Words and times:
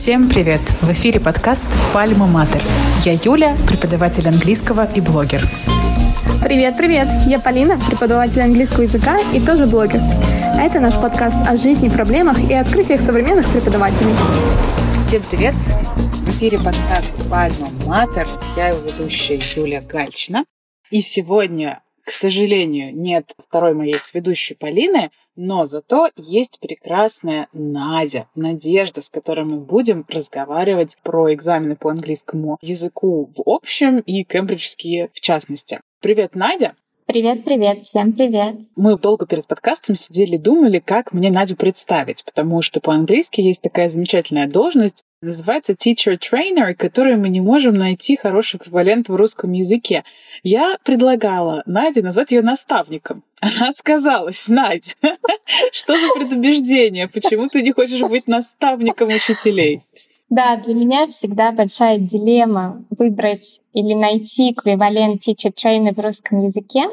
Всем 0.00 0.30
привет! 0.30 0.60
В 0.80 0.90
эфире 0.92 1.20
подкаст 1.20 1.68
«Пальма 1.92 2.26
Матер». 2.26 2.62
Я 3.04 3.12
Юля, 3.12 3.54
преподаватель 3.68 4.26
английского 4.26 4.88
и 4.94 5.00
блогер. 5.00 5.42
Привет, 6.42 6.76
привет! 6.78 7.06
Я 7.26 7.38
Полина, 7.38 7.78
преподаватель 7.78 8.40
английского 8.40 8.84
языка 8.84 9.20
и 9.34 9.40
тоже 9.40 9.66
блогер. 9.66 10.00
Это 10.58 10.80
наш 10.80 10.94
подкаст 10.94 11.36
о 11.46 11.56
жизни, 11.56 11.90
проблемах 11.90 12.40
и 12.40 12.54
открытиях 12.54 13.02
современных 13.02 13.50
преподавателей. 13.52 14.14
Всем 15.02 15.22
привет! 15.30 15.54
В 15.54 16.28
эфире 16.30 16.58
подкаст 16.58 17.12
«Пальма 17.28 17.68
Матер». 17.86 18.26
Я 18.56 18.68
его 18.68 18.78
ведущая 18.80 19.38
Юлия 19.54 19.82
Гальчина. 19.82 20.44
И 20.90 21.02
сегодня, 21.02 21.82
к 22.10 22.12
сожалению, 22.12 22.92
нет 22.92 23.36
второй 23.38 23.72
моей 23.72 24.00
сведущей 24.00 24.56
Полины, 24.56 25.12
но 25.36 25.66
зато 25.66 26.10
есть 26.16 26.58
прекрасная 26.58 27.46
Надя, 27.52 28.26
Надежда, 28.34 29.00
с 29.00 29.08
которой 29.08 29.44
мы 29.44 29.58
будем 29.58 30.04
разговаривать 30.08 30.98
про 31.04 31.32
экзамены 31.32 31.76
по 31.76 31.88
английскому 31.88 32.58
языку 32.62 33.30
в 33.36 33.42
общем 33.46 34.00
и 34.00 34.24
кембриджские 34.24 35.10
в 35.12 35.20
частности. 35.20 35.80
Привет, 36.00 36.34
Надя! 36.34 36.74
Привет, 37.06 37.44
привет, 37.44 37.86
всем 37.86 38.12
привет. 38.12 38.56
Мы 38.74 38.98
долго 38.98 39.24
перед 39.24 39.46
подкастом 39.46 39.94
сидели 39.94 40.36
думали, 40.36 40.80
как 40.80 41.12
мне 41.12 41.30
Надю 41.30 41.54
представить, 41.54 42.24
потому 42.24 42.60
что 42.60 42.80
по-английски 42.80 43.40
есть 43.40 43.62
такая 43.62 43.88
замечательная 43.88 44.48
должность, 44.48 45.04
называется 45.22 45.74
teacher 45.74 46.18
trainer, 46.18 46.74
которую 46.74 47.20
мы 47.20 47.28
не 47.28 47.40
можем 47.40 47.74
найти 47.74 48.16
хороший 48.16 48.56
эквивалент 48.56 49.08
в 49.08 49.14
русском 49.14 49.52
языке. 49.52 50.04
Я 50.42 50.78
предлагала 50.82 51.62
Наде 51.66 52.00
назвать 52.00 52.32
ее 52.32 52.42
наставником. 52.42 53.22
Она 53.40 53.68
отказалась. 53.68 54.48
Надь, 54.48 54.96
что 55.72 55.92
за 55.92 56.14
предубеждение? 56.14 57.06
Почему 57.06 57.48
ты 57.48 57.62
не 57.62 57.72
хочешь 57.72 58.00
быть 58.00 58.26
наставником 58.26 59.08
учителей? 59.08 59.82
Да, 60.30 60.56
для 60.56 60.74
меня 60.74 61.06
всегда 61.08 61.52
большая 61.52 61.98
дилемма 61.98 62.84
выбрать 62.96 63.60
или 63.74 63.94
найти 63.94 64.52
эквивалент 64.52 65.26
teacher 65.26 65.52
trainer 65.52 65.92
в 65.92 65.98
русском 65.98 66.46
языке, 66.46 66.84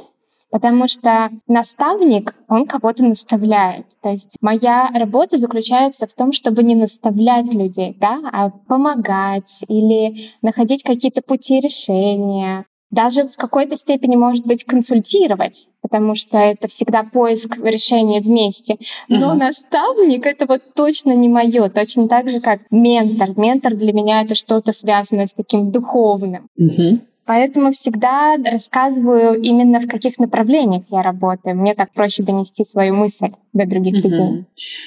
потому 0.51 0.87
что 0.87 1.29
наставник, 1.47 2.33
он 2.47 2.65
кого-то 2.65 3.03
наставляет. 3.03 3.85
То 4.01 4.09
есть 4.09 4.37
моя 4.41 4.89
работа 4.93 5.37
заключается 5.37 6.07
в 6.07 6.13
том, 6.13 6.31
чтобы 6.31 6.63
не 6.63 6.75
наставлять 6.75 7.53
людей, 7.53 7.95
да, 7.99 8.19
а 8.31 8.49
помогать 8.49 9.63
или 9.67 10.29
находить 10.41 10.83
какие-то 10.83 11.21
пути 11.21 11.59
решения, 11.59 12.65
даже 12.89 13.23
в 13.23 13.35
какой-то 13.35 13.75
степени, 13.75 14.15
может 14.15 14.45
быть, 14.45 14.63
консультировать, 14.63 15.67
потому 15.81 16.15
что 16.15 16.37
это 16.37 16.67
всегда 16.67 17.03
поиск 17.03 17.57
решения 17.57 18.21
вместе. 18.21 18.77
Но 19.09 19.33
uh-huh. 19.33 19.37
наставник— 19.37 20.25
это 20.25 20.45
вот 20.45 20.61
точно 20.73 21.13
не 21.13 21.27
мое, 21.27 21.69
точно 21.69 22.07
так 22.07 22.29
же, 22.29 22.39
как 22.39 22.61
ментор. 22.71 23.37
Ментор 23.37 23.75
для 23.75 23.91
меня— 23.91 24.21
это 24.23 24.35
что-то 24.35 24.71
связанное 24.71 25.25
с 25.25 25.33
таким 25.33 25.71
духовным. 25.71 26.47
Uh-huh. 26.59 27.01
Поэтому 27.27 27.73
всегда 27.73 28.37
рассказываю 28.37 29.41
именно 29.41 29.81
в 29.81 29.87
каких 29.87 30.17
направлениях 30.17 30.83
я 30.89 31.01
работаю. 31.03 31.57
Мне 31.57 31.75
так 31.75 31.91
проще 31.91 32.23
донести 32.23 32.63
свою 32.63 32.95
мысль 32.95 33.31
до 33.51 33.65
других 33.65 33.95
uh-huh. 33.95 34.09
людей. 34.09 34.45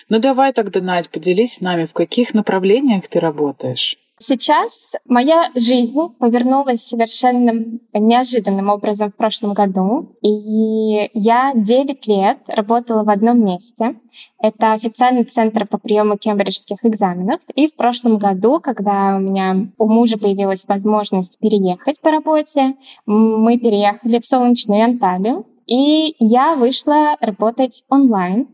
Ну 0.09 0.19
давай 0.21 0.55
тогда, 0.55 0.81
Надь, 0.81 1.11
поделись 1.11 1.55
с 1.55 1.61
нами, 1.61 1.85
в 1.85 1.93
каких 1.93 2.33
направлениях 2.33 3.07
ты 3.09 3.21
работаешь? 3.21 3.99
Сейчас 4.23 4.97
моя 5.07 5.51
жизнь 5.55 5.99
повернулась 6.19 6.87
совершенно 6.87 7.81
неожиданным 7.95 8.69
образом 8.69 9.11
в 9.11 9.17
прошлом 9.17 9.55
году. 9.55 10.15
И 10.21 11.11
я 11.15 11.53
9 11.55 12.07
лет 12.07 12.39
работала 12.47 13.03
в 13.03 13.09
одном 13.09 13.43
месте. 13.43 13.97
Это 14.39 14.75
официальный 14.75 15.25
центр 15.25 15.67
по 15.67 15.79
приему 15.79 16.19
кембриджских 16.19 16.77
экзаменов. 16.83 17.41
И 17.55 17.69
в 17.69 17.75
прошлом 17.75 18.19
году, 18.19 18.61
когда 18.61 19.17
у 19.17 19.21
меня 19.21 19.71
у 19.79 19.89
мужа 19.89 20.19
появилась 20.19 20.69
возможность 20.69 21.39
переехать 21.41 21.99
по 22.03 22.11
работе, 22.11 22.75
мы 23.07 23.57
переехали 23.57 24.21
в 24.21 24.27
солнечную 24.27 24.85
Анталию. 24.85 25.47
И 25.67 26.15
я 26.19 26.57
вышла 26.57 27.17
работать 27.23 27.85
онлайн 27.89 28.49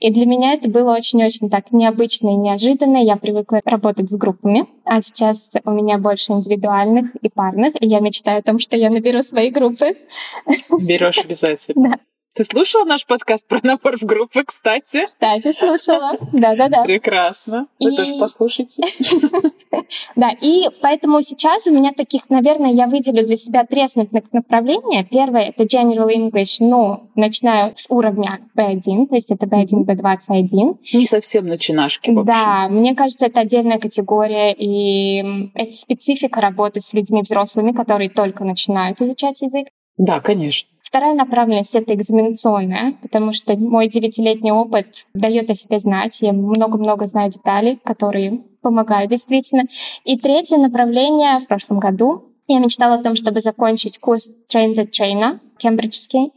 и 0.00 0.10
для 0.12 0.26
меня 0.26 0.54
это 0.54 0.68
было 0.68 0.92
очень-очень 0.92 1.50
так 1.50 1.72
необычно 1.72 2.28
и 2.28 2.36
неожиданно. 2.36 2.98
Я 2.98 3.16
привыкла 3.16 3.60
работать 3.64 4.10
с 4.10 4.16
группами, 4.16 4.66
а 4.84 5.02
сейчас 5.02 5.54
у 5.64 5.70
меня 5.70 5.98
больше 5.98 6.32
индивидуальных 6.32 7.14
и 7.16 7.28
парных, 7.28 7.80
и 7.80 7.86
я 7.86 8.00
мечтаю 8.00 8.40
о 8.40 8.42
том, 8.42 8.58
что 8.58 8.76
я 8.76 8.90
наберу 8.90 9.22
свои 9.22 9.50
группы. 9.50 9.96
Берешь 10.86 11.18
обязательно. 11.24 11.78
Да. 11.88 11.98
Ты 12.38 12.44
слушала 12.44 12.84
наш 12.84 13.04
подкаст 13.04 13.48
про 13.48 13.58
набор 13.64 13.98
в 13.98 14.04
группы, 14.04 14.44
кстати? 14.44 15.06
Кстати, 15.06 15.52
слушала. 15.52 16.12
Да-да-да. 16.32 16.84
Прекрасно. 16.84 17.66
Вы 17.80 17.92
и... 17.92 17.96
тоже 17.96 18.12
послушайте. 18.20 18.84
Да, 20.16 20.30
и 20.40 20.64
поэтому 20.82 21.22
сейчас 21.22 21.66
у 21.66 21.70
меня 21.70 21.92
таких, 21.92 22.28
наверное, 22.30 22.72
я 22.72 22.86
выделю 22.86 23.24
для 23.26 23.36
себя 23.36 23.64
три 23.64 23.82
основных 23.82 24.32
направления. 24.32 25.04
Первое— 25.04 25.52
это 25.56 25.64
General 25.64 26.08
English, 26.08 26.56
но 26.60 27.08
начинаю 27.14 27.72
с 27.76 27.86
уровня 27.88 28.40
B1, 28.56 29.06
то 29.06 29.14
есть 29.14 29.30
это 29.30 29.46
B1, 29.46 29.84
B2, 29.84 30.18
C1. 30.28 30.78
Не 30.94 31.06
совсем 31.06 31.46
начинашки, 31.46 32.10
в 32.10 32.18
общем. 32.18 32.32
Да, 32.32 32.68
мне 32.68 32.94
кажется, 32.94 33.26
это 33.26 33.40
отдельная 33.40 33.78
категория, 33.78 34.52
и 34.52 35.50
это 35.54 35.74
специфика 35.74 36.40
работы 36.40 36.80
с 36.80 36.92
людьми 36.92 37.22
взрослыми, 37.22 37.72
которые 37.72 38.10
только 38.10 38.44
начинают 38.44 39.00
изучать 39.00 39.40
язык. 39.42 39.68
Да, 39.96 40.20
конечно. 40.20 40.68
Вторая 40.88 41.12
направленность— 41.12 41.74
это 41.74 41.92
экзаменационная, 41.92 42.94
потому 43.02 43.34
что 43.34 43.54
мой 43.58 43.88
девятилетний 43.88 44.50
опыт 44.50 45.06
дает 45.12 45.50
о 45.50 45.54
себе 45.54 45.78
знать. 45.80 46.22
Я 46.22 46.32
много-много 46.32 47.04
знаю 47.06 47.30
деталей, 47.30 47.78
которые 47.84 48.40
помогают 48.62 49.10
действительно. 49.10 49.64
И 50.04 50.16
третье 50.16 50.56
направление 50.56 51.40
в 51.40 51.46
прошлом 51.46 51.78
году 51.78 52.32
я 52.46 52.58
мечтала 52.58 52.94
о 52.94 53.02
том, 53.02 53.16
чтобы 53.16 53.42
закончить 53.42 53.98
курс 53.98 54.30
Train 54.50 54.74
the 54.74 54.88
Trainer, 54.90 55.40
кембриджский. 55.58 56.32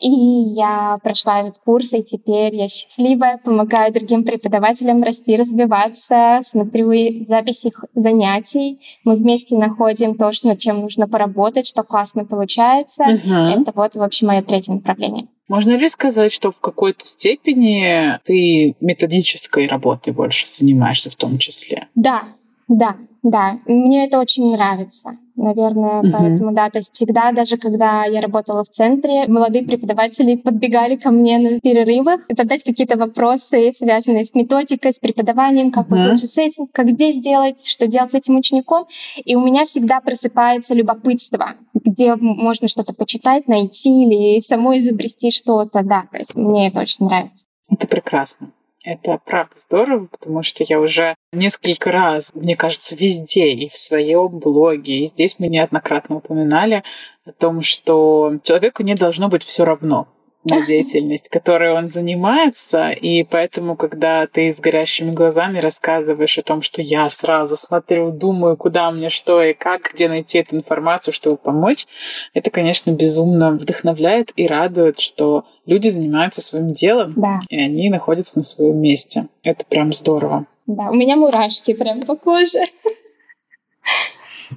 И 0.00 0.08
я 0.08 0.96
прошла 1.02 1.40
этот 1.40 1.58
курс, 1.58 1.92
и 1.92 2.02
теперь 2.02 2.56
я 2.56 2.68
счастливая, 2.68 3.38
помогаю 3.38 3.92
другим 3.92 4.24
преподавателям 4.24 5.02
расти, 5.02 5.36
развиваться, 5.36 6.40
смотрю 6.42 6.90
записи 7.26 7.68
их 7.68 7.84
занятий. 7.94 8.80
Мы 9.04 9.16
вместе 9.16 9.56
находим 9.56 10.14
то, 10.14 10.30
над 10.42 10.58
чем 10.58 10.80
нужно 10.80 11.06
поработать, 11.06 11.66
что 11.66 11.82
классно 11.82 12.24
получается. 12.24 13.04
Угу. 13.04 13.34
Это 13.34 13.72
вот, 13.74 13.96
в 13.96 14.02
общем, 14.02 14.28
мое 14.28 14.42
третье 14.42 14.72
направление. 14.72 15.28
Можно 15.48 15.76
ли 15.76 15.88
сказать, 15.88 16.32
что 16.32 16.52
в 16.52 16.60
какой-то 16.60 17.04
степени 17.04 18.18
ты 18.24 18.76
методической 18.80 19.66
работой 19.66 20.12
больше 20.12 20.46
занимаешься 20.46 21.10
в 21.10 21.16
том 21.16 21.38
числе? 21.38 21.88
Да, 21.96 22.22
да, 22.70 22.96
да. 23.22 23.58
Мне 23.66 24.06
это 24.06 24.18
очень 24.18 24.52
нравится 24.52 25.18
наверное, 25.40 26.02
uh-huh. 26.02 26.10
поэтому, 26.12 26.52
да, 26.52 26.70
то 26.70 26.78
есть 26.78 26.94
всегда, 26.94 27.32
даже 27.32 27.56
когда 27.56 28.04
я 28.04 28.20
работала 28.20 28.62
в 28.62 28.68
центре, 28.68 29.26
молодые 29.26 29.64
преподаватели 29.64 30.36
подбегали 30.36 30.96
ко 30.96 31.10
мне 31.10 31.38
на 31.38 31.60
перерывах 31.60 32.20
задать 32.28 32.62
какие-то 32.62 32.96
вопросы, 32.96 33.72
связанные 33.72 34.24
с 34.24 34.34
методикой, 34.34 34.92
с 34.92 34.98
преподаванием, 34.98 35.70
как 35.70 35.88
uh-huh. 35.88 36.10
лучше 36.10 36.26
с 36.26 36.38
этим, 36.38 36.66
как 36.72 36.90
здесь 36.90 37.18
делать, 37.18 37.66
что 37.66 37.86
делать 37.86 38.12
с 38.12 38.14
этим 38.14 38.36
учеником. 38.36 38.86
И 39.24 39.34
у 39.34 39.40
меня 39.40 39.64
всегда 39.64 40.00
просыпается 40.00 40.74
любопытство, 40.74 41.54
где 41.74 42.14
можно 42.16 42.68
что-то 42.68 42.92
почитать, 42.92 43.48
найти 43.48 43.90
или 44.04 44.40
самой 44.40 44.80
изобрести 44.80 45.30
что-то, 45.30 45.82
да, 45.82 46.04
то 46.12 46.18
есть 46.18 46.36
мне 46.36 46.68
это 46.68 46.80
очень 46.80 47.06
нравится. 47.06 47.46
Это 47.70 47.86
прекрасно. 47.86 48.50
Это 48.82 49.20
правда 49.24 49.58
здорово, 49.58 50.06
потому 50.06 50.42
что 50.42 50.64
я 50.66 50.80
уже 50.80 51.14
несколько 51.32 51.92
раз, 51.92 52.34
мне 52.34 52.56
кажется, 52.56 52.96
везде 52.96 53.50
и 53.50 53.68
в 53.68 53.76
своем 53.76 54.28
блоге, 54.38 55.04
и 55.04 55.06
здесь 55.06 55.36
мы 55.38 55.48
неоднократно 55.48 56.16
упоминали 56.16 56.82
о 57.26 57.32
том, 57.32 57.60
что 57.60 58.38
человеку 58.42 58.82
не 58.82 58.94
должно 58.94 59.28
быть 59.28 59.44
все 59.44 59.64
равно 59.64 60.08
на 60.44 60.64
деятельность, 60.64 61.28
которой 61.28 61.72
он 61.72 61.88
занимается, 61.88 62.90
и 62.90 63.24
поэтому, 63.24 63.76
когда 63.76 64.26
ты 64.26 64.52
с 64.52 64.60
горящими 64.60 65.10
глазами 65.10 65.58
рассказываешь 65.58 66.38
о 66.38 66.42
том, 66.42 66.62
что 66.62 66.80
я 66.80 67.08
сразу 67.10 67.56
смотрю, 67.56 68.10
думаю, 68.10 68.56
куда 68.56 68.90
мне 68.90 69.10
что 69.10 69.42
и 69.42 69.52
как, 69.52 69.92
где 69.92 70.08
найти 70.08 70.38
эту 70.38 70.56
информацию, 70.56 71.12
чтобы 71.12 71.36
помочь, 71.36 71.86
это, 72.32 72.50
конечно, 72.50 72.90
безумно 72.90 73.52
вдохновляет 73.52 74.32
и 74.36 74.46
радует, 74.46 74.98
что 74.98 75.44
люди 75.66 75.90
занимаются 75.90 76.40
своим 76.40 76.68
делом, 76.68 77.12
да. 77.16 77.40
и 77.50 77.60
они 77.60 77.90
находятся 77.90 78.38
на 78.38 78.44
своем 78.44 78.80
месте. 78.80 79.26
Это 79.42 79.66
прям 79.66 79.92
здорово. 79.92 80.46
Да, 80.66 80.90
у 80.90 80.94
меня 80.94 81.16
мурашки 81.16 81.74
прям 81.74 82.02
по 82.02 82.16
коже. 82.16 82.62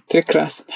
Прекрасно. 0.09 0.73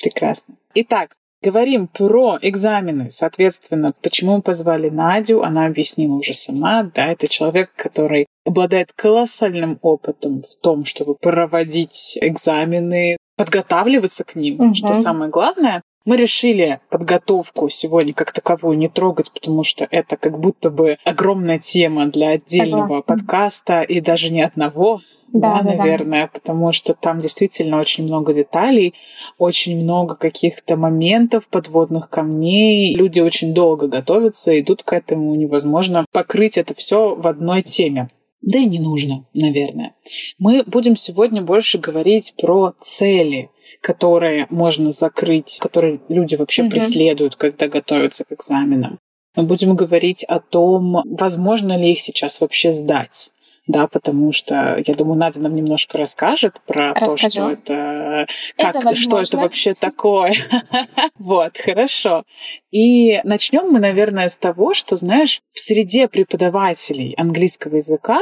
Прекрасно. 0.00 0.54
Итак, 0.74 1.16
Говорим 1.46 1.86
про 1.86 2.40
экзамены. 2.42 3.12
Соответственно, 3.12 3.94
почему 4.02 4.34
мы 4.34 4.42
позвали 4.42 4.88
Надю, 4.88 5.44
она 5.44 5.66
объяснила 5.66 6.14
уже 6.14 6.34
сама. 6.34 6.90
Да, 6.92 7.06
это 7.06 7.28
человек, 7.28 7.70
который 7.76 8.26
обладает 8.44 8.92
колоссальным 8.92 9.78
опытом 9.80 10.42
в 10.42 10.60
том, 10.60 10.84
чтобы 10.84 11.14
проводить 11.14 12.18
экзамены, 12.20 13.16
подготавливаться 13.36 14.24
к 14.24 14.34
ним, 14.34 14.60
угу. 14.60 14.74
что 14.74 14.92
самое 14.92 15.30
главное. 15.30 15.82
Мы 16.04 16.16
решили 16.16 16.80
подготовку 16.90 17.68
сегодня 17.68 18.12
как 18.12 18.32
таковую 18.32 18.76
не 18.76 18.88
трогать, 18.88 19.30
потому 19.32 19.62
что 19.62 19.86
это 19.88 20.16
как 20.16 20.40
будто 20.40 20.70
бы 20.70 20.98
огромная 21.04 21.60
тема 21.60 22.06
для 22.06 22.30
отдельного 22.30 22.90
Согласна. 22.90 23.14
подкаста 23.14 23.82
и 23.82 24.00
даже 24.00 24.30
не 24.30 24.42
одного. 24.42 25.00
Да, 25.32 25.62
да, 25.62 25.74
наверное, 25.74 26.22
да. 26.22 26.30
потому 26.32 26.72
что 26.72 26.94
там 26.94 27.20
действительно 27.20 27.80
очень 27.80 28.04
много 28.04 28.32
деталей, 28.32 28.94
очень 29.38 29.82
много 29.82 30.14
каких-то 30.14 30.76
моментов, 30.76 31.48
подводных 31.48 32.08
камней. 32.08 32.94
Люди 32.94 33.20
очень 33.20 33.52
долго 33.52 33.88
готовятся, 33.88 34.58
идут 34.58 34.82
к 34.82 34.92
этому, 34.92 35.34
невозможно 35.34 36.04
покрыть 36.12 36.58
это 36.58 36.74
все 36.74 37.14
в 37.14 37.26
одной 37.26 37.62
теме. 37.62 38.08
Да 38.40 38.58
и 38.58 38.66
не 38.66 38.78
нужно, 38.78 39.26
наверное. 39.34 39.94
Мы 40.38 40.62
будем 40.66 40.96
сегодня 40.96 41.42
больше 41.42 41.78
говорить 41.78 42.34
про 42.40 42.74
цели, 42.80 43.50
которые 43.80 44.46
можно 44.50 44.92
закрыть, 44.92 45.58
которые 45.60 46.00
люди 46.08 46.36
вообще 46.36 46.62
угу. 46.62 46.70
преследуют, 46.72 47.36
когда 47.36 47.66
готовятся 47.66 48.24
к 48.24 48.32
экзаменам. 48.32 48.98
Мы 49.34 49.42
будем 49.42 49.74
говорить 49.76 50.24
о 50.24 50.40
том, 50.40 51.02
возможно 51.04 51.76
ли 51.76 51.92
их 51.92 52.00
сейчас 52.00 52.40
вообще 52.40 52.72
сдать 52.72 53.30
да, 53.66 53.88
потому 53.88 54.32
что, 54.32 54.82
я 54.86 54.94
думаю, 54.94 55.18
Надя 55.18 55.40
нам 55.40 55.52
немножко 55.52 55.98
расскажет 55.98 56.60
про 56.66 56.92
Расскажу. 56.94 57.16
то, 57.16 57.28
что 57.28 57.50
это, 57.50 58.26
как, 58.56 58.76
это 58.76 58.94
что 58.94 59.20
это 59.20 59.36
вообще 59.36 59.74
такое. 59.74 60.34
вот, 61.18 61.58
хорошо. 61.58 62.24
И 62.70 63.20
начнем 63.24 63.68
мы, 63.70 63.80
наверное, 63.80 64.28
с 64.28 64.36
того, 64.36 64.72
что, 64.72 64.96
знаешь, 64.96 65.40
в 65.52 65.58
среде 65.58 66.06
преподавателей 66.06 67.14
английского 67.18 67.76
языка 67.76 68.20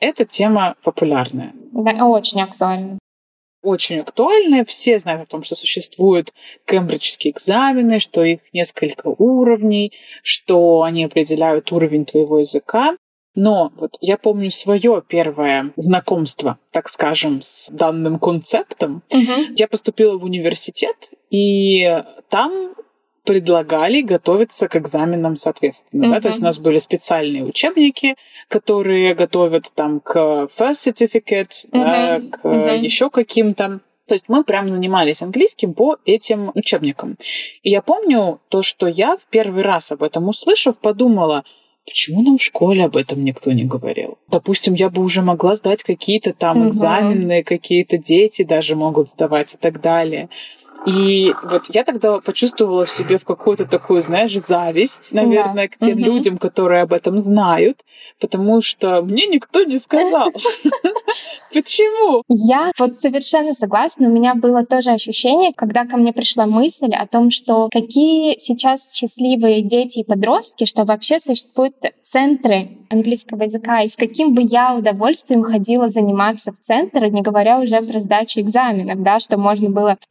эта 0.00 0.24
тема 0.24 0.76
популярная. 0.82 1.52
Да, 1.72 2.04
очень 2.04 2.42
актуальна 2.42 2.98
очень 3.60 3.98
актуальны. 3.98 4.64
Все 4.64 4.98
знают 4.98 5.22
о 5.22 5.26
том, 5.26 5.42
что 5.42 5.54
существуют 5.54 6.32
кембриджские 6.64 7.32
экзамены, 7.32 7.98
что 7.98 8.22
их 8.24 8.40
несколько 8.52 9.08
уровней, 9.18 9.92
что 10.22 10.82
они 10.82 11.04
определяют 11.04 11.72
уровень 11.72 12.04
твоего 12.04 12.38
языка. 12.38 12.96
Но 13.40 13.70
вот 13.76 13.98
я 14.00 14.18
помню 14.18 14.50
свое 14.50 15.00
первое 15.06 15.72
знакомство, 15.76 16.58
так 16.72 16.88
скажем, 16.88 17.40
с 17.40 17.70
данным 17.70 18.18
концептом. 18.18 19.04
Угу. 19.10 19.54
Я 19.56 19.68
поступила 19.68 20.18
в 20.18 20.24
университет, 20.24 21.12
и 21.30 22.02
там 22.30 22.74
предлагали 23.22 24.00
готовиться 24.00 24.66
к 24.66 24.74
экзаменам 24.74 25.36
соответственно. 25.36 26.06
Mm-hmm. 26.06 26.14
Да? 26.14 26.20
То 26.20 26.28
есть 26.28 26.40
у 26.40 26.42
нас 26.42 26.58
были 26.58 26.78
специальные 26.78 27.44
учебники, 27.44 28.16
которые 28.48 29.14
готовят 29.14 29.70
там 29.74 30.00
к 30.00 30.16
first 30.58 30.88
certificate, 30.88 31.50
mm-hmm. 31.50 31.70
да, 31.72 32.20
к 32.20 32.44
mm-hmm. 32.44 32.78
еще 32.78 33.10
каким-то. 33.10 33.80
То 34.06 34.14
есть 34.14 34.24
мы 34.28 34.42
прям 34.42 34.70
занимались 34.70 35.20
английским 35.20 35.74
по 35.74 35.98
этим 36.06 36.50
учебникам. 36.54 37.18
И 37.62 37.70
я 37.70 37.82
помню 37.82 38.40
то, 38.48 38.62
что 38.62 38.86
я 38.86 39.16
в 39.16 39.26
первый 39.30 39.62
раз 39.62 39.92
об 39.92 40.02
этом 40.02 40.26
услышав, 40.28 40.78
подумала, 40.78 41.44
почему 41.88 42.22
нам 42.22 42.38
в 42.38 42.42
школе 42.42 42.84
об 42.84 42.96
этом 42.96 43.24
никто 43.24 43.52
не 43.52 43.64
говорил? 43.64 44.18
Допустим, 44.28 44.74
я 44.74 44.90
бы 44.90 45.02
уже 45.02 45.22
могла 45.22 45.54
сдать 45.54 45.82
какие-то 45.82 46.32
там 46.32 46.60
угу. 46.60 46.68
экзамены, 46.68 47.42
какие-то 47.42 47.98
дети 47.98 48.42
даже 48.42 48.76
могут 48.76 49.08
сдавать 49.08 49.54
и 49.54 49.56
так 49.56 49.80
далее. 49.80 50.28
И 50.86 51.34
вот 51.42 51.64
я 51.68 51.84
тогда 51.84 52.20
почувствовала 52.20 52.84
в 52.84 52.90
себе 52.90 53.18
в 53.18 53.24
какую-то 53.24 53.66
такую, 53.66 54.00
знаешь, 54.00 54.32
зависть, 54.34 55.12
наверное, 55.12 55.68
да. 55.68 55.68
к 55.68 55.78
тем 55.78 55.98
угу. 55.98 56.04
людям, 56.04 56.38
которые 56.38 56.82
об 56.82 56.92
этом 56.92 57.18
знают, 57.18 57.84
потому 58.20 58.62
что 58.62 59.02
мне 59.02 59.26
никто 59.26 59.64
не 59.64 59.78
сказал. 59.78 60.30
Почему? 61.52 62.22
Я 62.28 62.72
вот 62.78 62.96
совершенно 62.96 63.54
согласна. 63.54 64.08
У 64.08 64.12
меня 64.12 64.34
было 64.34 64.64
тоже 64.64 64.90
ощущение, 64.90 65.52
когда 65.54 65.84
ко 65.84 65.96
мне 65.96 66.12
пришла 66.12 66.46
мысль 66.46 66.92
о 66.92 67.06
том, 67.06 67.30
что 67.30 67.68
какие 67.72 68.38
сейчас 68.38 68.94
счастливые 68.94 69.62
дети 69.62 70.00
и 70.00 70.04
подростки, 70.04 70.64
что 70.64 70.84
вообще 70.84 71.20
существуют 71.20 71.74
центры 72.02 72.78
английского 72.90 73.44
языка, 73.44 73.82
и 73.82 73.88
с 73.88 73.96
каким 73.96 74.34
бы 74.34 74.42
я 74.42 74.74
удовольствием 74.74 75.42
ходила 75.42 75.88
заниматься 75.88 76.52
в 76.52 76.58
центр, 76.58 77.04
не 77.06 77.22
говоря 77.22 77.58
уже 77.58 77.80
про 77.82 78.00
сдачу 78.00 78.40
экзаменов, 78.40 79.02
да, 79.02 79.18
что 79.18 79.36
можно 79.36 79.68
было 79.70 79.96
в 80.00 80.08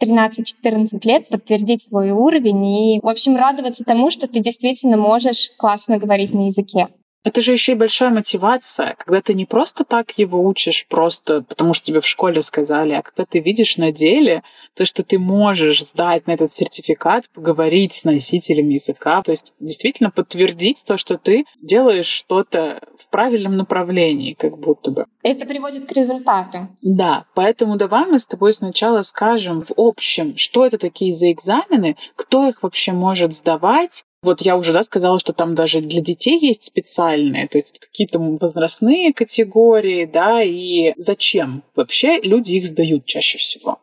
13-14 0.63 0.99
лет 1.05 1.29
подтвердить 1.29 1.83
свой 1.83 2.11
уровень 2.11 2.65
и, 2.65 2.99
в 3.01 3.07
общем, 3.07 3.35
радоваться 3.35 3.83
тому, 3.83 4.09
что 4.09 4.27
ты 4.27 4.39
действительно 4.39 4.97
можешь 4.97 5.51
классно 5.57 5.97
говорить 5.97 6.33
на 6.33 6.47
языке. 6.47 6.87
Это 7.27 7.41
же 7.41 7.51
еще 7.51 7.73
и 7.73 7.75
большая 7.75 8.09
мотивация, 8.09 8.95
когда 8.97 9.21
ты 9.21 9.33
не 9.33 9.45
просто 9.45 9.83
так 9.83 10.17
его 10.17 10.41
учишь, 10.47 10.87
просто 10.87 11.41
потому 11.41 11.73
что 11.73 11.85
тебе 11.85 11.99
в 11.99 12.07
школе 12.07 12.41
сказали, 12.41 12.93
а 12.93 13.01
когда 13.01 13.25
ты 13.25 13.39
видишь 13.39 13.75
на 13.75 13.91
деле 13.91 14.43
то, 14.75 14.85
что 14.85 15.03
ты 15.03 15.19
можешь 15.19 15.83
сдать 15.83 16.25
на 16.25 16.31
этот 16.31 16.53
сертификат, 16.53 17.29
поговорить 17.31 17.91
с 17.91 18.05
носителем 18.05 18.69
языка, 18.69 19.21
то 19.23 19.31
есть 19.31 19.51
действительно 19.59 20.09
подтвердить 20.09 20.85
то, 20.87 20.97
что 20.97 21.17
ты 21.17 21.43
делаешь 21.61 22.05
что-то 22.05 22.79
в 22.97 23.09
правильном 23.09 23.57
направлении, 23.57 24.31
как 24.33 24.57
будто 24.57 24.91
бы. 24.91 25.05
Это 25.21 25.45
приводит 25.45 25.85
к 25.85 25.91
результату. 25.91 26.69
Да, 26.81 27.25
поэтому 27.35 27.75
давай 27.75 28.05
мы 28.05 28.19
с 28.19 28.25
тобой 28.25 28.53
сначала 28.53 29.01
скажем 29.01 29.63
в 29.63 29.73
общем, 29.75 30.37
что 30.37 30.65
это 30.65 30.77
такие 30.77 31.11
за 31.11 31.29
экзамены, 31.33 31.97
кто 32.15 32.47
их 32.47 32.63
вообще 32.63 32.93
может 32.93 33.33
сдавать, 33.33 34.05
вот 34.21 34.41
я 34.41 34.57
уже 34.57 34.73
да, 34.73 34.83
сказала, 34.83 35.19
что 35.19 35.33
там 35.33 35.55
даже 35.55 35.81
для 35.81 36.01
детей 36.01 36.39
есть 36.39 36.63
специальные, 36.63 37.47
то 37.47 37.57
есть 37.57 37.79
какие-то 37.79 38.19
возрастные 38.19 39.13
категории, 39.13 40.05
да, 40.05 40.41
и 40.41 40.93
зачем 40.97 41.63
вообще 41.75 42.19
люди 42.21 42.53
их 42.53 42.65
сдают 42.65 43.05
чаще 43.05 43.37
всего? 43.37 43.79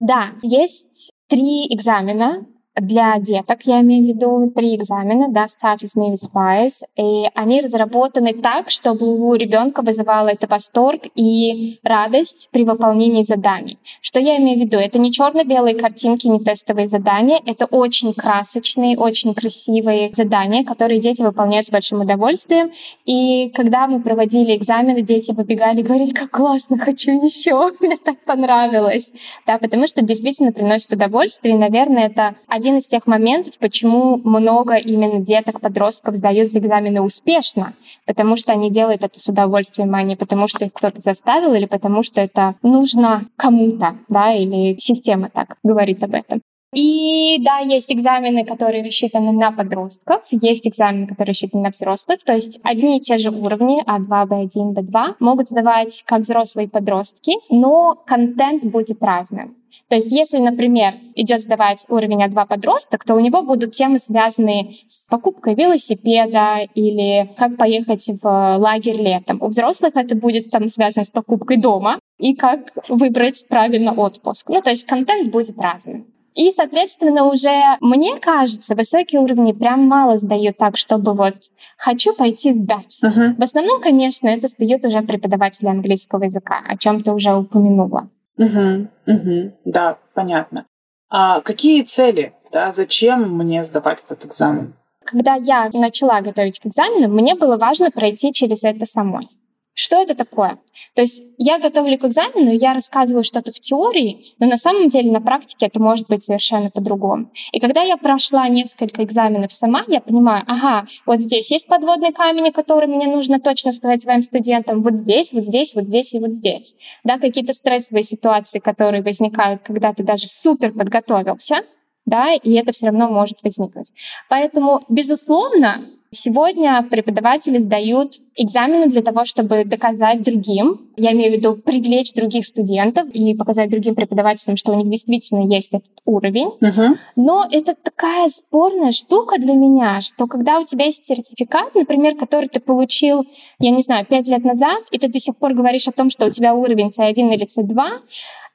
Да, 0.00 0.32
есть 0.42 1.10
три 1.28 1.66
экзамена, 1.72 2.46
для 2.76 3.18
деток, 3.18 3.62
я 3.64 3.80
имею 3.80 4.04
в 4.04 4.08
виду 4.08 4.52
три 4.54 4.76
экзамена, 4.76 5.28
да, 5.28 5.44
Status 5.44 5.96
Mavis 5.96 6.28
Wise, 6.34 6.82
и 6.96 7.28
они 7.34 7.60
разработаны 7.60 8.32
так, 8.32 8.70
чтобы 8.70 9.06
у 9.06 9.34
ребенка 9.34 9.82
вызывало 9.82 10.28
это 10.28 10.46
восторг 10.46 11.02
и 11.14 11.78
радость 11.82 12.48
при 12.50 12.64
выполнении 12.64 13.22
заданий. 13.22 13.78
Что 14.00 14.20
я 14.20 14.38
имею 14.38 14.58
в 14.58 14.62
виду? 14.62 14.78
Это 14.78 14.98
не 14.98 15.12
черно-белые 15.12 15.74
картинки, 15.74 16.26
не 16.26 16.40
тестовые 16.40 16.88
задания, 16.88 17.40
это 17.44 17.66
очень 17.66 18.14
красочные, 18.14 18.96
очень 18.96 19.34
красивые 19.34 20.12
задания, 20.14 20.64
которые 20.64 21.00
дети 21.00 21.22
выполняют 21.22 21.66
с 21.66 21.70
большим 21.70 22.00
удовольствием. 22.00 22.70
И 23.04 23.50
когда 23.50 23.86
мы 23.86 24.00
проводили 24.00 24.56
экзамены, 24.56 25.02
дети 25.02 25.32
выбегали 25.32 25.80
и 25.80 25.82
говорили, 25.82 26.12
как 26.12 26.30
классно, 26.30 26.78
хочу 26.78 27.22
еще, 27.22 27.72
мне 27.80 27.96
так 27.96 28.18
понравилось. 28.24 29.12
Да, 29.46 29.58
потому 29.58 29.86
что 29.86 30.02
действительно 30.02 30.52
приносит 30.52 30.92
удовольствие, 30.92 31.54
и, 31.54 31.58
наверное, 31.58 32.06
это 32.06 32.36
один 32.62 32.78
из 32.78 32.86
тех 32.86 33.08
моментов, 33.08 33.58
почему 33.58 34.20
много 34.22 34.74
именно 34.76 35.18
деток, 35.18 35.60
подростков 35.60 36.14
сдают 36.14 36.48
экзамены 36.50 37.00
успешно, 37.02 37.74
потому 38.06 38.36
что 38.36 38.52
они 38.52 38.70
делают 38.70 39.02
это 39.02 39.18
с 39.18 39.26
удовольствием, 39.26 39.92
а 39.96 40.02
не 40.04 40.14
потому 40.14 40.46
что 40.46 40.64
их 40.64 40.72
кто-то 40.72 41.00
заставил 41.00 41.54
или 41.54 41.66
потому 41.66 42.04
что 42.04 42.20
это 42.20 42.54
нужно 42.62 43.22
кому-то, 43.36 43.96
да, 44.08 44.32
или 44.32 44.76
система 44.78 45.28
так 45.28 45.56
говорит 45.64 46.04
об 46.04 46.14
этом. 46.14 46.40
И 46.74 47.38
да, 47.40 47.58
есть 47.58 47.92
экзамены, 47.92 48.46
которые 48.46 48.82
рассчитаны 48.82 49.32
на 49.32 49.52
подростков, 49.52 50.22
есть 50.30 50.66
экзамены, 50.66 51.06
которые 51.06 51.32
рассчитаны 51.32 51.64
на 51.64 51.70
взрослых, 51.70 52.24
то 52.24 52.34
есть 52.34 52.58
одни 52.62 52.96
и 52.96 53.00
те 53.00 53.18
же 53.18 53.30
уровни 53.30 53.84
А2, 53.84 54.26
Б1, 54.26 54.72
Б2 54.72 55.16
могут 55.20 55.48
сдавать 55.48 56.02
как 56.06 56.20
взрослые 56.20 56.68
подростки, 56.68 57.32
но 57.50 57.94
контент 58.06 58.64
будет 58.64 59.02
разным. 59.02 59.56
То 59.88 59.96
есть, 59.96 60.12
если, 60.12 60.38
например, 60.38 60.94
идет 61.14 61.42
сдавать 61.42 61.84
уровень 61.88 62.24
А2 62.24 62.46
подросток, 62.46 63.04
то 63.04 63.14
у 63.14 63.20
него 63.20 63.42
будут 63.42 63.72
темы, 63.72 63.98
связанные 63.98 64.72
с 64.86 65.08
покупкой 65.08 65.54
велосипеда 65.54 66.60
или 66.74 67.30
как 67.36 67.56
поехать 67.56 68.08
в 68.22 68.56
лагерь 68.58 69.00
летом. 69.00 69.38
У 69.42 69.48
взрослых 69.48 69.96
это 69.96 70.14
будет 70.14 70.50
там 70.50 70.68
связано 70.68 71.04
с 71.04 71.10
покупкой 71.10 71.58
дома 71.58 71.98
и 72.18 72.34
как 72.34 72.72
выбрать 72.88 73.46
правильно 73.48 73.92
отпуск. 73.92 74.48
Ну, 74.48 74.62
то 74.62 74.70
есть 74.70 74.86
контент 74.86 75.30
будет 75.30 75.58
разным. 75.58 76.06
И, 76.34 76.50
соответственно, 76.50 77.24
уже, 77.24 77.76
мне 77.80 78.18
кажется, 78.18 78.74
высокие 78.74 79.20
уровни 79.20 79.52
прям 79.52 79.86
мало 79.86 80.16
сдают 80.16 80.56
так, 80.56 80.76
чтобы 80.76 81.12
вот 81.12 81.34
хочу 81.76 82.14
пойти 82.14 82.52
сдать. 82.52 83.00
Uh-huh. 83.04 83.34
В 83.36 83.42
основном, 83.42 83.80
конечно, 83.80 84.28
это 84.28 84.48
сдают 84.48 84.84
уже 84.84 85.02
преподаватели 85.02 85.68
английского 85.68 86.24
языка, 86.24 86.62
о 86.66 86.76
чем 86.76 87.02
ты 87.02 87.12
уже 87.12 87.34
упомянула. 87.34 88.08
Угу, 88.38 88.88
угу, 89.06 89.52
да, 89.64 89.98
понятно. 90.14 90.64
А 91.10 91.40
какие 91.42 91.82
цели? 91.82 92.32
Да, 92.50 92.72
зачем 92.72 93.36
мне 93.36 93.62
сдавать 93.64 94.02
этот 94.04 94.26
экзамен? 94.26 94.74
Когда 95.04 95.34
я 95.34 95.68
начала 95.72 96.20
готовить 96.20 96.60
к 96.60 96.66
экзамену, 96.66 97.08
мне 97.08 97.34
было 97.34 97.56
важно 97.56 97.90
пройти 97.90 98.32
через 98.32 98.64
это 98.64 98.86
самой. 98.86 99.28
Что 99.74 100.02
это 100.02 100.14
такое? 100.14 100.58
То 100.94 101.02
есть 101.02 101.24
я 101.38 101.58
готовлю 101.58 101.98
к 101.98 102.04
экзамену, 102.04 102.52
я 102.52 102.74
рассказываю 102.74 103.24
что-то 103.24 103.52
в 103.52 103.60
теории, 103.60 104.26
но 104.38 104.46
на 104.46 104.58
самом 104.58 104.90
деле 104.90 105.10
на 105.10 105.20
практике 105.20 105.66
это 105.66 105.80
может 105.80 106.08
быть 106.08 106.24
совершенно 106.24 106.70
по-другому. 106.70 107.30
И 107.52 107.60
когда 107.60 107.82
я 107.82 107.96
прошла 107.96 108.46
несколько 108.48 109.02
экзаменов 109.02 109.50
сама, 109.50 109.84
я 109.88 110.00
понимаю, 110.00 110.44
ага, 110.46 110.86
вот 111.06 111.20
здесь 111.20 111.50
есть 111.50 111.66
подводный 111.66 112.12
камень, 112.12 112.52
который 112.52 112.86
мне 112.86 113.06
нужно 113.06 113.40
точно 113.40 113.72
сказать 113.72 114.02
своим 114.02 114.22
студентам, 114.22 114.82
вот 114.82 114.96
здесь, 114.96 115.32
вот 115.32 115.44
здесь, 115.44 115.74
вот 115.74 115.84
здесь 115.84 116.12
и 116.12 116.18
вот 116.18 116.34
здесь. 116.34 116.74
Да, 117.02 117.18
какие-то 117.18 117.54
стрессовые 117.54 118.04
ситуации, 118.04 118.58
которые 118.58 119.02
возникают, 119.02 119.62
когда 119.62 119.94
ты 119.94 120.02
даже 120.02 120.26
супер 120.26 120.72
подготовился, 120.72 121.62
да, 122.04 122.34
и 122.34 122.52
это 122.52 122.72
все 122.72 122.86
равно 122.86 123.08
может 123.08 123.42
возникнуть. 123.42 123.92
Поэтому, 124.28 124.80
безусловно, 124.88 125.86
Сегодня 126.14 126.86
преподаватели 126.90 127.56
сдают 127.56 128.16
экзамены 128.36 128.88
для 128.88 129.00
того, 129.00 129.24
чтобы 129.24 129.64
доказать 129.64 130.22
другим, 130.22 130.90
я 130.96 131.12
имею 131.12 131.32
в 131.32 131.36
виду 131.36 131.56
привлечь 131.56 132.12
других 132.12 132.44
студентов 132.44 133.08
и 133.14 133.34
показать 133.34 133.70
другим 133.70 133.94
преподавателям, 133.94 134.58
что 134.58 134.72
у 134.72 134.76
них 134.76 134.90
действительно 134.90 135.50
есть 135.50 135.70
этот 135.72 135.92
уровень. 136.04 136.50
Мгм. 136.60 136.98
Но 137.16 137.48
это 137.50 137.74
такая 137.82 138.28
спорная 138.28 138.92
штука 138.92 139.40
для 139.40 139.54
меня, 139.54 140.02
что 140.02 140.26
когда 140.26 140.60
у 140.60 140.66
тебя 140.66 140.84
есть 140.84 141.06
сертификат, 141.06 141.74
например, 141.74 142.14
который 142.16 142.50
ты 142.50 142.60
получил, 142.60 143.24
я 143.58 143.70
не 143.70 143.82
знаю, 143.82 144.04
пять 144.04 144.28
лет 144.28 144.44
назад, 144.44 144.82
и 144.90 144.98
ты 144.98 145.08
до 145.08 145.18
сих 145.18 145.34
пор 145.38 145.54
говоришь 145.54 145.88
о 145.88 145.92
том, 145.92 146.10
что 146.10 146.26
у 146.26 146.30
тебя 146.30 146.54
уровень 146.54 146.88
C1 146.90 147.34
или 147.34 147.46
C2, 147.46 148.00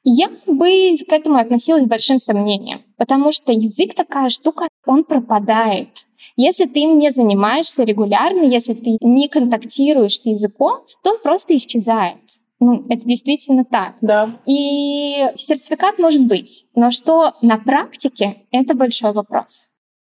я 0.10 0.30
бы 0.46 0.96
к 1.06 1.12
этому 1.12 1.38
относилась 1.38 1.84
с 1.84 1.88
большим 1.88 2.18
сомнением, 2.18 2.84
потому 2.96 3.34
что 3.34 3.52
язык 3.52 3.94
такая 3.94 4.30
штука, 4.30 4.70
он 4.86 5.04
пропадает. 5.04 5.90
Если 6.38 6.66
ты 6.66 6.80
им 6.80 6.98
не 6.98 7.12
занимаешься 7.12 7.84
регулярно, 7.84 8.44
если 8.44 8.74
ты 8.74 8.98
не 9.02 9.28
контактируешь 9.28 10.20
с 10.20 10.26
языком, 10.26 10.80
то 11.04 11.12
он 11.12 11.22
просто 11.22 11.56
исчезает. 11.58 12.22
Ну, 12.60 12.86
это 12.90 13.06
действительно 13.06 13.66
так. 13.66 13.96
Да. 14.02 14.40
И 14.46 15.30
сертификат 15.36 16.00
может 16.00 16.26
быть, 16.26 16.66
но 16.74 16.90
что 16.90 17.34
на 17.42 17.58
практике, 17.58 18.44
это 18.52 18.74
большой 18.76 19.12
вопрос. 19.12 19.68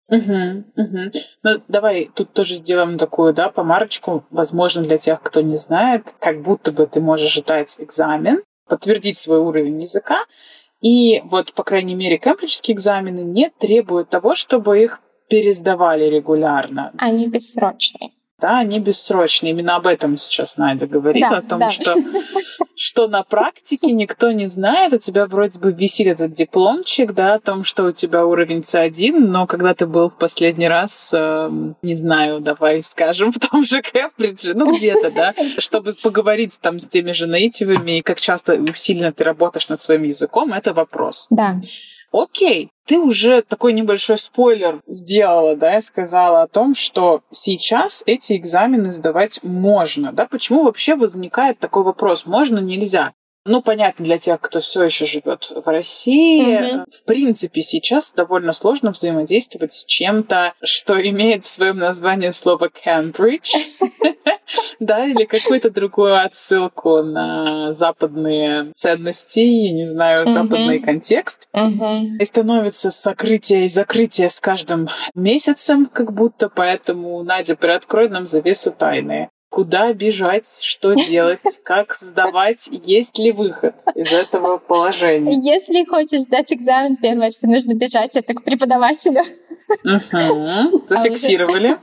Мгм, 0.09 0.67
мгм. 0.77 1.13
Ну, 1.45 1.51
давай 1.69 2.11
тут 2.15 2.33
тоже 2.33 2.57
сделаем 2.57 2.99
такую, 2.99 3.33
да, 3.33 3.49
помарочку. 3.49 4.25
Возможно, 4.31 4.83
для 4.83 4.99
тех, 4.99 5.23
кто 5.23 5.41
не 5.41 5.57
знает, 5.57 6.15
как 6.19 6.43
будто 6.43 6.73
бы 6.73 6.87
ты 6.87 7.01
можешь 7.01 7.39
сдать 7.39 7.77
экзамен, 7.79 8.43
подтвердить 8.66 9.18
свой 9.18 9.38
уровень 9.38 9.80
языка, 9.80 10.25
и 10.80 11.23
вот, 11.25 11.54
по 11.54 11.64
крайней 11.64 11.94
мере, 11.94 12.18
кембриджские 12.18 12.75
экзамены 12.75 13.21
не 13.21 13.49
требуют 13.49 14.11
того, 14.11 14.35
чтобы 14.35 14.83
их 14.83 15.00
пересдавали 15.28 16.04
регулярно. 16.04 16.92
Они 16.99 17.26
бессрочные. 17.26 18.11
Да, 18.45 18.59
они 18.59 18.79
бессрочные. 18.79 19.53
Именно 19.53 19.77
об 19.77 19.87
этом 19.87 20.19
сейчас 20.19 20.59
Надя 20.59 20.87
говорит, 20.87 21.25
Да, 21.31 21.39
о 21.39 21.41
том, 21.41 21.61
да. 21.61 21.71
что, 21.71 21.95
что 22.77 23.09
на 23.09 23.23
практике 23.23 23.91
никто 23.93 24.33
не 24.33 24.49
знает. 24.49 24.93
У 24.93 24.99
тебя 24.99 25.25
вроде 25.25 25.59
бы 25.59 25.73
висит 25.73 26.09
этот 26.09 26.35
дипломчик, 26.35 27.15
да, 27.15 27.37
о 27.37 27.41
том, 27.41 27.65
что 27.65 27.85
у 27.85 27.93
тебя 27.93 28.27
уровень 28.27 28.61
C1, 28.61 29.13
но 29.19 29.47
когда 29.47 29.73
ты 29.73 29.87
был 29.87 30.11
в 30.11 30.19
последний 30.19 30.69
раз, 30.69 31.15
эм, 31.15 31.77
не 31.81 31.95
знаю, 31.95 32.41
давай 32.41 32.83
скажем, 32.83 33.33
в 33.33 33.39
том 33.39 33.65
же 33.65 33.81
Кембридже, 33.81 34.53
ну 34.53 34.77
где-то, 34.77 35.11
да, 35.11 35.33
чтобы 35.57 35.93
поговорить 36.03 36.59
там 36.61 36.79
с 36.79 36.87
теми 36.87 37.13
же 37.13 37.27
нейтивами, 37.27 38.01
и 38.01 38.03
как 38.03 38.21
часто 38.21 38.53
и 38.53 38.71
усиленно 38.71 39.11
ты 39.11 39.25
работаешь 39.25 39.71
над 39.71 39.81
своим 39.81 40.03
языком, 40.03 40.53
это 40.53 40.75
вопрос. 40.75 41.29
Да. 41.31 41.63
Окей, 42.16 42.71
ты 42.87 42.97
уже 42.97 43.42
такой 43.42 43.73
небольшой 43.73 44.18
спойлер 44.18 44.80
сделала, 44.87 45.56
да, 45.56 45.78
и 45.78 45.80
сказала 45.80 46.42
о 46.42 46.47
том, 46.47 46.76
что 46.76 47.23
сейчас 47.33 48.04
эти 48.06 48.37
экзамены 48.37 48.92
сдавать 48.92 49.40
можно, 49.42 50.12
да? 50.12 50.25
Почему 50.26 50.62
вообще 50.62 50.94
возникает 50.94 51.59
такой 51.59 51.83
вопрос? 51.83 52.25
Можно, 52.25 52.61
нельзя? 52.61 53.14
Ну, 53.47 53.61
понятно, 53.61 54.05
для 54.05 54.17
тех, 54.19 54.41
кто 54.41 54.61
все 54.61 54.85
еще 54.85 55.05
живет 55.05 55.53
в 55.55 55.69
России, 55.69 56.57
Мгм. 56.57 56.85
в 56.91 57.05
принципе, 57.05 57.61
сейчас 57.61 58.13
довольно 58.13 58.53
сложно 58.53 58.91
взаимодействовать 58.91 59.73
с 59.73 59.85
чем-то, 59.85 60.55
что 60.63 60.95
имеет 60.99 61.45
в 61.45 61.49
своем 61.49 61.77
названии 61.77 62.31
слово 62.31 62.69
Cambridge, 62.71 63.53
да, 64.81 65.05
или 65.07 65.25
какую-то 65.25 65.71
другую 65.71 66.17
отсылку 66.23 67.03
на 67.03 67.73
западные 67.73 68.73
ценности, 68.75 69.41
я 69.41 69.73
не 69.73 69.87
знаю, 69.87 70.27
западный 70.27 70.81
контекст. 70.81 71.49
И 72.19 72.25
становится 72.25 72.91
сокрытие 72.91 73.67
и 73.67 73.69
закрытие 73.69 74.31
с 74.31 74.41
каждым 74.41 74.89
месяцем, 75.15 75.87
как 75.87 76.13
будто, 76.15 76.49
поэтому, 76.49 77.23
Надя, 77.23 77.57
приоткрой 77.57 78.09
нам 78.09 78.27
завесу 78.27 78.73
тайны. 78.73 79.29
Куда 79.55 79.93
бежать, 79.93 80.49
что 80.63 80.95
делать, 80.95 81.39
как 81.63 81.95
сдавать, 81.95 82.69
есть 82.73 83.19
ли 83.19 83.31
выход 83.31 83.77
из 83.95 84.13
этого 84.13 84.59
положения? 84.59 85.39
Если 85.41 85.85
хочешь 85.85 86.23
сдать 86.23 86.53
экзамен, 86.53 86.97
первое, 86.97 87.31
что 87.31 87.47
нужно 87.47 87.75
бежать, 87.75 88.17
это 88.17 88.35
к 88.35 88.43
преподавателю. 88.43 89.23
Мгм. 89.85 90.83
Зафиксировали. 90.89 91.77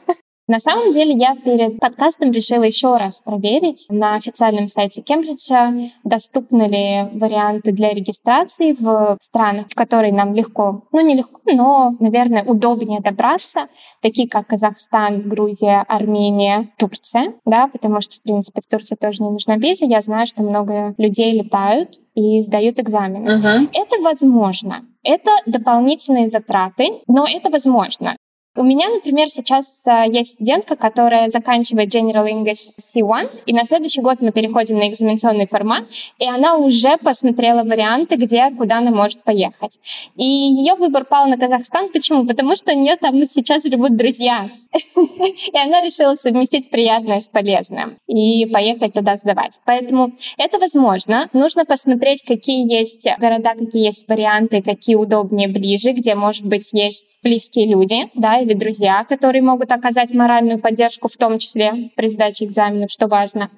На 0.52 0.60
самом 0.60 0.92
деле 0.92 1.14
я 1.14 1.34
перед 1.36 1.80
подкастом 1.80 2.34
решила 2.34 2.64
еще 2.64 2.98
раз 2.98 3.22
проверить 3.22 3.86
на 3.88 4.16
официальном 4.16 4.68
сайте 4.68 5.02
Кембриджа, 5.02 5.72
доступны 6.04 6.64
ли 6.64 7.18
варианты 7.18 7.72
для 7.72 7.94
регистрации 7.94 8.76
в 8.78 9.16
странах, 9.22 9.68
в 9.70 9.76
которые 9.76 10.12
нам 10.12 10.36
легко, 10.36 10.82
ну 10.92 11.00
не 11.00 11.16
легко, 11.16 11.40
но, 11.46 11.96
наверное, 12.02 12.44
удобнее 12.44 13.00
добраться, 13.00 13.68
такие 14.02 14.28
как 14.28 14.48
Казахстан, 14.48 15.22
Грузия, 15.22 15.86
Армения, 15.88 16.68
Турция, 16.78 17.32
да, 17.46 17.70
потому 17.70 18.02
что, 18.02 18.18
в 18.18 18.22
принципе, 18.22 18.60
в 18.60 18.68
Турцию 18.68 18.98
тоже 19.00 19.24
не 19.24 19.30
нужна 19.30 19.56
виза. 19.56 19.86
Я 19.86 20.02
знаю, 20.02 20.28
что 20.28 20.44
много 20.44 20.94
людей 20.98 21.32
летают 21.32 22.02
и 22.14 22.42
сдают 22.42 22.78
экзамены. 22.78 23.38
Мгм. 23.38 23.70
Это 23.72 24.02
возможно. 24.02 24.82
Это 25.04 25.32
дополнительные 25.46 26.28
затраты, 26.28 26.90
но 27.08 27.26
это 27.26 27.50
возможно. 27.50 28.18
У 28.54 28.64
меня, 28.64 28.90
например, 28.90 29.30
сейчас 29.30 29.82
а, 29.86 30.06
есть 30.06 30.32
студентка, 30.32 30.76
которая 30.76 31.30
заканчивает 31.30 31.96
General 31.96 32.28
English 32.28 32.72
C1, 32.78 33.44
и 33.46 33.54
на 33.54 33.66
следующий 33.66 34.02
год 34.02 34.20
мы 34.20 34.34
переходим 34.34 34.78
на 34.78 34.90
экзаменационный 34.90 35.48
формат, 35.48 35.86
и 36.20 36.28
она 36.28 36.58
уже 36.58 36.98
посмотрела 36.98 37.64
варианты, 37.64 38.18
где, 38.18 38.52
куда 38.58 38.80
она 38.80 38.92
может 38.92 39.24
поехать. 39.24 39.80
И 40.18 40.26
ее 40.26 40.74
выбор 40.76 41.06
пал 41.06 41.28
на 41.28 41.38
Казахстан. 41.38 41.94
Почему? 41.94 42.26
Потому 42.26 42.58
что 42.58 42.74
у 42.74 42.78
нее 42.78 42.98
там 42.98 43.26
сейчас 43.26 43.64
живут 43.64 43.96
друзья. 43.96 44.50
И 44.74 45.58
она 45.58 45.82
решила 45.82 46.16
совместить 46.16 46.70
приятное 46.70 47.20
с 47.20 47.28
полезным 47.28 47.98
и 48.08 48.46
поехать 48.46 48.94
туда 48.94 49.18
сдавать. 49.18 49.60
Поэтому 49.66 50.12
это 50.38 50.60
возможно. 50.60 51.30
Нужно 51.34 51.66
посмотреть, 51.66 52.24
какие 52.26 52.72
есть 52.72 53.06
города, 53.20 53.54
какие 53.58 53.86
есть 53.86 54.08
варианты, 54.08 54.62
какие 54.62 54.96
удобнее 54.96 55.50
ближе, 55.50 55.92
где, 55.92 56.16
может 56.16 56.46
быть, 56.46 56.72
есть 56.72 57.20
близкие 57.22 57.68
люди, 57.68 58.10
да, 58.14 58.41
или 58.42 58.54
друзья, 58.54 59.04
которые 59.06 59.42
могут 59.42 59.72
оказать 59.72 60.14
моральную 60.14 60.60
поддержку, 60.60 61.08
в 61.08 61.18
том 61.18 61.40
числе 61.40 61.92
при 61.96 62.10
сдаче 62.10 62.46
экзаменов, 62.46 62.92
что 62.92 63.08
важно. 63.08 63.50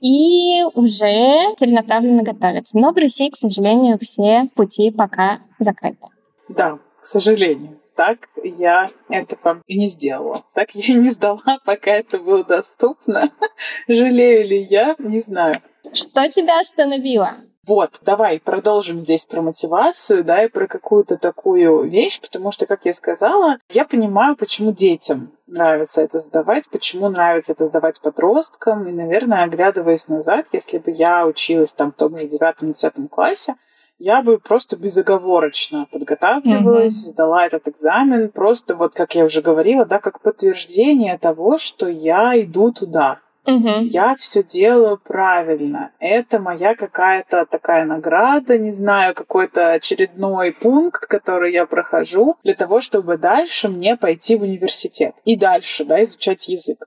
И 0.00 0.62
уже 0.74 1.54
целенаправленно 1.56 2.22
готовиться. 2.22 2.78
Но 2.78 2.92
в 2.92 2.96
России, 2.96 3.30
к 3.30 3.36
сожалению, 3.36 3.98
все 4.00 4.48
пути 4.54 4.90
пока 4.90 5.40
закрыты. 5.58 6.06
Да, 6.48 6.78
к 7.00 7.06
сожалению. 7.06 7.80
Так 7.96 8.28
я 8.44 8.90
этого 9.10 9.60
и 9.66 9.76
не 9.76 9.88
сделала. 9.88 10.44
Так 10.54 10.72
я 10.74 10.94
и 10.94 10.96
не 10.96 11.10
сдала, 11.10 11.58
пока 11.64 11.90
это 11.90 12.18
было 12.18 12.44
доступно. 12.44 13.28
Жалею 13.88 14.46
ли 14.46 14.58
я, 14.58 14.94
не 14.98 15.18
знаю. 15.18 15.60
Что 15.92 16.28
тебя 16.30 16.60
остановило? 16.60 17.38
Вот, 17.66 18.00
давай 18.02 18.40
продолжим 18.40 19.00
здесь 19.00 19.26
про 19.26 19.42
мотивацию, 19.42 20.24
да, 20.24 20.44
и 20.44 20.48
про 20.48 20.66
какую-то 20.66 21.18
такую 21.18 21.88
вещь, 21.88 22.20
потому 22.20 22.50
что, 22.50 22.66
как 22.66 22.84
я 22.84 22.92
сказала, 22.92 23.58
я 23.70 23.84
понимаю, 23.84 24.36
почему 24.36 24.72
детям 24.72 25.32
нравится 25.46 26.00
это 26.00 26.18
сдавать, 26.18 26.70
почему 26.70 27.08
нравится 27.08 27.52
это 27.52 27.66
сдавать 27.66 28.00
подросткам, 28.00 28.88
и, 28.88 28.92
наверное, 28.92 29.44
оглядываясь 29.44 30.08
назад, 30.08 30.46
если 30.52 30.78
бы 30.78 30.90
я 30.90 31.26
училась 31.26 31.74
там 31.74 31.92
в 31.92 31.96
том 31.96 32.16
же 32.16 32.26
девятом-десятом 32.26 33.08
классе, 33.08 33.56
я 33.98 34.22
бы 34.22 34.38
просто 34.38 34.76
безоговорочно 34.76 35.86
подготавливалась, 35.90 37.06
Мгм. 37.06 37.12
сдала 37.14 37.44
этот 37.44 37.66
экзамен, 37.68 38.30
просто 38.30 38.76
вот, 38.76 38.94
как 38.94 39.14
я 39.16 39.24
уже 39.24 39.42
говорила, 39.42 39.84
да, 39.84 39.98
как 39.98 40.20
подтверждение 40.20 41.18
того, 41.18 41.58
что 41.58 41.88
я 41.88 42.40
иду 42.40 42.72
туда, 42.72 43.18
Мгм. 43.48 43.86
я 43.86 44.14
все 44.16 44.42
делаю 44.42 44.98
правильно. 44.98 45.92
Это 46.00 46.38
моя 46.38 46.74
какая-то 46.74 47.46
такая 47.46 47.86
награда, 47.86 48.58
не 48.58 48.72
знаю, 48.72 49.14
какой-то 49.14 49.72
очередной 49.72 50.52
пункт, 50.52 51.06
который 51.06 51.52
я 51.52 51.64
прохожу 51.64 52.36
для 52.44 52.54
того, 52.54 52.82
чтобы 52.82 53.16
дальше 53.16 53.68
мне 53.68 53.96
пойти 53.96 54.36
в 54.36 54.42
университет 54.42 55.14
и 55.24 55.34
дальше, 55.34 55.86
да, 55.86 56.02
изучать 56.02 56.48
язык. 56.48 56.86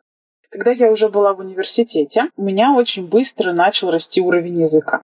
Когда 0.52 0.72
я 0.72 0.92
уже 0.92 1.10
была 1.10 1.34
в 1.34 1.40
университете, 1.40 2.26
у 2.36 2.44
меня 2.44 2.74
очень 2.74 3.08
быстро 3.08 3.54
начал 3.54 3.90
расти 3.90 4.22
уровень 4.22 4.62
языка. 4.62 5.02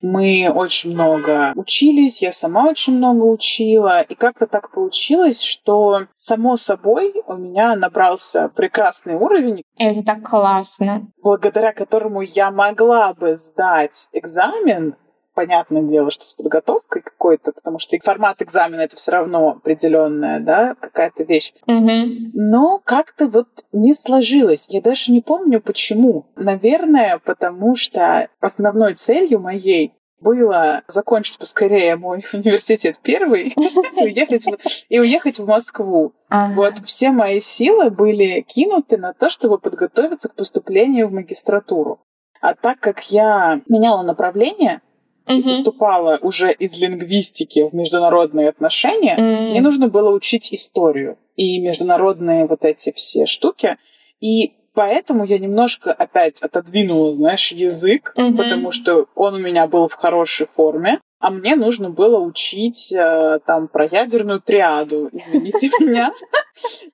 Мы 0.00 0.50
очень 0.54 0.94
много 0.94 1.52
учились, 1.56 2.22
я 2.22 2.30
сама 2.30 2.66
очень 2.68 2.96
много 2.96 3.24
учила, 3.24 4.00
и 4.00 4.14
как-то 4.14 4.46
так 4.46 4.70
получилось, 4.70 5.42
что 5.42 6.06
само 6.14 6.56
собой 6.56 7.12
у 7.26 7.34
меня 7.34 7.74
набрался 7.74 8.48
прекрасный 8.54 9.16
уровень, 9.16 9.62
Это 9.76 10.02
так 10.04 10.22
классно. 10.22 11.08
благодаря 11.22 11.72
которому 11.72 12.20
я 12.22 12.50
могла 12.50 13.12
бы 13.14 13.36
сдать 13.36 14.08
экзамен, 14.12 14.94
понятное 15.38 15.82
дело, 15.82 16.10
что 16.10 16.26
с 16.26 16.34
подготовкой 16.34 17.00
какой-то, 17.00 17.52
потому 17.52 17.78
что 17.78 17.96
формат 18.02 18.42
экзамена 18.42 18.80
это 18.80 18.96
все 18.96 19.12
равно 19.12 19.50
определенная, 19.50 20.40
да, 20.40 20.74
какая-то 20.74 21.22
вещь. 21.22 21.54
Мгм. 21.68 22.32
Но 22.34 22.80
как-то 22.84 23.28
вот 23.28 23.46
не 23.70 23.94
сложилось. 23.94 24.66
Я 24.68 24.82
даже 24.82 25.12
не 25.12 25.20
помню 25.20 25.60
почему. 25.60 26.26
Наверное, 26.34 27.20
потому 27.24 27.76
что 27.76 28.28
основной 28.40 28.94
целью 28.94 29.38
моей 29.38 29.94
было 30.20 30.82
закончить 30.88 31.38
поскорее 31.38 31.94
мой 31.94 32.24
университет 32.32 32.98
первый 33.00 33.54
и 33.56 34.02
уехать, 34.02 34.44
в, 34.44 34.56
и 34.88 34.98
уехать 34.98 35.38
в 35.38 35.46
Москву. 35.46 36.14
Ага. 36.30 36.54
Вот 36.54 36.78
все 36.78 37.12
мои 37.12 37.38
силы 37.38 37.90
были 37.90 38.40
кинуты 38.40 38.96
на 38.96 39.12
то, 39.12 39.30
чтобы 39.30 39.58
подготовиться 39.58 40.28
к 40.28 40.34
поступлению 40.34 41.06
в 41.06 41.12
магистратуру. 41.12 42.00
А 42.40 42.54
так 42.54 42.80
как 42.80 43.12
я 43.12 43.60
меняла 43.68 44.02
направление, 44.02 44.80
и 45.28 45.42
поступала 45.42 46.18
уже 46.22 46.52
из 46.52 46.78
лингвистики 46.78 47.68
в 47.68 47.74
международные 47.74 48.48
отношения, 48.48 49.16
mm 49.16 49.50
мне 49.50 49.60
нужно 49.60 49.88
было 49.88 50.10
учить 50.10 50.52
историю 50.52 51.16
и 51.36 51.60
международные 51.60 52.46
вот 52.46 52.64
эти 52.64 52.92
все 52.92 53.26
штуки. 53.26 53.76
И 54.20 54.52
поэтому 54.74 55.24
я 55.24 55.38
немножко 55.38 55.92
опять 55.92 56.42
отодвинула, 56.42 57.14
знаешь, 57.14 57.52
язык, 57.52 58.12
mm-hmm. 58.16 58.36
потому 58.36 58.72
что 58.72 59.06
он 59.14 59.34
у 59.34 59.38
меня 59.38 59.66
был 59.66 59.88
в 59.88 59.94
хорошей 59.94 60.46
форме, 60.46 61.00
а 61.20 61.30
мне 61.30 61.56
нужно 61.56 61.90
было 61.90 62.20
учить 62.20 62.92
э, 62.92 63.40
там 63.44 63.68
про 63.68 63.86
ядерную 63.86 64.40
триаду, 64.40 65.08
извините 65.12 65.68
меня. 65.80 66.12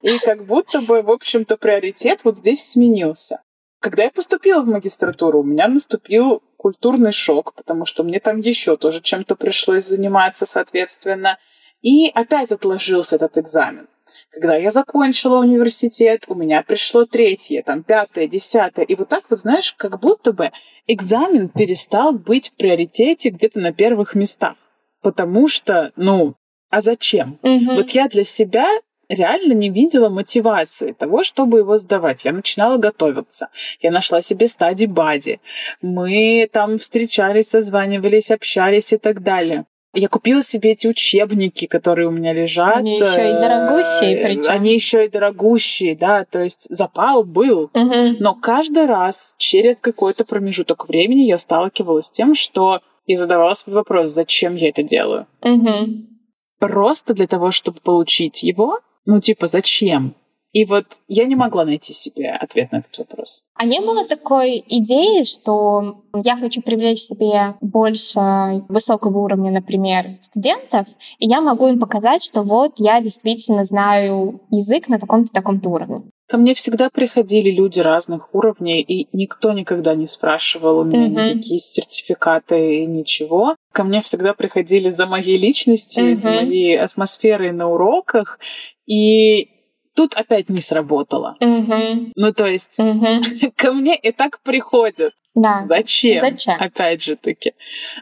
И 0.02 0.18
как 0.18 0.44
будто 0.46 0.80
бы, 0.80 1.02
в 1.02 1.10
общем-то, 1.10 1.56
приоритет 1.56 2.20
вот 2.24 2.38
здесь 2.38 2.64
сменился. 2.70 3.42
Когда 3.80 4.04
я 4.04 4.10
поступила 4.10 4.62
в 4.62 4.66
магистратуру, 4.66 5.40
у 5.40 5.44
меня 5.44 5.68
наступил 5.68 6.42
культурный 6.64 7.12
шок, 7.12 7.52
потому 7.52 7.84
что 7.84 8.04
мне 8.04 8.20
там 8.20 8.40
еще 8.40 8.78
тоже 8.78 9.02
чем-то 9.02 9.36
пришлось 9.36 9.84
заниматься, 9.84 10.46
соответственно. 10.46 11.36
И 11.82 12.08
опять 12.14 12.52
отложился 12.52 13.16
этот 13.16 13.36
экзамен. 13.36 13.86
Когда 14.30 14.56
я 14.56 14.70
закончила 14.70 15.40
университет, 15.40 16.24
у 16.28 16.34
меня 16.34 16.62
пришло 16.62 17.04
третье, 17.04 17.62
там 17.62 17.82
пятое, 17.82 18.26
десятое. 18.26 18.86
И 18.86 18.94
вот 18.94 19.10
так 19.10 19.24
вот, 19.28 19.40
знаешь, 19.40 19.74
как 19.76 20.00
будто 20.00 20.32
бы 20.32 20.52
экзамен 20.86 21.50
перестал 21.50 22.12
быть 22.14 22.48
в 22.48 22.54
приоритете 22.54 23.28
где-то 23.28 23.58
на 23.60 23.74
первых 23.74 24.14
местах. 24.14 24.56
Потому 25.02 25.48
что, 25.48 25.92
ну, 25.96 26.34
а 26.70 26.80
зачем? 26.80 27.38
Угу. 27.42 27.74
Вот 27.74 27.90
я 27.90 28.08
для 28.08 28.24
себя 28.24 28.66
реально 29.08 29.52
не 29.52 29.70
видела 29.70 30.08
мотивации 30.08 30.92
того, 30.92 31.22
чтобы 31.22 31.58
его 31.58 31.78
сдавать. 31.78 32.24
Я 32.24 32.32
начинала 32.32 32.76
готовиться. 32.76 33.48
Я 33.80 33.90
нашла 33.90 34.22
себе 34.22 34.48
стадии 34.48 34.86
бади. 34.86 35.40
Мы 35.82 36.48
там 36.52 36.78
встречались, 36.78 37.48
созванивались, 37.50 38.30
общались 38.30 38.92
и 38.92 38.98
так 38.98 39.22
далее. 39.22 39.66
Я 39.96 40.08
купила 40.08 40.42
себе 40.42 40.72
эти 40.72 40.88
учебники, 40.88 41.66
которые 41.66 42.08
у 42.08 42.10
меня 42.10 42.32
лежат. 42.32 42.78
Они 42.78 42.94
еще 42.94 43.30
и 43.30 43.32
дорогущие, 43.32 44.16
э, 44.16 44.24
причем. 44.24 44.50
Они 44.50 44.74
еще 44.74 45.04
и 45.04 45.08
дорогущие, 45.08 45.94
да. 45.94 46.24
То 46.24 46.42
есть 46.42 46.66
запал 46.68 47.22
был. 47.22 47.70
Угу. 47.72 48.16
Но 48.18 48.34
каждый 48.34 48.86
раз 48.86 49.36
через 49.38 49.80
какой-то 49.80 50.24
промежуток 50.24 50.88
времени 50.88 51.22
я 51.22 51.38
сталкивалась 51.38 52.06
с 52.06 52.10
тем, 52.10 52.34
что 52.34 52.80
я 53.06 53.16
задавала 53.16 53.54
себе 53.54 53.74
вопрос, 53.74 54.10
зачем 54.10 54.56
я 54.56 54.70
это 54.70 54.82
делаю. 54.82 55.26
Угу. 55.42 56.14
Просто 56.58 57.14
для 57.14 57.26
того, 57.26 57.52
чтобы 57.52 57.78
получить 57.80 58.42
его, 58.42 58.80
ну 59.06 59.20
типа 59.20 59.46
зачем? 59.46 60.14
И 60.54 60.64
вот 60.64 61.00
я 61.08 61.24
не 61.24 61.34
могла 61.34 61.64
найти 61.64 61.92
себе 61.92 62.30
ответ 62.30 62.70
на 62.70 62.76
этот 62.76 62.96
вопрос. 62.96 63.42
А 63.56 63.64
не 63.64 63.80
было 63.80 64.06
такой 64.06 64.64
идеи, 64.68 65.24
что 65.24 66.04
я 66.14 66.36
хочу 66.36 66.62
привлечь 66.62 67.00
себе 67.00 67.56
больше 67.60 68.62
высокого 68.68 69.18
уровня, 69.18 69.50
например, 69.50 70.16
студентов, 70.20 70.86
и 71.18 71.26
я 71.26 71.40
могу 71.40 71.66
им 71.66 71.80
показать, 71.80 72.22
что 72.22 72.42
вот 72.42 72.74
я 72.78 73.00
действительно 73.00 73.64
знаю 73.64 74.40
язык 74.50 74.88
на 74.88 75.00
таком-то 75.00 75.32
таком-то 75.32 75.70
уровне. 75.70 76.02
Ко 76.26 76.38
мне 76.38 76.54
всегда 76.54 76.88
приходили 76.88 77.50
люди 77.50 77.80
разных 77.80 78.34
уровней, 78.34 78.80
и 78.80 79.08
никто 79.12 79.52
никогда 79.52 79.94
не 79.94 80.06
спрашивал 80.06 80.78
у 80.78 80.84
меня 80.84 81.06
mm-hmm. 81.06 81.34
никакие 81.34 81.58
сертификаты 81.58 82.76
и 82.76 82.86
ничего. 82.86 83.56
Ко 83.72 83.84
мне 83.84 84.00
всегда 84.00 84.32
приходили 84.32 84.90
за 84.90 85.06
моей 85.06 85.36
личностью, 85.36 86.12
mm-hmm. 86.12 86.16
за 86.16 86.30
моей 86.30 86.78
атмосферой 86.78 87.52
на 87.52 87.68
уроках, 87.68 88.38
и 88.86 89.48
тут 89.94 90.14
опять 90.14 90.48
не 90.48 90.60
сработало. 90.60 91.36
Угу. 91.40 92.12
Ну, 92.16 92.32
то 92.32 92.46
есть, 92.46 92.78
угу. 92.78 93.06
ко 93.56 93.72
мне 93.72 93.96
и 93.96 94.12
так 94.12 94.40
приходят. 94.40 95.14
Да. 95.34 95.62
Зачем? 95.62 96.20
Зачем? 96.20 96.54
Опять 96.60 97.02
же 97.02 97.16
таки. 97.16 97.54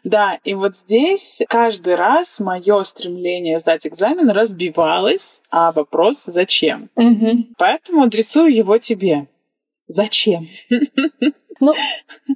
Да, 0.05 0.39
и 0.45 0.53
вот 0.53 0.77
здесь 0.77 1.43
каждый 1.49 1.95
раз 1.95 2.41
мое 2.41 2.83
стремление 2.83 3.59
сдать 3.59 3.87
экзамен 3.87 4.29
разбивалось, 4.29 5.43
а 5.51 5.73
вопрос 5.73 6.25
зачем? 6.25 6.91
Угу. 6.97 7.55
Поэтому 7.57 8.03
адресую 8.03 8.55
его 8.55 8.79
тебе. 8.79 9.29
Зачем? 9.87 10.47
Ну, 11.65 11.75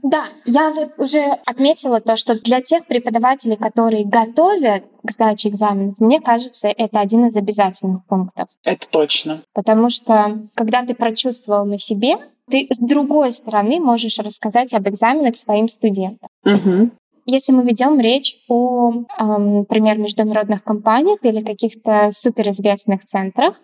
да, 0.05 0.27
я 0.45 0.71
вот 0.71 0.93
уже 0.99 1.19
отметила 1.47 2.01
то, 2.01 2.15
что 2.15 2.41
для 2.41 2.61
тех 2.61 2.87
преподавателей, 2.87 3.57
которые 3.57 4.05
готовят 4.07 4.85
к 5.07 5.13
сдаче 5.13 5.49
экзаменов, 5.49 5.99
мне 6.01 6.21
кажется, 6.21 6.69
это 6.69 7.01
один 7.01 7.27
из 7.27 7.37
обязательных 7.37 8.05
пунктов. 8.07 8.49
Это 8.65 8.89
точно. 8.89 9.43
Потому 9.55 9.89
что, 9.91 10.41
когда 10.55 10.85
ты 10.85 10.95
прочувствовал 10.95 11.65
на 11.65 11.79
себе, 11.79 12.19
ты 12.51 12.67
с 12.71 12.79
другой 12.79 13.33
стороны 13.33 13.81
можешь 13.81 14.19
рассказать 14.19 14.75
об 14.75 14.89
экзаменах 14.89 15.37
своим 15.37 15.69
студентам. 15.69 16.29
Угу. 16.45 16.91
Если 17.27 17.53
мы 17.53 17.65
ведем 17.65 17.99
речь 17.99 18.37
о, 18.49 18.93
например, 19.19 19.99
международных 19.99 20.63
компаниях 20.63 21.19
или 21.23 21.43
каких-то 21.43 22.11
суперизвестных 22.13 23.05
центрах, 23.05 23.61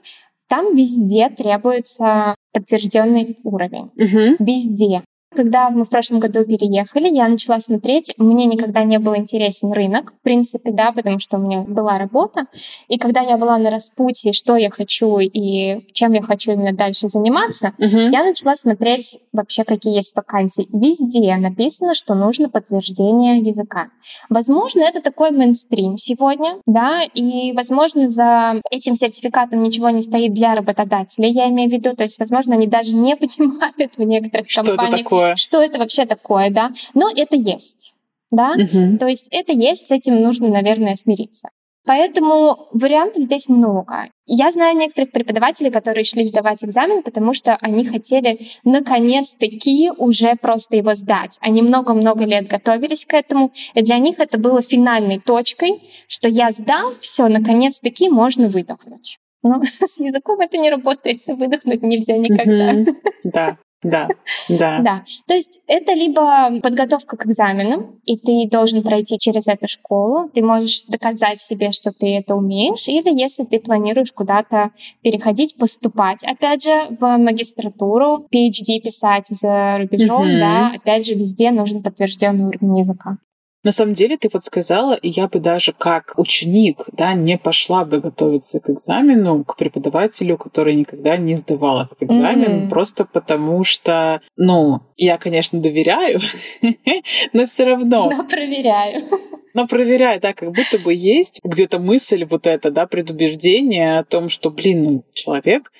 там 0.48 0.74
везде 0.74 1.30
требуется 1.30 2.34
подтвержденный 2.52 3.38
уровень. 3.44 3.90
Угу. 3.96 4.44
Везде. 4.44 5.02
Когда 5.34 5.70
мы 5.70 5.84
в 5.84 5.88
прошлом 5.88 6.20
году 6.20 6.44
переехали, 6.44 7.08
я 7.08 7.28
начала 7.28 7.60
смотреть. 7.60 8.14
Мне 8.18 8.46
никогда 8.46 8.84
не 8.84 8.98
был 8.98 9.16
интересен 9.16 9.72
рынок, 9.72 10.12
в 10.20 10.22
принципе, 10.22 10.70
да, 10.72 10.92
потому 10.92 11.18
что 11.18 11.38
у 11.38 11.40
меня 11.40 11.60
была 11.60 11.98
работа. 11.98 12.46
И 12.88 12.98
когда 12.98 13.20
я 13.20 13.36
была 13.36 13.58
на 13.58 13.70
распутье, 13.70 14.32
что 14.32 14.56
я 14.56 14.70
хочу 14.70 15.18
и 15.18 15.92
чем 15.92 16.12
я 16.12 16.22
хочу 16.22 16.52
именно 16.52 16.72
дальше 16.72 17.08
заниматься, 17.08 17.72
угу. 17.78 17.98
я 17.98 18.24
начала 18.24 18.56
смотреть 18.56 19.18
вообще, 19.32 19.64
какие 19.64 19.94
есть 19.94 20.14
вакансии. 20.14 20.68
Везде 20.72 21.36
написано, 21.36 21.94
что 21.94 22.14
нужно 22.14 22.48
подтверждение 22.48 23.38
языка. 23.38 23.88
Возможно, 24.28 24.82
это 24.82 25.00
такой 25.00 25.30
мейнстрим 25.30 25.96
сегодня, 25.98 26.50
да, 26.66 27.02
и, 27.02 27.52
возможно, 27.52 28.08
за 28.10 28.60
этим 28.70 28.96
сертификатом 28.96 29.60
ничего 29.60 29.90
не 29.90 30.02
стоит 30.02 30.34
для 30.34 30.54
работодателя, 30.54 31.28
я 31.28 31.48
имею 31.48 31.70
в 31.70 31.72
виду, 31.72 31.94
то 31.96 32.02
есть, 32.02 32.18
возможно, 32.18 32.54
они 32.54 32.66
даже 32.66 32.94
не 32.94 33.16
понимают 33.22 33.96
в 33.96 34.02
некоторых 34.02 34.50
что 34.50 34.64
компаниях, 34.64 34.94
это 34.94 35.02
такое? 35.02 35.21
Такое. 35.22 35.36
Что 35.36 35.62
это 35.62 35.78
вообще 35.78 36.06
такое, 36.06 36.50
да? 36.50 36.72
Но 36.94 37.10
это 37.14 37.36
есть, 37.36 37.94
да? 38.30 38.52
Угу. 38.52 38.98
То 38.98 39.06
есть 39.06 39.28
это 39.30 39.52
есть, 39.52 39.88
с 39.88 39.90
этим 39.90 40.20
нужно, 40.20 40.48
наверное, 40.48 40.96
смириться. 40.96 41.48
Поэтому 41.84 42.68
вариантов 42.72 43.24
здесь 43.24 43.48
много. 43.48 44.08
Я 44.24 44.52
знаю 44.52 44.76
некоторых 44.76 45.10
преподавателей, 45.10 45.72
которые 45.72 46.04
шли 46.04 46.24
сдавать 46.24 46.62
экзамен, 46.62 47.02
потому 47.02 47.34
что 47.34 47.56
они 47.56 47.84
хотели 47.84 48.38
наконец-таки 48.62 49.90
уже 49.90 50.36
просто 50.36 50.76
его 50.76 50.94
сдать. 50.94 51.38
Они 51.40 51.60
много-много 51.60 52.24
лет 52.24 52.46
готовились 52.46 53.04
к 53.04 53.14
этому, 53.14 53.50
и 53.74 53.82
для 53.82 53.98
них 53.98 54.20
это 54.20 54.38
было 54.38 54.62
финальной 54.62 55.18
точкой, 55.18 55.80
что 56.06 56.28
я 56.28 56.52
сдал, 56.52 56.94
все, 57.00 57.26
наконец-таки 57.26 58.08
можно 58.08 58.48
выдохнуть. 58.48 59.18
Но 59.42 59.60
с 59.64 59.98
языком 59.98 60.40
это 60.40 60.58
не 60.58 60.70
работает, 60.70 61.22
выдохнуть 61.26 61.82
нельзя 61.82 62.16
никогда. 62.16 62.92
Да, 63.24 63.58
да, 63.82 64.08
да. 64.48 64.78
Да. 64.82 65.04
То 65.26 65.34
есть 65.34 65.60
это 65.66 65.92
либо 65.92 66.60
подготовка 66.60 67.16
к 67.16 67.26
экзаменам, 67.26 68.00
и 68.04 68.16
ты 68.16 68.48
должен 68.50 68.82
пройти 68.82 69.18
через 69.18 69.48
эту 69.48 69.68
школу, 69.68 70.28
ты 70.32 70.42
можешь 70.42 70.84
доказать 70.88 71.40
себе, 71.40 71.70
что 71.72 71.92
ты 71.92 72.16
это 72.16 72.34
умеешь, 72.34 72.88
или 72.88 73.10
если 73.12 73.44
ты 73.44 73.60
планируешь 73.60 74.12
куда-то 74.12 74.70
переходить, 75.02 75.56
поступать, 75.56 76.24
опять 76.24 76.62
же, 76.64 76.88
в 76.98 77.16
магистратуру, 77.18 78.26
PhD 78.32 78.80
писать 78.80 79.28
за 79.28 79.78
рубежом, 79.78 80.28
да, 80.38 80.72
опять 80.74 81.06
же, 81.06 81.14
везде 81.14 81.50
нужен 81.50 81.82
подтвержденный 81.82 82.46
уровень 82.46 82.78
языка. 82.78 83.18
На 83.64 83.70
самом 83.70 83.92
деле, 83.92 84.16
ты 84.16 84.28
вот 84.32 84.42
сказала, 84.42 84.94
и 84.94 85.08
я 85.08 85.28
бы 85.28 85.38
даже 85.38 85.72
как 85.72 86.14
ученик, 86.16 86.84
да, 86.92 87.14
не 87.14 87.38
пошла 87.38 87.84
бы 87.84 88.00
готовиться 88.00 88.58
к 88.58 88.68
экзамену, 88.70 89.44
к 89.44 89.56
преподавателю, 89.56 90.36
который 90.36 90.74
никогда 90.74 91.16
не 91.16 91.36
сдавал 91.36 91.82
этот 91.82 92.02
экзамен, 92.02 92.64
mm-hmm. 92.64 92.68
просто 92.70 93.04
потому 93.04 93.62
что, 93.62 94.20
ну, 94.36 94.80
я, 94.96 95.16
конечно, 95.16 95.60
доверяю, 95.60 96.18
но 97.32 97.46
все 97.46 97.64
равно. 97.64 98.10
Но 98.10 98.24
проверяю. 98.24 99.02
Но 99.54 99.66
проверяю, 99.66 100.18
да, 100.18 100.32
как 100.32 100.50
будто 100.50 100.78
бы 100.78 100.94
есть 100.94 101.38
где-то 101.44 101.78
мысль 101.78 102.24
вот 102.24 102.46
эта, 102.46 102.70
да, 102.70 102.86
предубеждение 102.86 103.98
о 103.98 104.04
том, 104.04 104.30
что, 104.30 104.50
блин, 104.50 104.82
ну, 104.82 105.04
человек 105.12 105.70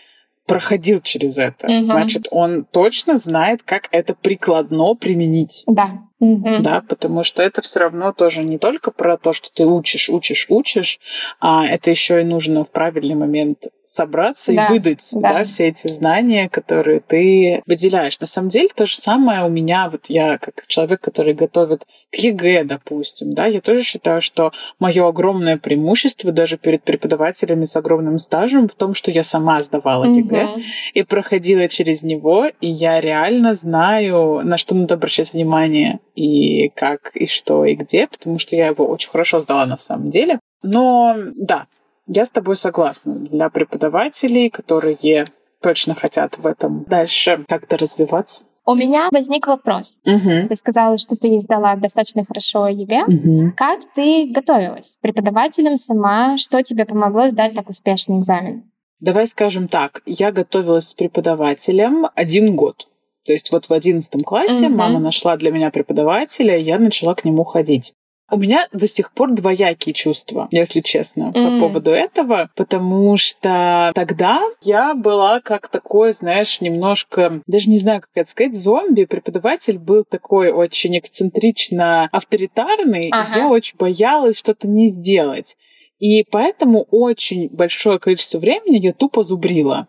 проходил 0.47 1.01
через 1.01 1.39
это. 1.39 1.67
Угу. 1.67 1.85
Значит, 1.87 2.29
он 2.31 2.65
точно 2.65 3.17
знает, 3.17 3.63
как 3.63 3.89
это 3.91 4.15
прикладно 4.15 4.95
применить. 4.95 5.65
Да. 5.67 6.01
Мгм. 6.23 6.63
да, 6.63 6.83
потому 6.89 7.25
что 7.25 7.43
это 7.43 7.63
все 7.63 7.81
равно 7.81 8.13
тоже 8.13 8.45
не 8.45 8.57
только 8.57 8.93
про 8.93 9.17
то, 9.17 9.33
что 9.33 9.49
ты 9.53 9.67
учишь, 9.67 10.09
учишь, 10.09 10.47
учишь, 10.49 11.01
а 11.41 11.67
это 11.67 11.91
еще 11.91 12.21
и 12.21 12.25
нужно 12.25 12.65
в 12.65 12.71
правильный 12.71 13.17
момент 13.17 13.65
собраться 13.85 14.53
Да, 14.55 14.67
и 14.67 14.69
выдать, 14.69 15.09
да. 15.15 15.33
да. 15.39 15.45
все 15.45 15.67
эти 15.69 15.89
знания, 15.89 16.49
которые 16.49 17.01
ты 17.01 17.63
выделяешь. 17.67 18.21
На 18.21 18.27
самом 18.29 18.49
деле 18.49 18.69
то 18.75 18.87
же 18.87 18.97
самое 18.97 19.45
у 19.45 19.49
меня, 19.49 19.89
вот 19.91 20.07
я 20.07 20.39
как 20.39 20.65
человек, 20.69 21.01
который 21.01 21.35
готовит 21.35 21.85
к 22.13 22.15
ЕГЭ, 22.15 22.65
допустим, 22.65 23.33
да, 23.35 23.47
я 23.47 23.61
тоже 23.61 23.83
считаю, 23.83 24.23
что 24.23 24.53
мое 24.79 25.07
огромное 25.07 25.57
преимущество 25.59 26.31
даже 26.31 26.57
перед 26.57 26.85
преподавателями 26.85 27.65
с 27.65 27.77
огромным 27.77 28.19
стажем 28.19 28.69
в 28.69 28.75
том, 28.77 28.95
что 28.95 29.11
я 29.11 29.25
сама 29.25 29.61
сдавала 29.63 30.05
ЕГЭ 30.05 30.45
Мгм. 30.45 30.63
и 30.95 31.03
проходила 31.03 31.69
через 31.69 32.03
него, 32.05 32.47
и 32.61 32.69
я 32.69 33.01
реально 33.01 33.53
знаю, 33.55 34.41
на 34.45 34.57
что 34.57 34.75
надо 34.77 34.95
обращать 34.95 35.33
внимание, 35.33 35.99
и 36.15 36.69
как, 36.71 37.11
и 37.15 37.27
что, 37.27 37.65
и 37.65 37.75
где, 37.75 38.07
потому 38.07 38.39
что 38.39 38.57
я 38.57 38.69
его 38.69 38.87
очень 38.87 39.11
хорошо 39.11 39.41
сдала 39.41 39.67
на 39.67 39.79
самом 39.79 40.11
деле. 40.11 40.39
Но 40.63 41.17
да, 41.37 41.67
я 42.07 42.27
с 42.27 42.31
тобой 42.31 42.57
согласна. 42.57 43.15
Для 43.15 43.49
преподавателей, 43.49 44.51
которые 44.51 45.27
точно 45.61 45.95
хотят 45.95 46.39
в 46.39 46.47
этом 46.47 46.85
дальше 46.85 47.45
как-то 47.49 47.79
развиваться. 47.79 48.45
У 48.65 48.75
меня 48.75 49.09
возник 49.11 49.49
вопрос. 49.49 49.99
Мгм. 50.05 50.49
Ты 50.49 50.57
сказала, 50.57 50.97
что 50.97 51.17
ты 51.17 51.39
сдала 51.41 51.75
достаточно 51.75 52.25
хорошо 52.25 52.69
ЕГЭ. 52.69 53.05
Мгм. 53.07 53.53
Как 53.57 53.81
ты 53.95 54.31
готовилась? 54.31 54.99
Преподавателем 55.01 55.77
сама? 55.77 56.37
Что 56.39 56.63
тебе 56.63 56.85
помогло 56.85 57.29
сдать 57.29 57.55
так 57.55 57.69
успешный 57.69 58.21
экзамен? 58.21 58.65
Давай 59.01 59.27
скажем 59.27 59.67
так, 59.67 60.01
я 60.07 60.31
готовилась 60.31 60.89
с 60.89 60.95
преподавателем 60.95 62.07
один 62.15 62.55
год. 62.55 62.87
То 63.25 63.33
есть 63.33 63.53
вот 63.53 63.67
в 63.67 63.73
одиннадцатом 63.73 64.23
классе 64.23 64.69
Мгм. 64.69 64.77
мама 64.77 64.99
нашла 65.01 65.37
для 65.37 65.51
меня 65.51 65.71
преподавателя, 65.71 66.57
и 66.57 66.63
я 66.63 66.79
начала 66.79 67.15
к 67.15 67.25
нему 67.25 67.45
ходить. 67.45 67.95
У 68.31 68.39
меня 68.39 68.67
до 68.73 68.87
сих 68.87 69.13
пор 69.13 69.33
двоякие 69.33 69.93
чувства, 69.93 70.49
если 70.51 70.81
честно, 70.81 71.33
по 71.33 71.39
М. 71.39 71.61
поводу 71.61 71.91
этого, 71.91 72.49
потому 72.57 73.19
что 73.19 73.93
тогда 73.95 74.41
я 74.63 74.95
была 74.95 75.41
как 75.41 75.69
такой, 75.69 76.15
знаешь, 76.15 76.63
немножко, 76.63 77.43
даже 77.47 77.69
не 77.69 77.77
знаю, 77.77 78.01
как 78.01 78.09
это 78.15 78.31
сказать, 78.31 78.57
зомби. 78.57 79.05
Преподаватель 79.05 79.79
был 79.79 80.05
такой 80.09 80.51
очень 80.51 80.99
эксцентрично 80.99 82.09
авторитарный, 82.11 83.09
и 83.09 83.13
Ага. 83.13 83.39
я 83.39 83.49
очень 83.49 83.77
боялась 83.79 84.39
что-то 84.39 84.67
не 84.67 84.89
сделать. 84.89 85.57
И 86.03 86.25
поэтому 86.29 86.89
очень 86.91 87.49
большое 87.49 88.01
количество 88.01 88.41
времени 88.41 88.77
я 88.79 88.93
тупо 88.93 89.23
зубрила. 89.23 89.87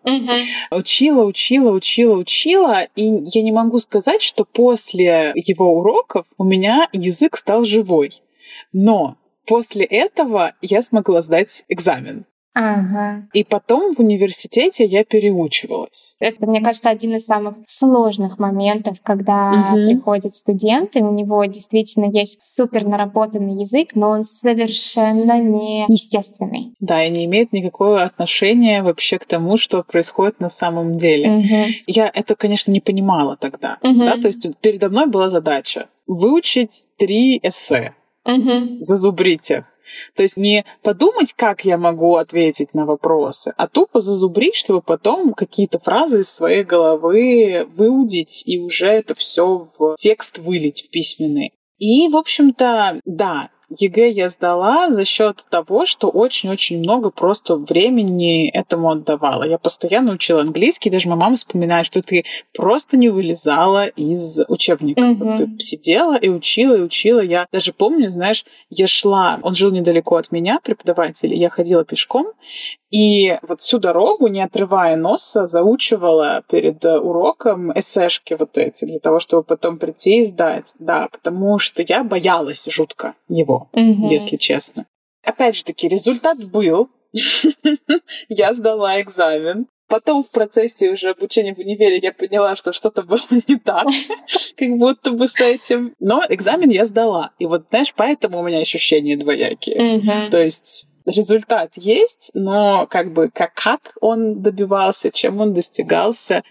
Учила, 0.69 1.23
учила, 1.23 1.71
учила, 1.71 2.15
учила. 2.15 2.83
И 2.95 3.03
я 3.33 3.41
не 3.41 3.51
могу 3.51 3.79
сказать, 3.79 4.21
что 4.21 4.45
после 4.45 5.31
его 5.33 5.75
уроков 5.75 6.27
у 6.37 6.43
меня 6.43 6.87
язык 6.93 7.35
стал 7.35 7.65
живой. 7.65 8.11
Но 8.73 9.17
после 9.47 9.85
этого 9.85 10.53
я 10.61 10.83
смогла 10.83 11.23
сдать 11.23 11.65
экзамен. 11.67 12.25
Ага. 12.55 13.27
И 13.33 13.43
потом 13.43 13.95
в 13.95 13.99
университете 13.99 14.85
я 14.85 15.03
переучивалась. 15.03 16.15
Это, 16.19 16.45
мне 16.45 16.61
кажется, 16.61 16.89
один 16.89 17.15
из 17.15 17.25
самых 17.25 17.55
сложных 17.67 18.37
моментов, 18.37 18.97
когда 19.01 19.51
Мгм. 19.51 19.87
приходит 19.87 20.35
студент, 20.35 20.95
и 20.95 21.01
у 21.01 21.11
него 21.11 21.43
действительно 21.45 22.05
есть 22.05 22.41
супер 22.41 22.85
наработанный 22.85 23.61
язык, 23.61 23.89
но 23.95 24.09
он 24.09 24.23
совершенно 24.23 25.39
не 25.39 25.85
естественный. 25.87 26.73
Да, 26.79 27.03
и 27.03 27.09
не 27.09 27.25
имеет 27.25 27.53
никакого 27.53 28.03
отношения 28.03 28.83
вообще 28.83 29.17
к 29.17 29.25
тому, 29.25 29.57
что 29.57 29.83
происходит 29.83 30.39
на 30.39 30.49
самом 30.49 30.95
деле. 30.95 31.29
Мгм. 31.29 31.65
Я 31.87 32.11
это, 32.13 32.35
конечно, 32.35 32.71
не 32.71 32.81
понимала 32.81 33.35
тогда. 33.35 33.77
Мгм. 33.81 34.05
Да, 34.05 34.17
то 34.17 34.27
есть 34.27 34.45
передо 34.61 34.89
мной 34.89 35.07
была 35.07 35.29
задача 35.29 35.87
выучить 36.05 36.83
три 36.97 37.39
эссе, 37.41 37.93
Мгм. 38.25 38.77
зазубрить 38.81 39.49
их. 39.51 39.65
То 40.15 40.23
есть 40.23 40.37
не 40.37 40.65
подумать, 40.81 41.33
как 41.33 41.65
я 41.65 41.77
могу 41.77 42.15
ответить 42.15 42.73
на 42.73 42.85
вопросы, 42.85 43.53
а 43.57 43.67
тупо 43.67 43.99
зазубрить, 43.99 44.55
чтобы 44.55 44.81
потом 44.81 45.33
какие-то 45.33 45.79
фразы 45.79 46.21
из 46.21 46.29
своей 46.29 46.63
головы 46.63 47.67
выудить 47.75 48.43
и 48.45 48.59
уже 48.59 48.87
это 48.87 49.15
все 49.15 49.65
в 49.77 49.95
текст 49.97 50.37
вылить 50.39 50.83
в 50.83 50.89
письменный. 50.89 51.53
И, 51.79 52.07
в 52.07 52.15
общем-то, 52.15 53.01
да, 53.05 53.49
ЕГЭ 53.79 54.09
я 54.09 54.29
сдала 54.29 54.91
за 54.91 55.05
счет 55.05 55.45
того, 55.49 55.85
что 55.85 56.09
очень-очень 56.09 56.79
много 56.79 57.09
просто 57.09 57.57
времени 57.57 58.49
этому 58.49 58.89
отдавала. 58.91 59.43
Я 59.43 59.57
постоянно 59.57 60.13
учила 60.13 60.41
английский, 60.41 60.89
даже 60.89 61.09
моя 61.09 61.19
мама 61.21 61.35
вспоминает, 61.35 61.85
что 61.85 62.01
ты 62.01 62.25
просто 62.53 62.97
не 62.97 63.09
вылезала 63.09 63.85
из 63.85 64.41
учебника. 64.47 65.03
Мгм. 65.03 65.25
Вот 65.25 65.37
Ты 65.37 65.59
сидела 65.59 66.15
и 66.15 66.29
учила, 66.29 66.77
и 66.77 66.81
учила. 66.81 67.19
Я 67.19 67.47
даже 67.51 67.73
помню, 67.73 68.11
знаешь, 68.11 68.45
я 68.69 68.87
шла, 68.87 69.39
он 69.41 69.55
жил 69.55 69.71
недалеко 69.71 70.15
от 70.17 70.31
меня, 70.31 70.59
преподаватель, 70.63 71.33
и 71.33 71.37
я 71.37 71.49
ходила 71.49 71.83
пешком, 71.83 72.27
и 72.93 73.39
вот 73.41 73.59
всю 73.59 73.79
дорогу, 73.79 74.27
не 74.27 74.41
отрывая 74.43 74.95
носа, 74.95 75.47
заучивала 75.47 76.43
перед 76.47 76.85
э, 76.85 76.99
уроком 76.99 77.71
эсэшки 77.77 78.35
вот 78.37 78.55
эти, 78.59 78.85
для 78.85 78.99
того, 78.99 79.19
чтобы 79.19 79.41
потом 79.43 79.79
прийти 79.79 80.21
и 80.21 80.25
сдать. 80.25 80.75
Да, 80.77 81.07
потому 81.11 81.57
что 81.57 81.81
я 81.81 82.03
боялась 82.03 82.67
жутко 82.69 83.15
его, 83.27 83.67
Мгм. 83.73 84.05
если 84.05 84.35
честно. 84.37 84.85
Опять 85.25 85.55
же 85.55 85.63
таки, 85.63 85.87
результат 85.87 86.37
был. 86.51 86.89
Я 88.29 88.53
сдала 88.53 89.01
экзамен. 89.01 89.67
Потом 89.87 90.23
в 90.23 90.29
процессе 90.29 90.91
уже 90.91 91.09
обучения 91.11 91.53
в 91.53 91.59
универе 91.59 91.99
я 92.01 92.11
поняла, 92.13 92.55
что 92.55 92.73
что-то 92.73 93.03
было 93.03 93.19
не 93.47 93.57
так, 93.57 93.87
как 94.57 94.69
будто 94.77 95.11
бы 95.11 95.27
с 95.27 95.39
этим. 95.41 95.93
Но 95.99 96.23
экзамен 96.29 96.69
я 96.69 96.85
сдала. 96.85 97.31
И 97.39 97.45
вот, 97.45 97.65
знаешь, 97.69 97.93
поэтому 97.95 98.39
у 98.39 98.43
меня 98.43 98.59
ощущения 98.59 99.17
двоякие. 99.17 100.29
То 100.29 100.37
есть 100.41 100.89
результат 101.05 101.71
есть, 101.75 102.31
но 102.33 102.87
как 102.87 103.13
бы 103.13 103.29
как, 103.33 103.53
как 103.53 103.79
он 104.01 104.41
добивался, 104.41 105.11
чем 105.11 105.41
он 105.41 105.53
достигался, 105.53 106.43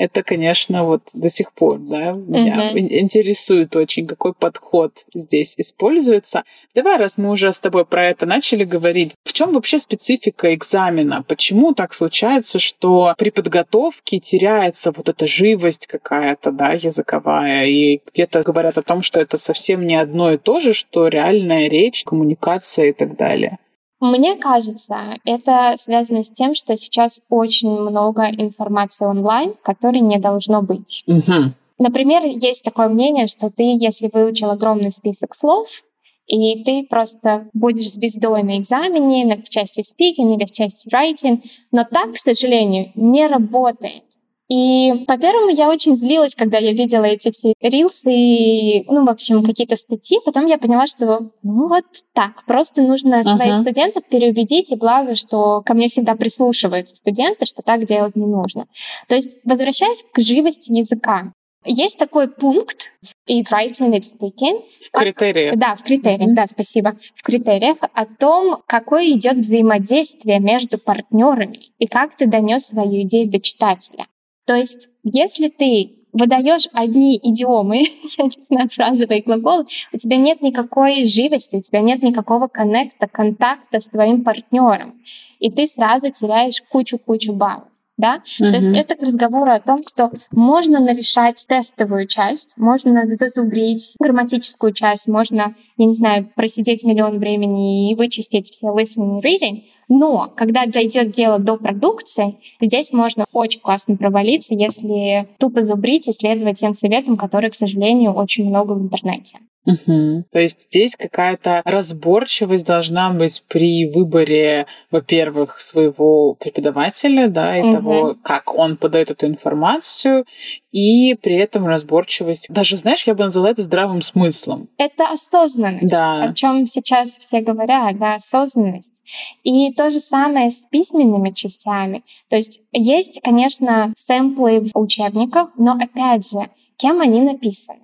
это, 0.00 0.22
конечно, 0.22 0.84
вот 0.84 1.02
до 1.12 1.28
сих 1.28 1.52
пор, 1.52 1.78
да, 1.78 2.12
меня 2.12 2.72
ин- 2.72 2.88
интересует 2.90 3.76
очень, 3.76 4.06
какой 4.06 4.32
подход 4.32 5.04
здесь 5.14 5.56
используется. 5.58 6.44
Давай, 6.74 6.96
раз 6.96 7.18
мы 7.18 7.30
уже 7.30 7.52
с 7.52 7.60
тобой 7.60 7.84
про 7.84 8.08
это 8.08 8.24
начали 8.24 8.64
говорить, 8.64 9.12
в 9.24 9.34
чем 9.34 9.52
вообще 9.52 9.78
специфика 9.78 10.54
экзамена? 10.54 11.22
Почему 11.28 11.74
так 11.74 11.92
случается, 11.92 12.58
что 12.58 13.14
при 13.18 13.28
подготовке 13.28 14.20
теряется 14.20 14.90
вот 14.90 15.10
эта 15.10 15.26
живость 15.26 15.86
какая-то, 15.86 16.50
да, 16.50 16.72
языковая, 16.72 17.66
и 17.66 18.00
где-то 18.10 18.42
говорят 18.42 18.78
о 18.78 18.82
том, 18.82 19.02
что 19.02 19.20
это 19.20 19.36
совсем 19.36 19.84
не 19.84 19.96
одно 19.96 20.32
и 20.32 20.38
то 20.38 20.60
же, 20.60 20.72
что 20.72 21.08
реальная 21.08 21.68
речь, 21.68 22.04
коммуникация 22.04 22.86
и 22.86 22.92
так 22.92 23.18
далее. 23.18 23.58
Мне 24.00 24.36
кажется, 24.36 25.18
это 25.24 25.74
связано 25.76 26.22
с 26.22 26.30
тем, 26.30 26.54
что 26.54 26.76
сейчас 26.76 27.20
очень 27.28 27.70
много 27.70 28.24
информации 28.30 29.04
онлайн, 29.04 29.54
которой 29.62 30.00
не 30.00 30.18
должно 30.18 30.62
быть. 30.62 31.04
Мгм. 31.06 31.54
Например, 31.78 32.24
есть 32.24 32.62
такое 32.64 32.88
мнение, 32.88 33.26
что 33.26 33.50
ты, 33.50 33.62
если 33.78 34.10
выучил 34.12 34.50
огромный 34.50 34.90
список 34.90 35.34
слов, 35.34 35.82
и 36.26 36.62
ты 36.62 36.86
просто 36.88 37.48
будешь 37.52 37.90
звездой 37.90 38.42
на 38.42 38.58
экзамене, 38.58 39.42
в 39.44 39.48
части 39.48 39.80
speaking 39.80 40.36
или 40.36 40.44
в 40.46 40.50
части 40.50 40.88
writing, 40.88 41.42
но 41.72 41.84
так, 41.84 42.14
к 42.14 42.18
сожалению, 42.18 42.92
не 42.94 43.26
работает. 43.26 44.04
И, 44.50 45.04
по-первому, 45.06 45.48
я 45.50 45.68
очень 45.68 45.96
злилась, 45.96 46.34
когда 46.34 46.58
я 46.58 46.72
видела 46.72 47.04
эти 47.04 47.30
все 47.30 47.54
рилсы 47.60 48.10
и, 48.12 48.84
ну, 48.88 49.06
в 49.06 49.08
общем, 49.08 49.44
какие-то 49.44 49.76
статьи. 49.76 50.18
Потом 50.24 50.46
я 50.46 50.58
поняла, 50.58 50.88
что 50.88 51.30
ну 51.44 51.68
вот 51.68 51.84
так, 52.14 52.44
просто 52.46 52.82
нужно 52.82 53.22
своих 53.22 53.52
Ага. 53.54 53.58
студентов 53.58 54.02
переубедить, 54.10 54.72
и 54.72 54.76
благо, 54.76 55.14
что 55.14 55.62
ко 55.62 55.74
мне 55.74 55.86
всегда 55.86 56.16
прислушиваются 56.16 56.96
студенты, 56.96 57.46
что 57.46 57.62
так 57.62 57.84
делать 57.84 58.16
не 58.16 58.26
нужно. 58.26 58.66
То 59.08 59.14
есть, 59.14 59.36
возвращаясь 59.44 60.04
к 60.12 60.20
живости 60.20 60.72
языка, 60.72 61.32
есть 61.64 61.98
такой 61.98 62.26
пункт 62.26 62.90
и 63.28 63.44
в 63.44 63.52
writing, 63.52 63.96
и 63.96 64.00
в 64.00 64.04
speaking, 64.04 64.62
В 64.80 64.90
Как- 64.90 65.02
критериях. 65.02 65.56
да, 65.58 65.76
в 65.76 65.82
критериях, 65.84 66.34
да, 66.34 66.46
спасибо. 66.48 66.96
В 67.14 67.22
критериях 67.22 67.76
о 67.92 68.06
том, 68.06 68.62
какое 68.66 69.10
идет 69.10 69.36
взаимодействие 69.36 70.40
между 70.40 70.78
партнерами 70.78 71.60
и 71.78 71.86
как 71.86 72.16
ты 72.16 72.26
донес 72.26 72.66
свою 72.66 73.02
идею 73.02 73.30
до 73.30 73.38
читателя. 73.40 74.06
То 74.50 74.56
есть, 74.56 74.88
если 75.04 75.46
ты 75.46 75.92
выдаешь 76.12 76.66
одни 76.72 77.16
идиомы, 77.22 77.84
я 78.18 78.24
не 78.24 78.42
знаю, 78.42 78.68
фразовые 78.68 79.22
глаголы, 79.22 79.66
у 79.92 79.96
тебя 79.96 80.16
нет 80.16 80.42
никакой 80.42 81.04
живости, 81.04 81.54
у 81.54 81.62
тебя 81.62 81.80
нет 81.80 82.02
никакого 82.02 82.48
коннекта, 82.48 83.06
контакта 83.06 83.78
с 83.78 83.86
твоим 83.86 84.24
партнером, 84.24 85.00
и 85.38 85.52
ты 85.52 85.68
сразу 85.68 86.10
теряешь 86.10 86.64
кучу-кучу 86.68 87.32
баллов. 87.32 87.68
Да? 88.00 88.16
Mm-hmm. 88.16 88.50
То 88.50 88.56
есть 88.56 88.76
это 88.76 88.94
к 88.96 89.02
разговору 89.02 89.52
о 89.52 89.60
том, 89.60 89.82
что 89.88 90.10
можно 90.30 90.80
нарешать 90.80 91.44
тестовую 91.46 92.06
часть, 92.06 92.56
можно 92.56 93.06
зазубрить 93.06 93.94
грамматическую 94.00 94.72
часть, 94.72 95.08
можно, 95.08 95.54
я 95.76 95.86
не 95.86 95.94
знаю, 95.94 96.30
просидеть 96.34 96.82
миллион 96.84 97.18
времени 97.18 97.90
и 97.90 97.94
вычистить 97.94 98.50
все 98.50 98.68
listening 98.68 99.20
reading, 99.22 99.62
но 99.88 100.32
когда 100.34 100.66
дойдет 100.66 101.10
дело 101.10 101.38
до 101.38 101.56
продукции, 101.56 102.38
здесь 102.60 102.92
можно 102.92 103.26
очень 103.32 103.60
классно 103.60 103.96
провалиться, 103.96 104.54
если 104.54 105.28
тупо 105.38 105.62
зубрить 105.62 106.08
и 106.08 106.12
следовать 106.12 106.58
тем 106.58 106.74
советам, 106.74 107.16
которые, 107.16 107.50
к 107.50 107.54
сожалению, 107.54 108.12
очень 108.12 108.48
много 108.48 108.72
в 108.72 108.82
интернете. 108.82 109.38
Угу. 109.70 110.24
То 110.32 110.40
есть 110.40 110.62
здесь 110.62 110.96
какая-то 110.96 111.62
разборчивость 111.64 112.66
должна 112.66 113.10
быть 113.10 113.42
при 113.48 113.86
выборе, 113.86 114.66
во-первых, 114.90 115.60
своего 115.60 116.34
преподавателя, 116.34 117.28
да, 117.28 117.58
и 117.58 117.62
угу. 117.62 117.70
того, 117.70 118.16
как 118.22 118.54
он 118.54 118.76
подает 118.76 119.10
эту 119.10 119.26
информацию, 119.26 120.24
и 120.72 121.14
при 121.14 121.36
этом 121.36 121.66
разборчивость. 121.66 122.48
Даже, 122.50 122.76
знаешь, 122.76 123.06
я 123.06 123.14
бы 123.14 123.24
назвала 123.24 123.50
это 123.50 123.62
здравым 123.62 124.02
смыслом. 124.02 124.68
Это 124.78 125.08
осознанность, 125.08 125.90
да. 125.92 126.22
о 126.22 126.34
чем 126.34 126.66
сейчас 126.66 127.16
все 127.18 127.40
говорят, 127.40 127.98
да, 127.98 128.14
осознанность. 128.14 129.02
И 129.42 129.72
то 129.72 129.90
же 129.90 130.00
самое 130.00 130.50
с 130.50 130.66
письменными 130.66 131.30
частями. 131.30 132.04
То 132.28 132.36
есть 132.36 132.60
есть, 132.72 133.20
конечно, 133.22 133.92
сэмплы 133.96 134.60
в 134.60 134.78
учебниках, 134.78 135.50
но 135.56 135.72
опять 135.72 136.30
же, 136.30 136.48
кем 136.76 137.00
они 137.00 137.20
написаны? 137.20 137.80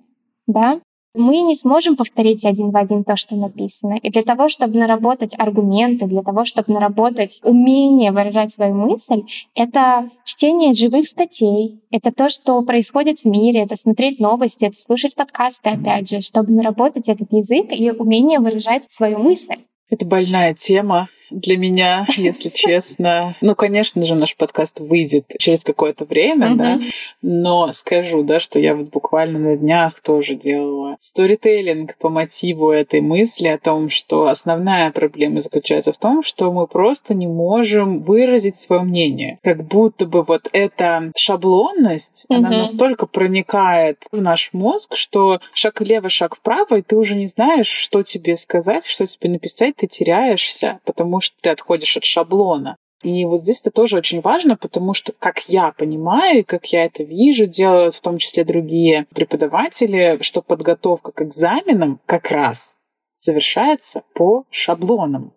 Да? 0.47 0.79
Мы 1.17 1.41
не 1.41 1.55
сможем 1.55 1.95
повторить 1.95 2.45
один 2.45 2.71
в 2.71 2.77
один 2.77 3.03
то, 3.03 3.15
что 3.15 3.35
написано. 3.35 3.97
И 4.01 4.09
для 4.09 4.23
того, 4.23 4.49
чтобы 4.49 4.79
наработать 4.79 5.33
аргументы, 5.37 6.05
для 6.05 6.21
того, 6.21 6.45
чтобы 6.45 6.73
наработать 6.73 7.41
умение 7.43 8.11
выражать 8.11 8.51
свою 8.51 8.75
мысль, 8.75 9.23
это 9.55 10.09
чтение 10.23 10.73
живых 10.73 11.07
статей, 11.07 11.81
это 11.91 12.11
то, 12.11 12.29
что 12.29 12.61
происходит 12.61 13.19
в 13.19 13.25
мире, 13.25 13.61
это 13.63 13.75
смотреть 13.75 14.19
новости, 14.19 14.65
это 14.65 14.77
слушать 14.77 15.15
подкасты, 15.15 15.69
опять 15.69 16.09
же, 16.09 16.21
чтобы 16.21 16.51
наработать 16.51 17.09
этот 17.09 17.31
язык 17.33 17.67
и 17.71 17.91
умение 17.91 18.39
выражать 18.39 18.85
свою 18.87 19.19
мысль. 19.19 19.57
Это 19.89 20.05
больная 20.05 20.53
тема 20.53 21.09
для 21.29 21.57
меня, 21.57 22.05
если 22.15 22.49
честно. 22.49 23.35
Ну, 23.41 23.55
конечно 23.55 24.01
же, 24.03 24.15
наш 24.15 24.35
подкаст 24.35 24.79
выйдет 24.79 25.33
через 25.39 25.63
какое-то 25.63 26.05
время, 26.05 26.55
да, 26.55 26.79
но 27.21 27.71
скажу, 27.73 28.23
да, 28.23 28.39
что 28.39 28.59
я 28.59 28.75
вот 28.75 28.89
буквально 28.89 29.39
на 29.39 29.57
днях 29.57 29.99
тоже 30.01 30.35
делала 30.35 30.95
сторителлинг 30.99 31.97
по 31.97 32.09
мотиву 32.09 32.71
этой 32.71 33.01
мысли 33.01 33.47
о 33.47 33.57
том, 33.57 33.89
что 33.89 34.27
основная 34.27 34.91
проблема 34.91 35.41
заключается 35.41 35.91
в 35.91 35.97
том, 35.97 36.23
что 36.23 36.51
мы 36.51 36.67
просто 36.67 37.13
не 37.13 37.27
можем 37.27 38.01
выразить 38.01 38.55
свое 38.55 38.81
мнение. 38.81 39.39
Как 39.43 39.63
будто 39.63 40.05
бы 40.05 40.23
вот 40.23 40.49
эта 40.53 41.11
шаблонность, 41.15 42.25
она 42.29 42.49
настолько 42.49 43.05
проникает 43.05 44.05
в 44.11 44.21
наш 44.21 44.53
мозг, 44.53 44.95
что 44.95 45.39
шаг 45.53 45.79
влево, 45.79 46.09
шаг 46.09 46.35
вправо, 46.35 46.75
и 46.77 46.81
ты 46.81 46.95
уже 46.95 47.15
не 47.15 47.27
знаешь, 47.27 47.67
что 47.67 48.03
тебе 48.03 48.37
сказать, 48.37 48.85
что 48.85 49.05
тебе 49.05 49.29
написать, 49.29 49.75
ты 49.75 49.87
теряешься, 49.87 50.79
потому 50.85 51.16
потому 51.17 51.21
что 51.21 51.35
ты 51.41 51.49
отходишь 51.49 51.97
от 51.97 52.05
шаблона. 52.05 52.77
И 53.03 53.25
вот 53.25 53.39
здесь 53.39 53.61
это 53.61 53.71
тоже 53.71 53.97
очень 53.97 54.21
важно, 54.21 54.55
потому 54.55 54.93
что, 54.93 55.13
как 55.17 55.49
я 55.49 55.71
понимаю, 55.71 56.43
как 56.45 56.67
я 56.67 56.85
это 56.85 57.03
вижу, 57.03 57.47
делают 57.47 57.95
в 57.95 58.01
том 58.01 58.17
числе 58.17 58.43
другие 58.43 59.05
преподаватели, 59.15 60.17
что 60.21 60.41
подготовка 60.41 61.11
к 61.11 61.21
экзаменам 61.21 61.99
как 62.05 62.31
раз 62.31 62.77
совершается 63.11 64.03
по 64.13 64.45
шаблонам. 64.51 65.33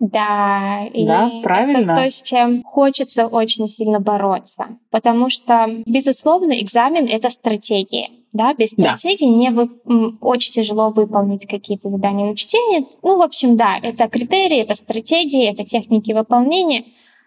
Да, 0.00 0.86
и 0.92 1.06
да, 1.06 1.30
правильно. 1.42 1.92
это 1.92 2.02
то, 2.02 2.10
с 2.10 2.22
чем 2.22 2.62
хочется 2.64 3.26
очень 3.26 3.68
сильно 3.68 4.00
бороться. 4.00 4.66
Потому 4.90 5.30
что, 5.30 5.66
безусловно, 5.86 6.52
экзамен— 6.60 7.06
это 7.10 7.30
стратегия. 7.30 8.08
Да, 8.34 8.52
без 8.52 8.70
стратегии 8.70 9.30
да. 9.30 9.38
не 9.38 9.50
вы... 9.50 9.70
очень 10.20 10.52
тяжело 10.52 10.90
выполнить 10.90 11.46
какие-то 11.46 11.88
задания 11.88 12.26
на 12.26 12.34
чтение. 12.34 12.86
Ну, 13.02 13.16
в 13.16 13.22
общем, 13.22 13.56
да, 13.56 13.78
это 13.80 14.08
критерии, 14.08 14.58
это 14.58 14.74
стратегии, 14.74 15.48
это 15.48 15.64
техники 15.64 16.12
выполнения. 16.12 16.84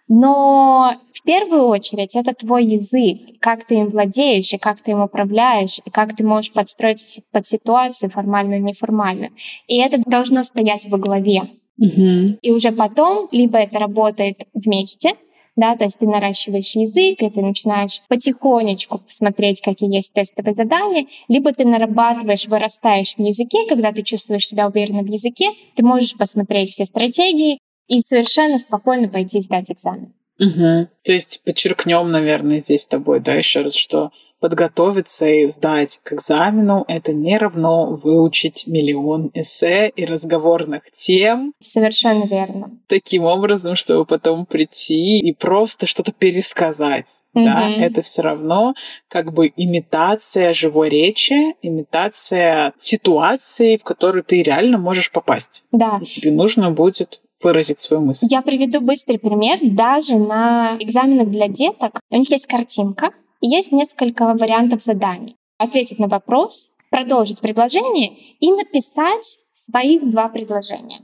Но 0.09 0.95
в 1.13 1.23
первую 1.23 1.67
очередь 1.67 2.15
это 2.15 2.33
твой 2.33 2.65
язык, 2.65 3.39
как 3.39 3.65
ты 3.65 3.75
им 3.75 3.89
владеешь, 3.89 4.53
и 4.53 4.57
как 4.57 4.81
ты 4.81 4.91
им 4.91 5.01
управляешь, 5.01 5.79
и 5.85 5.89
как 5.89 6.13
ты 6.13 6.25
можешь 6.25 6.51
подстроить 6.51 7.21
под 7.31 7.47
ситуацию 7.47 8.09
формальную 8.09 8.59
и 8.59 8.63
неформальную. 8.63 9.31
И 9.67 9.77
это 9.77 10.01
должно 10.05 10.43
стоять 10.43 10.87
во 10.89 10.97
главе. 10.97 11.43
Угу. 11.77 12.39
И 12.41 12.51
уже 12.51 12.73
потом 12.73 13.29
либо 13.31 13.59
это 13.59 13.79
работает 13.79 14.41
вместе, 14.53 15.13
да, 15.57 15.75
то 15.75 15.83
есть 15.83 15.99
ты 15.99 16.05
наращиваешь 16.05 16.75
язык, 16.75 17.21
и 17.21 17.29
ты 17.29 17.41
начинаешь 17.41 18.01
потихонечку 18.07 18.99
посмотреть, 18.99 19.61
какие 19.61 19.93
есть 19.93 20.13
тестовые 20.13 20.53
задания, 20.53 21.07
либо 21.27 21.51
ты 21.51 21.65
нарабатываешь, 21.65 22.47
вырастаешь 22.47 23.15
в 23.17 23.19
языке, 23.19 23.65
когда 23.67 23.91
ты 23.91 24.03
чувствуешь 24.03 24.47
себя 24.47 24.67
уверенно 24.67 25.01
в 25.01 25.07
языке, 25.07 25.49
ты 25.75 25.83
можешь 25.83 26.15
посмотреть 26.15 26.69
все 26.69 26.85
стратегии 26.85 27.59
и 27.87 28.01
совершенно 28.01 28.59
спокойно 28.59 29.09
пойти 29.09 29.41
сдать 29.41 29.71
экзамен. 29.71 30.13
Угу. 30.39 30.87
То 31.03 31.11
есть 31.11 31.41
подчеркнем, 31.43 32.11
наверное, 32.11 32.59
здесь 32.59 32.83
с 32.83 32.87
тобой, 32.87 33.19
да, 33.19 33.33
еще 33.33 33.61
раз, 33.61 33.73
что 33.73 34.11
подготовиться 34.39 35.27
и 35.27 35.49
сдать 35.49 35.99
к 36.03 36.13
экзамену— 36.13 36.85
это 36.87 37.13
не 37.13 37.37
равно 37.37 37.95
выучить 37.95 38.65
миллион 38.67 39.31
эссе 39.33 39.89
и 39.89 40.05
разговорных 40.05 40.89
тем. 40.91 41.53
Совершенно 41.59 42.25
верно. 42.25 42.71
Таким 42.87 43.23
образом, 43.23 43.75
чтобы 43.75 44.05
потом 44.05 44.45
прийти 44.45 45.19
и 45.19 45.33
просто 45.33 45.87
что-то 45.87 46.11
пересказать. 46.11 47.23
Mm-hmm. 47.35 47.43
Да, 47.43 47.69
это 47.69 48.01
все 48.01 48.21
равно 48.21 48.73
как 49.07 49.33
бы 49.33 49.51
имитация 49.55 50.53
живой 50.53 50.89
речи, 50.89 51.55
имитация 51.61 52.73
ситуации, 52.77 53.77
в 53.77 53.83
которую 53.83 54.23
ты 54.23 54.43
реально 54.43 54.77
можешь 54.77 55.11
попасть. 55.11 55.65
Да. 55.71 55.99
И 56.01 56.05
тебе 56.05 56.31
нужно 56.31 56.71
будет 56.71 57.21
выразить 57.41 57.79
свою 57.79 58.03
мысль. 58.03 58.27
Я 58.29 58.41
приведу 58.41 58.81
быстрый 58.81 59.19
пример. 59.19 59.59
Даже 59.61 60.17
на 60.17 60.77
экзаменах 60.79 61.29
для 61.29 61.47
деток 61.47 61.99
у 62.09 62.17
них 62.17 62.29
есть 62.31 62.47
картинка, 62.47 63.11
есть 63.41 63.71
несколько 63.71 64.33
вариантов 64.33 64.81
заданий. 64.81 65.35
Ответить 65.57 65.99
на 65.99 66.07
вопрос, 66.07 66.71
продолжить 66.89 67.41
предложение 67.41 68.17
и 68.39 68.51
написать 68.51 69.39
своих 69.51 70.09
два 70.09 70.29
предложения. 70.29 71.01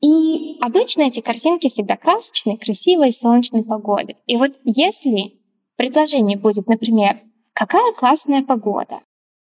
И 0.00 0.56
обычно 0.60 1.02
эти 1.02 1.20
картинки 1.20 1.68
всегда 1.68 1.96
красочные, 1.96 2.56
красивые, 2.56 3.12
солнечной 3.12 3.62
погоды. 3.62 4.16
И 4.26 4.36
вот 4.36 4.52
если 4.64 5.34
предложение 5.76 6.38
будет, 6.38 6.66
например, 6.66 7.20
«Какая 7.52 7.92
классная 7.92 8.42
погода», 8.42 9.00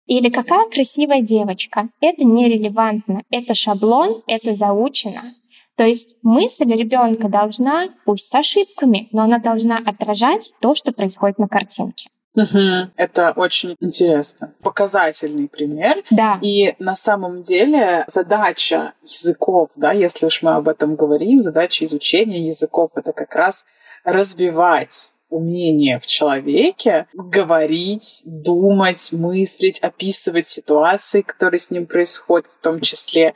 или 0.07 0.29
«Какая 0.29 0.67
красивая 0.69 1.21
девочка», 1.21 1.89
это 2.01 2.23
нерелевантно, 2.23 3.21
это 3.29 3.53
шаблон, 3.53 4.23
это 4.25 4.55
заучено. 4.55 5.35
То 5.75 5.83
есть 5.85 6.17
мысль 6.23 6.71
ребенка 6.73 7.29
должна, 7.29 7.89
пусть 8.05 8.29
с 8.29 8.33
ошибками, 8.33 9.09
но 9.11 9.23
она 9.23 9.37
должна 9.37 9.77
отражать 9.77 10.53
то, 10.59 10.73
что 10.73 10.91
происходит 10.91 11.37
на 11.37 11.47
картинке. 11.47 12.09
Угу. 12.37 12.91
Это 12.95 13.33
очень 13.35 13.75
интересно. 13.79 14.53
Показательный 14.61 15.47
пример. 15.47 16.03
Да. 16.11 16.39
И 16.41 16.75
на 16.77 16.95
самом 16.95 17.41
деле 17.41 18.05
задача 18.07 18.93
языков, 19.03 19.71
да, 19.75 19.91
если 19.91 20.27
уж 20.27 20.43
мы 20.43 20.53
об 20.53 20.69
этом 20.69 20.95
говорим, 20.95 21.41
задача 21.41 21.83
изучения 21.85 22.47
языков 22.47 22.91
это 22.95 23.11
как 23.11 23.35
раз 23.35 23.65
развивать 24.03 25.13
умение 25.29 25.99
в 25.99 26.07
человеке 26.07 27.07
говорить, 27.13 28.21
думать, 28.25 29.11
мыслить, 29.11 29.79
описывать 29.79 30.47
ситуации, 30.47 31.21
которые 31.21 31.59
с 31.59 31.71
ним 31.71 31.85
происходят, 31.85 32.47
в 32.47 32.61
том 32.61 32.79
числе 32.79 33.33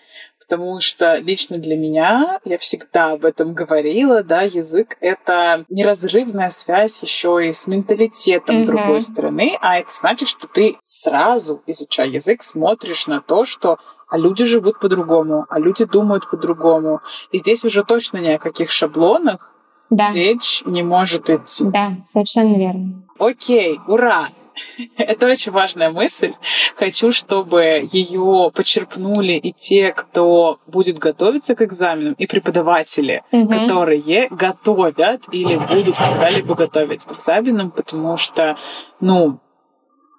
потому 0.52 0.82
что 0.82 1.16
лично 1.18 1.58
для 1.58 1.78
меня, 1.78 2.40
я 2.44 2.58
всегда 2.58 3.12
об 3.14 3.24
этом 3.24 3.54
говорила, 3.54 4.22
да, 4.22 4.42
язык— 4.42 4.98
это 5.00 5.64
неразрывная 5.70 6.50
связь 6.50 7.02
еще 7.02 7.48
и 7.48 7.54
с 7.54 7.68
менталитетом 7.68 8.58
mm-hmm. 8.58 8.66
другой 8.66 9.00
страны, 9.00 9.58
а 9.62 9.78
это 9.78 9.94
значит, 9.94 10.28
что 10.28 10.48
ты 10.48 10.76
сразу, 10.84 11.62
изучая 11.68 12.08
язык, 12.08 12.44
смотришь 12.44 13.08
на 13.08 13.22
то, 13.22 13.46
что 13.46 13.78
а 14.10 14.18
люди 14.18 14.44
живут 14.44 14.82
по-другому, 14.82 15.46
а 15.50 15.58
люди 15.58 15.86
думают 15.86 16.30
по-другому. 16.30 17.00
И 17.32 17.38
здесь 17.38 17.64
уже 17.64 17.86
точно 17.86 18.18
ни 18.18 18.32
о 18.32 18.38
каких 18.38 18.72
шаблонах 18.72 19.54
да. 19.90 20.12
речь 20.12 20.64
не 20.66 20.84
может 20.84 21.30
идти. 21.30 21.64
Да, 21.64 21.94
совершенно 22.04 22.58
верно. 22.58 23.04
Окей, 23.18 23.80
ура! 23.88 24.28
Это 24.98 25.28
очень 25.28 25.52
важная 25.52 25.92
мысль. 25.92 26.34
Хочу, 26.76 27.12
чтобы 27.12 27.88
ее 27.92 28.52
почерпнули 28.54 29.34
и 29.34 29.52
те, 29.52 29.92
кто 29.92 30.60
будет 30.68 31.00
готовиться 31.00 31.56
к 31.56 31.62
экзаменам, 31.62 32.14
и 32.14 32.28
преподаватели, 32.28 33.24
угу. 33.32 33.50
которые 33.50 34.28
готовят 34.30 35.26
или 35.32 35.56
будут 35.56 35.98
когда-либо 35.98 36.56
готовить 36.56 37.06
к 37.06 37.14
экзаменам, 37.14 37.72
потому 37.72 38.18
что, 38.18 38.58
ну, 39.00 39.40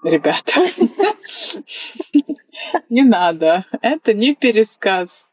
ребята, 0.03 0.61
не 2.88 3.03
надо. 3.03 3.64
Это 3.81 4.14
не 4.14 4.35
пересказ. 4.35 5.32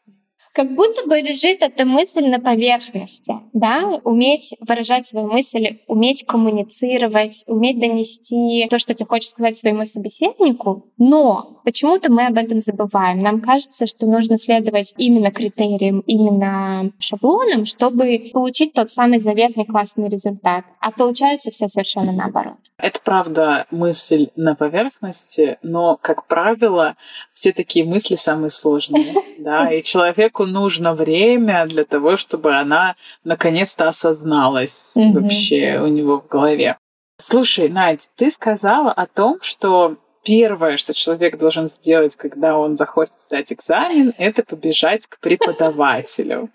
Как 0.60 0.76
будто 0.76 1.08
бы 1.08 1.22
лежит 1.22 1.62
эта 1.62 1.86
мысль 1.86 2.28
на 2.28 2.38
поверхности, 2.38 3.34
да, 3.54 4.02
уметь 4.04 4.56
выражать 4.60 5.08
свои 5.08 5.24
мысли, 5.24 5.80
уметь 5.88 6.26
коммуницировать, 6.26 7.45
уметь 7.48 7.80
донести 7.80 8.67
то, 8.69 8.78
что 8.78 8.93
ты 8.93 9.06
хочешь 9.06 9.30
сказать 9.30 9.58
своему 9.58 9.86
собеседнику, 9.86 10.91
но 10.98 11.59
почему-то 11.69 12.12
мы 12.12 12.25
об 12.25 12.36
этом 12.36 12.62
забываем. 12.62 13.19
Нам 13.19 13.41
кажется, 13.41 13.86
что 13.86 14.08
нужно 14.08 14.39
следовать 14.39 14.95
именно 14.97 15.29
критериям, 15.29 15.99
именно 16.08 16.91
шаблонам, 16.97 17.65
чтобы 17.65 18.32
получить 18.34 18.73
тот 18.73 18.89
самый 18.89 19.19
заветный 19.19 19.65
классный 19.65 20.10
результат. 20.10 20.65
А 20.79 20.89
получается 20.89 21.51
все 21.51 21.67
совершенно 21.67 22.12
наоборот. 22.12 22.55
Это 22.79 22.99
правда 23.03 23.67
мысль 23.69 24.29
на 24.36 24.55
поверхности, 24.55 25.60
но, 25.62 25.95
как 26.01 26.25
правило, 26.25 26.95
все 27.34 27.51
такие 27.51 27.86
мысли 27.86 28.15
самые 28.15 28.49
сложные, 28.49 29.05
да, 29.39 29.71
и 29.71 29.84
человеку 29.84 30.47
нужно 30.47 30.95
время 30.95 31.67
для 31.67 31.84
того, 31.84 32.17
чтобы 32.17 32.55
она 32.55 32.95
наконец-то 33.23 33.88
осозналась 33.89 34.93
вообще 34.95 35.79
у 35.82 35.88
него 35.88 36.19
в 36.19 36.27
голове. 36.27 36.77
Слушай, 37.21 37.69
Надь, 37.69 38.10
ты 38.15 38.32
сказала 38.32 38.91
о 38.91 39.05
том, 39.05 39.38
что 39.41 39.97
первое, 40.23 40.77
что 40.77 40.93
человек 40.93 41.38
должен 41.38 41.67
сделать, 41.69 42.15
когда 42.15 42.58
он 42.58 42.77
захочет 42.77 43.15
сдать 43.15 43.51
экзамен, 43.53 44.13
это 44.17 44.43
побежать 44.43 45.08
к 45.08 45.19
преподавателю. 45.19 46.49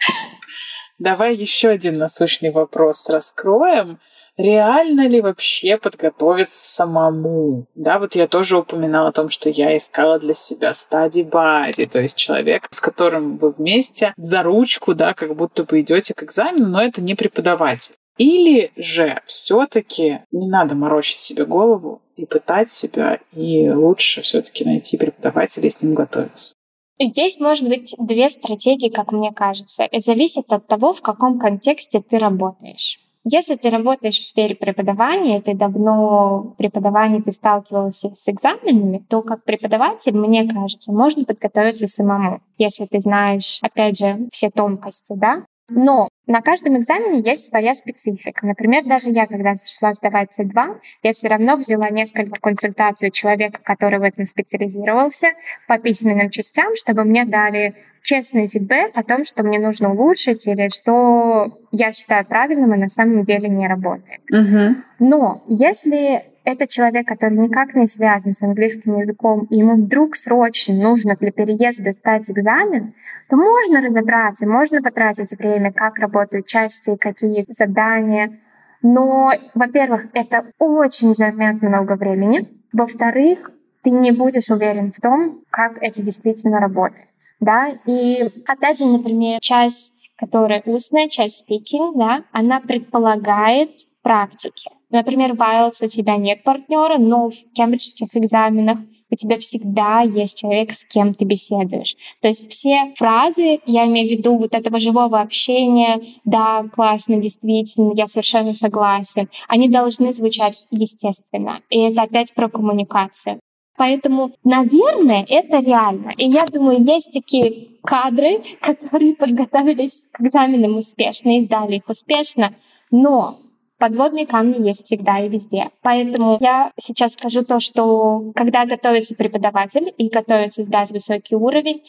Давай 0.98 1.34
еще 1.34 1.68
один 1.68 1.98
насущный 1.98 2.50
вопрос 2.50 3.08
раскроем 3.08 3.98
реально 4.36 5.06
ли 5.08 5.20
вообще 5.20 5.76
подготовиться 5.76 6.74
самому? 6.74 7.66
Да, 7.74 7.98
вот 7.98 8.14
я 8.14 8.26
тоже 8.26 8.58
упоминала 8.58 9.08
о 9.08 9.12
том, 9.12 9.30
что 9.30 9.50
я 9.50 9.76
искала 9.76 10.18
для 10.18 10.34
себя 10.34 10.74
стадии 10.74 11.22
бади, 11.22 11.86
то 11.86 12.00
есть 12.00 12.16
человек, 12.16 12.66
с 12.70 12.80
которым 12.80 13.38
вы 13.38 13.50
вместе 13.50 14.14
за 14.16 14.42
ручку, 14.42 14.94
да, 14.94 15.14
как 15.14 15.34
будто 15.36 15.64
бы 15.64 15.80
идете 15.80 16.14
к 16.14 16.22
экзамену, 16.22 16.68
но 16.68 16.82
это 16.82 17.00
не 17.00 17.14
преподаватель. 17.14 17.94
Или 18.18 18.70
же 18.76 19.20
все-таки 19.26 20.20
не 20.30 20.48
надо 20.48 20.74
морочить 20.74 21.18
себе 21.18 21.44
голову 21.44 22.00
и 22.16 22.26
пытать 22.26 22.70
себя, 22.70 23.18
и 23.32 23.68
лучше 23.70 24.22
все-таки 24.22 24.64
найти 24.64 24.96
преподавателя 24.96 25.66
и 25.66 25.70
с 25.70 25.82
ним 25.82 25.94
готовиться. 25.94 26.54
Здесь 27.00 27.40
может 27.40 27.68
быть 27.68 27.94
две 27.98 28.30
стратегии, 28.30 28.88
как 28.88 29.10
мне 29.10 29.32
кажется. 29.32 29.82
Это 29.82 30.00
зависит 30.00 30.52
от 30.52 30.68
того, 30.68 30.94
в 30.94 31.02
каком 31.02 31.40
контексте 31.40 32.00
ты 32.00 32.18
работаешь. 32.18 33.00
Если 33.24 33.56
ты 33.56 33.70
работаешь 33.70 34.18
в 34.18 34.22
сфере 34.22 34.54
преподавания, 34.54 35.40
ты 35.40 35.54
давно 35.54 36.52
в 36.52 36.56
преподавании 36.56 37.22
ты 37.22 37.32
сталкивался 37.32 38.10
с 38.14 38.28
экзаменами, 38.28 39.02
то 39.08 39.22
как 39.22 39.44
преподаватель, 39.44 40.14
мне 40.14 40.46
кажется, 40.46 40.92
можно 40.92 41.24
подготовиться 41.24 41.86
самому, 41.86 42.42
если 42.58 42.84
ты 42.84 43.00
знаешь, 43.00 43.58
опять 43.62 43.98
же, 43.98 44.28
все 44.30 44.50
тонкости, 44.50 45.14
да. 45.16 45.46
Но 45.70 46.08
на 46.26 46.40
каждом 46.40 46.78
экзамене 46.78 47.20
есть 47.20 47.48
своя 47.48 47.74
специфика. 47.74 48.46
Например, 48.46 48.84
даже 48.84 49.10
я, 49.10 49.26
когда 49.26 49.54
шла 49.56 49.92
сдавать 49.92 50.28
C2, 50.38 50.80
я 51.02 51.12
все 51.12 51.28
равно 51.28 51.56
взяла 51.56 51.90
несколько 51.90 52.40
консультаций 52.40 53.08
у 53.08 53.12
человека, 53.12 53.60
который 53.62 53.98
в 53.98 54.02
этом 54.02 54.26
специализировался, 54.26 55.28
по 55.66 55.78
письменным 55.78 56.30
частям, 56.30 56.76
чтобы 56.76 57.04
мне 57.04 57.24
дали 57.24 57.74
честный 58.02 58.48
фидбэк 58.48 58.92
о 58.94 59.02
том, 59.02 59.24
что 59.24 59.42
мне 59.42 59.58
нужно 59.58 59.92
улучшить 59.92 60.46
или 60.46 60.68
что 60.68 61.58
я 61.72 61.92
считаю 61.92 62.26
правильным 62.26 62.74
и 62.74 62.78
на 62.78 62.88
самом 62.88 63.24
деле 63.24 63.48
не 63.48 63.66
работает. 63.66 64.20
Угу. 64.30 64.76
Но 64.98 65.42
если 65.48 66.33
это 66.44 66.66
человек, 66.66 67.08
который 67.08 67.38
никак 67.38 67.74
не 67.74 67.86
связан 67.86 68.34
с 68.34 68.42
английским 68.42 68.98
языком, 68.98 69.46
и 69.50 69.56
ему 69.56 69.76
вдруг 69.76 70.14
срочно 70.14 70.74
нужно 70.74 71.16
для 71.16 71.32
переезда 71.32 71.92
сдать 71.92 72.30
экзамен, 72.30 72.94
то 73.28 73.36
можно 73.36 73.80
разобраться, 73.80 74.46
можно 74.46 74.82
потратить 74.82 75.36
время, 75.38 75.72
как 75.72 75.98
работают 75.98 76.46
части, 76.46 76.96
какие 76.96 77.46
задания. 77.48 78.38
Но, 78.82 79.32
во-первых, 79.54 80.08
это 80.12 80.46
очень 80.58 81.14
займет 81.14 81.62
много 81.62 81.94
времени. 81.94 82.48
Во-вторых, 82.72 83.50
ты 83.82 83.90
не 83.90 84.12
будешь 84.12 84.50
уверен 84.50 84.92
в 84.92 85.00
том, 85.00 85.42
как 85.50 85.82
это 85.82 86.02
действительно 86.02 86.58
работает. 86.58 87.08
Да? 87.40 87.68
И 87.86 88.30
опять 88.46 88.78
же, 88.78 88.86
например, 88.86 89.40
часть, 89.40 90.10
которая 90.16 90.62
устная, 90.66 91.08
часть 91.08 91.46
speaking, 91.48 91.92
да, 91.96 92.24
она 92.32 92.60
предполагает 92.60 93.70
практики. 94.02 94.70
Например, 94.94 95.34
в 95.34 95.40
IELTS 95.40 95.86
у 95.86 95.88
тебя 95.88 96.16
нет 96.16 96.44
партнера, 96.44 96.98
но 96.98 97.28
в 97.28 97.34
кембриджских 97.52 98.10
экзаменах 98.12 98.78
у 99.10 99.16
тебя 99.16 99.38
всегда 99.38 100.02
есть 100.02 100.38
человек, 100.38 100.72
с 100.72 100.84
кем 100.84 101.14
ты 101.14 101.24
беседуешь. 101.24 101.96
То 102.20 102.28
есть 102.28 102.48
все 102.48 102.94
фразы, 102.94 103.58
я 103.66 103.86
имею 103.86 104.06
в 104.06 104.10
виду 104.12 104.38
вот 104.38 104.54
этого 104.54 104.78
живого 104.78 105.20
общения, 105.20 106.00
да, 106.24 106.64
классно, 106.72 107.16
действительно, 107.16 107.92
я 107.96 108.06
совершенно 108.06 108.54
согласен, 108.54 109.28
они 109.48 109.68
должны 109.68 110.12
звучать 110.12 110.68
естественно. 110.70 111.58
И 111.70 111.80
это 111.80 112.02
опять 112.02 112.32
про 112.32 112.48
коммуникацию. 112.48 113.40
Поэтому, 113.76 114.30
наверное, 114.44 115.26
это 115.28 115.58
реально. 115.58 116.12
И 116.16 116.30
я 116.30 116.44
думаю, 116.44 116.80
есть 116.80 117.12
такие 117.12 117.66
кадры, 117.82 118.40
которые 118.60 119.16
подготовились 119.16 120.06
к 120.12 120.20
экзаменам 120.20 120.76
успешно 120.76 121.36
и 121.38 121.42
сдали 121.42 121.78
их 121.78 121.88
успешно, 121.88 122.54
но 122.92 123.40
подводные 123.84 124.24
камни 124.24 124.66
есть 124.66 124.86
всегда 124.86 125.20
и 125.20 125.28
везде. 125.28 125.68
Поэтому 125.82 126.38
я 126.40 126.72
сейчас 126.78 127.12
скажу 127.12 127.44
то, 127.44 127.60
что 127.60 128.32
когда 128.34 128.64
готовится 128.64 129.14
преподаватель 129.14 129.92
и 129.98 130.08
готовится 130.08 130.62
сдать 130.62 130.90
высокий 130.90 131.34
уровень, 131.34 131.82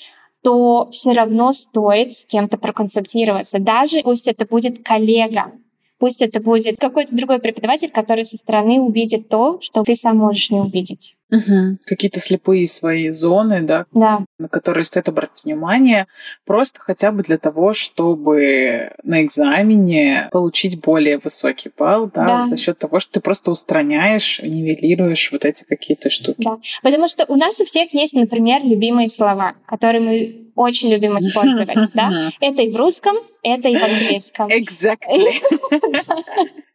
то 0.43 0.89
все 0.91 1.13
равно 1.13 1.53
стоит 1.53 2.17
с 2.17 2.25
кем-то 2.25 2.57
проконсультироваться. 2.57 3.59
Даже 3.59 4.01
пусть 4.01 4.27
это 4.27 4.45
будет 4.45 4.83
коллега, 4.83 5.53
пусть 5.97 6.21
это 6.21 6.41
будет 6.41 6.77
какой-то 6.79 7.15
другой 7.15 7.39
преподаватель, 7.39 7.89
который 7.89 8.25
со 8.25 8.35
стороны 8.35 8.81
увидит 8.81 9.29
то, 9.29 9.57
что 9.61 9.83
ты 9.83 9.95
сам 9.95 10.17
можешь 10.17 10.51
не 10.51 10.59
увидеть. 10.59 11.14
Угу. 11.31 11.77
Какие-то 11.85 12.19
слепые 12.19 12.67
свои 12.67 13.09
зоны, 13.09 13.61
да, 13.61 13.85
да, 13.93 14.25
на 14.37 14.47
которые 14.47 14.85
стоит 14.85 15.09
обратить 15.09 15.43
внимание, 15.43 16.05
просто 16.45 16.79
хотя 16.79 17.11
бы 17.11 17.23
для 17.23 17.37
того, 17.37 17.73
чтобы 17.73 18.91
на 19.03 19.23
экзамене 19.23 20.29
получить 20.31 20.79
более 20.81 21.17
высокий 21.17 21.71
балл, 21.75 22.11
да, 22.13 22.25
да. 22.25 22.47
за 22.47 22.57
счет 22.57 22.77
того, 22.77 22.99
что 22.99 23.13
ты 23.13 23.19
просто 23.21 23.49
устраняешь, 23.49 24.39
нивелируешь 24.41 25.31
вот 25.31 25.45
эти 25.45 25.63
какие-то 25.63 26.11
штуки. 26.11 26.43
Да, 26.43 26.57
потому 26.83 27.07
что 27.07 27.25
у 27.27 27.35
нас 27.35 27.59
у 27.59 27.65
всех 27.65 27.93
есть, 27.93 28.13
например, 28.13 28.63
любимые 28.63 29.09
слова, 29.09 29.55
которые 29.65 30.01
мы 30.01 30.51
очень 30.55 30.91
любим 30.91 31.17
использовать, 31.19 31.91
да. 31.93 32.29
Это 32.39 32.61
и 32.61 32.71
в 32.71 32.75
русском, 32.75 33.15
это 33.41 33.67
и 33.67 33.77
в 33.77 33.83
английском. 33.83 34.47
Exactly. 34.47 35.33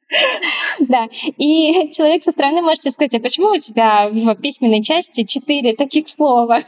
Да, 0.80 1.08
и 1.36 1.90
человек 1.92 2.24
со 2.24 2.32
стороны 2.32 2.62
может 2.62 2.82
сказать, 2.92 3.14
а 3.14 3.20
почему 3.20 3.48
у 3.48 3.58
тебя 3.58 4.08
в 4.10 4.34
письменной 4.36 4.82
части 4.82 5.24
четыре 5.24 5.74
таких 5.74 6.08
слова? 6.08 6.60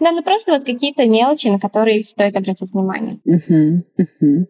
Да, 0.00 0.10
ну 0.10 0.22
просто 0.22 0.52
вот 0.52 0.64
какие-то 0.64 1.06
мелочи, 1.06 1.46
на 1.48 1.60
которые 1.60 2.04
стоит 2.04 2.36
обратить 2.36 2.72
внимание. 2.72 3.20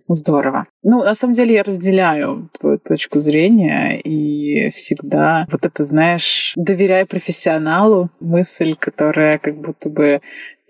Здорово. 0.09 0.67
Ну, 0.83 1.05
на 1.05 1.15
самом 1.15 1.35
деле 1.35 1.55
я 1.55 1.63
разделяю 1.63 2.49
твою 2.59 2.79
точку 2.79 3.19
зрения 3.19 4.01
и 4.01 4.71
всегда 4.71 5.47
вот 5.53 5.67
это, 5.67 5.85
знаешь, 5.85 6.55
доверяя 6.57 7.05
профессионалу, 7.05 8.09
мысль, 8.21 8.75
которая 8.75 9.39
как 9.39 9.61
будто 9.61 9.91
бы 9.91 10.21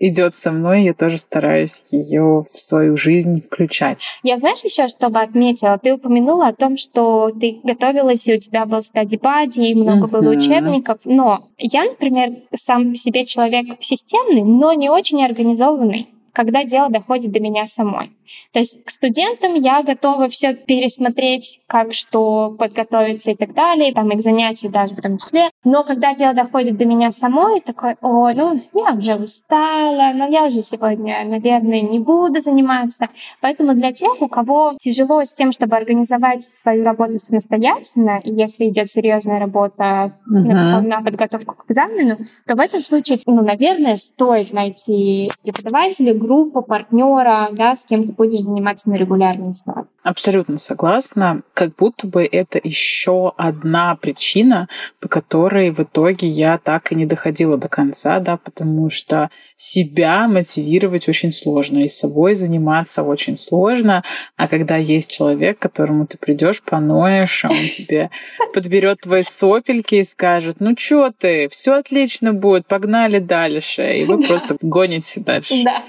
идет 0.01 0.33
со 0.33 0.51
мной, 0.51 0.83
я 0.83 0.93
тоже 0.93 1.17
стараюсь 1.17 1.83
ее 1.91 2.43
в 2.43 2.59
свою 2.59 2.97
жизнь 2.97 3.41
включать. 3.41 4.05
Я 4.23 4.37
знаешь 4.37 4.63
еще, 4.63 4.87
что 4.87 5.09
бы 5.09 5.19
отметила? 5.19 5.77
Ты 5.77 5.93
упомянула 5.93 6.47
о 6.47 6.53
том, 6.53 6.75
что 6.75 7.31
ты 7.39 7.59
готовилась, 7.63 8.27
и 8.27 8.35
у 8.35 8.39
тебя 8.39 8.65
был 8.65 8.81
стади 8.81 9.17
бади, 9.17 9.61
и 9.61 9.75
много 9.75 10.07
uh-huh. 10.07 10.21
было 10.21 10.29
учебников. 10.31 10.99
Но 11.05 11.49
я, 11.57 11.85
например, 11.85 12.31
сам 12.53 12.91
по 12.91 12.95
себе 12.95 13.25
человек 13.25 13.77
системный, 13.79 14.43
но 14.43 14.73
не 14.73 14.89
очень 14.89 15.23
организованный 15.23 16.07
когда 16.33 16.63
дело 16.63 16.89
доходит 16.89 17.31
до 17.31 17.39
меня 17.39 17.67
самой. 17.67 18.11
То 18.53 18.59
есть 18.59 18.83
к 18.83 18.89
студентам 18.89 19.53
я 19.53 19.83
готова 19.83 20.29
все 20.29 20.53
пересмотреть, 20.53 21.59
как 21.67 21.93
что 21.93 22.55
подготовиться 22.57 23.31
и 23.31 23.35
так 23.35 23.53
далее, 23.53 23.93
там 23.93 24.09
и 24.11 24.17
к 24.17 24.21
занятию 24.21 24.71
даже 24.71 24.95
в 24.95 25.01
том 25.01 25.17
числе. 25.17 25.49
Но 25.63 25.83
когда 25.83 26.13
дело 26.15 26.33
доходит 26.33 26.77
до 26.77 26.85
меня 26.85 27.11
самой, 27.11 27.61
такой, 27.61 27.95
о, 28.01 28.31
ну 28.33 28.61
я 28.73 28.93
уже 28.93 29.15
устала, 29.15 30.11
но 30.13 30.27
я 30.27 30.45
уже 30.45 30.63
сегодня, 30.63 31.23
наверное, 31.25 31.81
не 31.81 31.99
буду 31.99 32.41
заниматься. 32.41 33.07
Поэтому 33.39 33.73
для 33.73 33.91
тех, 33.91 34.21
у 34.21 34.27
кого 34.27 34.73
тяжело 34.79 35.23
с 35.23 35.33
тем, 35.33 35.51
чтобы 35.51 35.75
организовать 35.75 36.43
свою 36.43 36.83
работу 36.83 37.19
самостоятельно, 37.19 38.19
и 38.23 38.31
если 38.31 38.65
идет 38.69 38.89
серьезная 38.89 39.39
работа 39.39 40.13
uh-huh. 40.29 40.39
на, 40.39 40.81
на 40.81 41.01
подготовку 41.01 41.55
к 41.55 41.69
экзамену, 41.69 42.17
то 42.47 42.55
в 42.55 42.59
этом 42.59 42.81
случае, 42.81 43.19
ну, 43.25 43.41
наверное, 43.43 43.97
стоит 43.97 44.53
найти 44.53 45.31
преподавателя, 45.43 46.13
группа, 46.13 46.61
партнера, 46.61 47.49
да, 47.51 47.75
с 47.75 47.85
кем 47.85 48.07
ты 48.07 48.13
будешь 48.21 48.41
заниматься 48.41 48.87
на 48.87 48.97
регулярной 48.97 49.49
основе. 49.49 49.85
Абсолютно 50.03 50.59
согласна. 50.59 51.41
Как 51.55 51.75
будто 51.75 52.05
бы 52.05 52.23
это 52.23 52.59
еще 52.63 53.33
одна 53.35 53.95
причина, 53.95 54.67
по 54.99 55.07
которой 55.07 55.71
в 55.71 55.79
итоге 55.79 56.27
я 56.27 56.59
так 56.59 56.91
и 56.91 56.95
не 56.95 57.07
доходила 57.07 57.57
до 57.57 57.67
конца, 57.67 58.19
да, 58.19 58.37
потому 58.37 58.91
что 58.91 59.31
себя 59.55 60.27
мотивировать 60.27 61.09
очень 61.09 61.31
сложно, 61.31 61.79
и 61.79 61.87
собой 61.87 62.35
заниматься 62.35 63.01
очень 63.01 63.37
сложно, 63.37 64.03
а 64.37 64.47
когда 64.47 64.75
есть 64.75 65.09
человек, 65.09 65.57
к 65.57 65.63
которому 65.63 66.05
ты 66.05 66.19
придешь, 66.19 66.61
поноешь, 66.61 67.43
а 67.43 67.49
он 67.49 67.69
тебе 67.75 68.11
подберет 68.53 69.01
твои 69.01 69.23
сопельки 69.23 69.95
и 69.95 70.03
скажет, 70.03 70.57
ну 70.59 70.75
что 70.77 71.11
ты, 71.11 71.47
все 71.49 71.73
отлично 71.73 72.33
будет, 72.33 72.67
погнали 72.67 73.17
дальше, 73.17 73.95
и 73.95 74.05
вы 74.05 74.21
просто 74.21 74.57
гоните 74.61 75.21
дальше. 75.21 75.63
Да. 75.63 75.83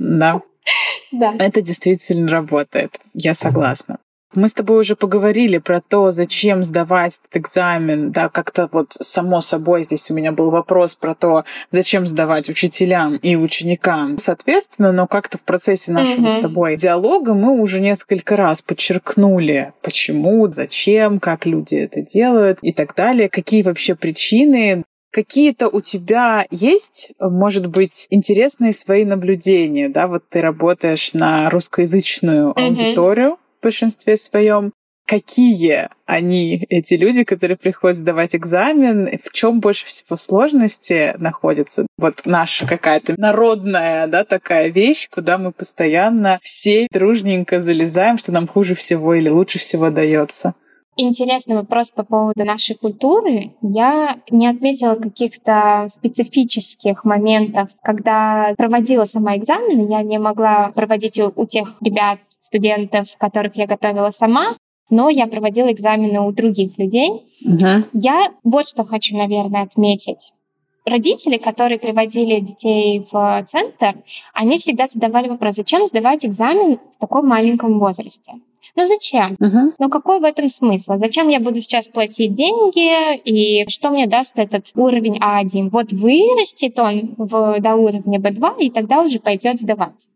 Да. 0.00 0.42
Да. 1.12 1.34
Это 1.38 1.60
действительно 1.60 2.30
работает. 2.30 3.00
Я 3.14 3.34
согласна. 3.34 3.98
Мы 4.32 4.46
с 4.46 4.54
тобой 4.54 4.78
уже 4.78 4.94
поговорили 4.94 5.58
про 5.58 5.80
то, 5.80 6.12
зачем 6.12 6.62
сдавать 6.62 7.18
этот 7.18 7.42
экзамен, 7.42 8.12
да, 8.12 8.28
как-то 8.28 8.68
вот 8.70 8.92
само 8.92 9.40
собой 9.40 9.82
здесь 9.82 10.08
у 10.08 10.14
меня 10.14 10.30
был 10.30 10.50
вопрос 10.50 10.94
про 10.94 11.16
то, 11.16 11.44
зачем 11.72 12.06
сдавать 12.06 12.48
учителям 12.48 13.16
и 13.16 13.34
ученикам, 13.34 14.18
соответственно, 14.18 14.92
но 14.92 15.08
как-то 15.08 15.36
в 15.36 15.42
процессе 15.42 15.90
нашего 15.90 16.26
mm-hmm. 16.26 16.38
с 16.38 16.42
тобой 16.42 16.76
диалога 16.76 17.34
мы 17.34 17.60
уже 17.60 17.80
несколько 17.80 18.36
раз 18.36 18.62
подчеркнули, 18.62 19.72
почему, 19.82 20.46
зачем, 20.46 21.18
как 21.18 21.44
люди 21.44 21.74
это 21.74 22.00
делают 22.00 22.60
и 22.62 22.72
так 22.72 22.94
далее, 22.94 23.28
какие 23.28 23.62
вообще 23.62 23.96
причины 23.96 24.84
Какие-то 25.10 25.68
у 25.68 25.80
тебя 25.80 26.46
есть, 26.50 27.12
может 27.18 27.66
быть, 27.66 28.06
интересные 28.10 28.72
свои 28.72 29.04
наблюдения, 29.04 29.88
да? 29.88 30.06
Вот 30.06 30.28
ты 30.28 30.40
работаешь 30.40 31.14
на 31.14 31.50
русскоязычную 31.50 32.50
mm-hmm. 32.50 32.62
аудиторию 32.62 33.38
в 33.58 33.62
большинстве 33.62 34.16
своем. 34.16 34.72
Какие 35.06 35.88
они, 36.06 36.64
эти 36.68 36.94
люди, 36.94 37.24
которые 37.24 37.56
приходят 37.56 37.96
сдавать 37.96 38.36
экзамен, 38.36 39.08
в 39.24 39.32
чем 39.32 39.58
больше 39.58 39.84
всего 39.86 40.14
сложности 40.14 41.16
находятся? 41.18 41.88
Вот 41.98 42.22
наша 42.26 42.64
какая-то 42.64 43.14
народная, 43.18 44.06
да, 44.06 44.22
такая 44.22 44.68
вещь, 44.68 45.08
куда 45.10 45.36
мы 45.36 45.50
постоянно 45.50 46.38
все 46.42 46.86
дружненько 46.92 47.60
залезаем, 47.60 48.18
что 48.18 48.30
нам 48.30 48.46
хуже 48.46 48.76
всего 48.76 49.14
или 49.14 49.28
лучше 49.28 49.58
всего 49.58 49.90
дается 49.90 50.54
интересный 51.00 51.56
вопрос 51.56 51.90
по 51.90 52.04
поводу 52.04 52.44
нашей 52.44 52.76
культуры. 52.76 53.52
Я 53.62 54.18
не 54.30 54.46
отметила 54.46 54.94
каких-то 54.94 55.86
специфических 55.88 57.04
моментов, 57.04 57.68
когда 57.82 58.54
проводила 58.56 59.04
сама 59.04 59.36
экзамены. 59.36 59.90
Я 59.90 60.02
не 60.02 60.18
могла 60.18 60.72
проводить 60.74 61.18
у, 61.18 61.32
у 61.34 61.46
тех 61.46 61.74
ребят, 61.80 62.18
студентов, 62.28 63.08
которых 63.18 63.56
я 63.56 63.66
готовила 63.66 64.10
сама, 64.10 64.56
но 64.88 65.08
я 65.08 65.26
проводила 65.26 65.70
экзамены 65.72 66.20
у 66.20 66.32
других 66.32 66.78
людей. 66.78 67.10
Uh-huh. 67.46 67.84
Я 67.92 68.32
вот 68.42 68.66
что 68.66 68.84
хочу, 68.84 69.16
наверное, 69.16 69.62
отметить. 69.62 70.32
Родители, 70.86 71.36
которые 71.36 71.78
приводили 71.78 72.40
детей 72.40 73.06
в 73.12 73.44
центр, 73.46 73.94
они 74.32 74.58
всегда 74.58 74.86
задавали 74.86 75.28
вопрос, 75.28 75.56
зачем 75.56 75.86
сдавать 75.86 76.24
экзамен 76.24 76.78
в 76.90 76.98
таком 76.98 77.28
маленьком 77.28 77.78
возрасте? 77.78 78.32
Ну 78.76 78.86
зачем? 78.86 79.34
Uh-huh. 79.34 79.72
Ну 79.78 79.88
какой 79.88 80.20
в 80.20 80.24
этом 80.24 80.48
смысл? 80.48 80.96
Зачем 80.96 81.28
я 81.28 81.40
буду 81.40 81.60
сейчас 81.60 81.88
платить 81.88 82.34
деньги 82.34 83.16
и 83.24 83.68
что 83.68 83.90
мне 83.90 84.06
даст 84.06 84.34
этот 84.36 84.70
уровень 84.74 85.18
А1? 85.18 85.70
Вот 85.70 85.92
вырастет 85.92 86.78
он 86.78 87.14
в, 87.16 87.60
до 87.60 87.74
уровня 87.74 88.18
B2 88.18 88.58
и 88.60 88.70
тогда 88.70 89.02
уже 89.02 89.18
пойдет 89.18 89.60
сдавать. 89.60 90.08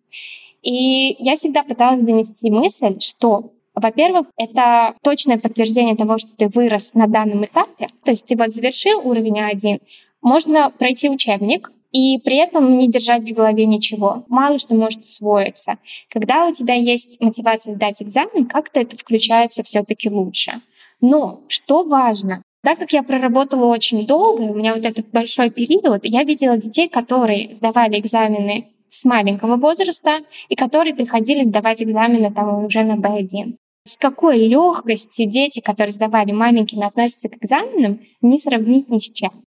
И 0.62 1.16
я 1.18 1.36
всегда 1.36 1.62
пыталась 1.62 2.00
донести 2.00 2.50
мысль, 2.50 2.98
что 3.00 3.50
во-первых, 3.74 4.28
это 4.36 4.94
точное 5.02 5.36
подтверждение 5.36 5.96
того, 5.96 6.16
что 6.18 6.30
ты 6.36 6.48
вырос 6.48 6.94
на 6.94 7.08
данном 7.08 7.44
этапе. 7.44 7.88
То 8.04 8.12
есть 8.12 8.26
ты 8.26 8.36
вот 8.36 8.54
завершил 8.54 9.00
уровень 9.04 9.40
А1, 9.40 9.80
можно 10.22 10.70
пройти 10.70 11.10
учебник, 11.10 11.70
и 11.94 12.18
при 12.18 12.36
этом 12.36 12.76
не 12.76 12.88
держать 12.88 13.24
в 13.24 13.32
голове 13.32 13.66
ничего. 13.66 14.24
Мало 14.28 14.58
что 14.58 14.74
может 14.74 15.04
усвоиться. 15.04 15.78
Когда 16.10 16.46
у 16.48 16.52
тебя 16.52 16.74
есть 16.74 17.20
мотивация 17.20 17.74
сдать 17.74 18.02
экзамен, 18.02 18.46
как-то 18.46 18.80
это 18.80 18.96
включается 18.96 19.62
все-таки 19.62 20.10
лучше. 20.10 20.60
Но 21.00 21.42
что 21.46 21.84
важно, 21.84 22.42
так 22.64 22.80
как 22.80 22.92
я 22.92 23.04
проработала 23.04 23.66
очень 23.66 24.06
долго, 24.06 24.42
у 24.42 24.54
меня 24.54 24.74
вот 24.74 24.84
этот 24.84 25.08
большой 25.12 25.50
период, 25.50 26.00
я 26.04 26.24
видела 26.24 26.58
детей, 26.58 26.88
которые 26.88 27.54
сдавали 27.54 28.00
экзамены 28.00 28.72
с 28.90 29.04
маленького 29.04 29.54
возраста 29.56 30.18
и 30.48 30.56
которые 30.56 30.94
приходили 30.94 31.44
сдавать 31.44 31.80
экзамены 31.80 32.32
там 32.32 32.64
уже 32.64 32.82
на 32.82 32.94
B1. 32.94 33.54
С 33.86 33.96
какой 33.98 34.38
легкостью 34.38 35.30
дети, 35.30 35.60
которые 35.60 35.92
сдавали 35.92 36.32
маленькими, 36.32 36.84
относятся 36.84 37.28
к 37.28 37.36
экзаменам, 37.36 38.00
не 38.20 38.36
сравнить 38.36 38.88
ни 38.88 38.98
с 38.98 39.10
чем 39.10 39.43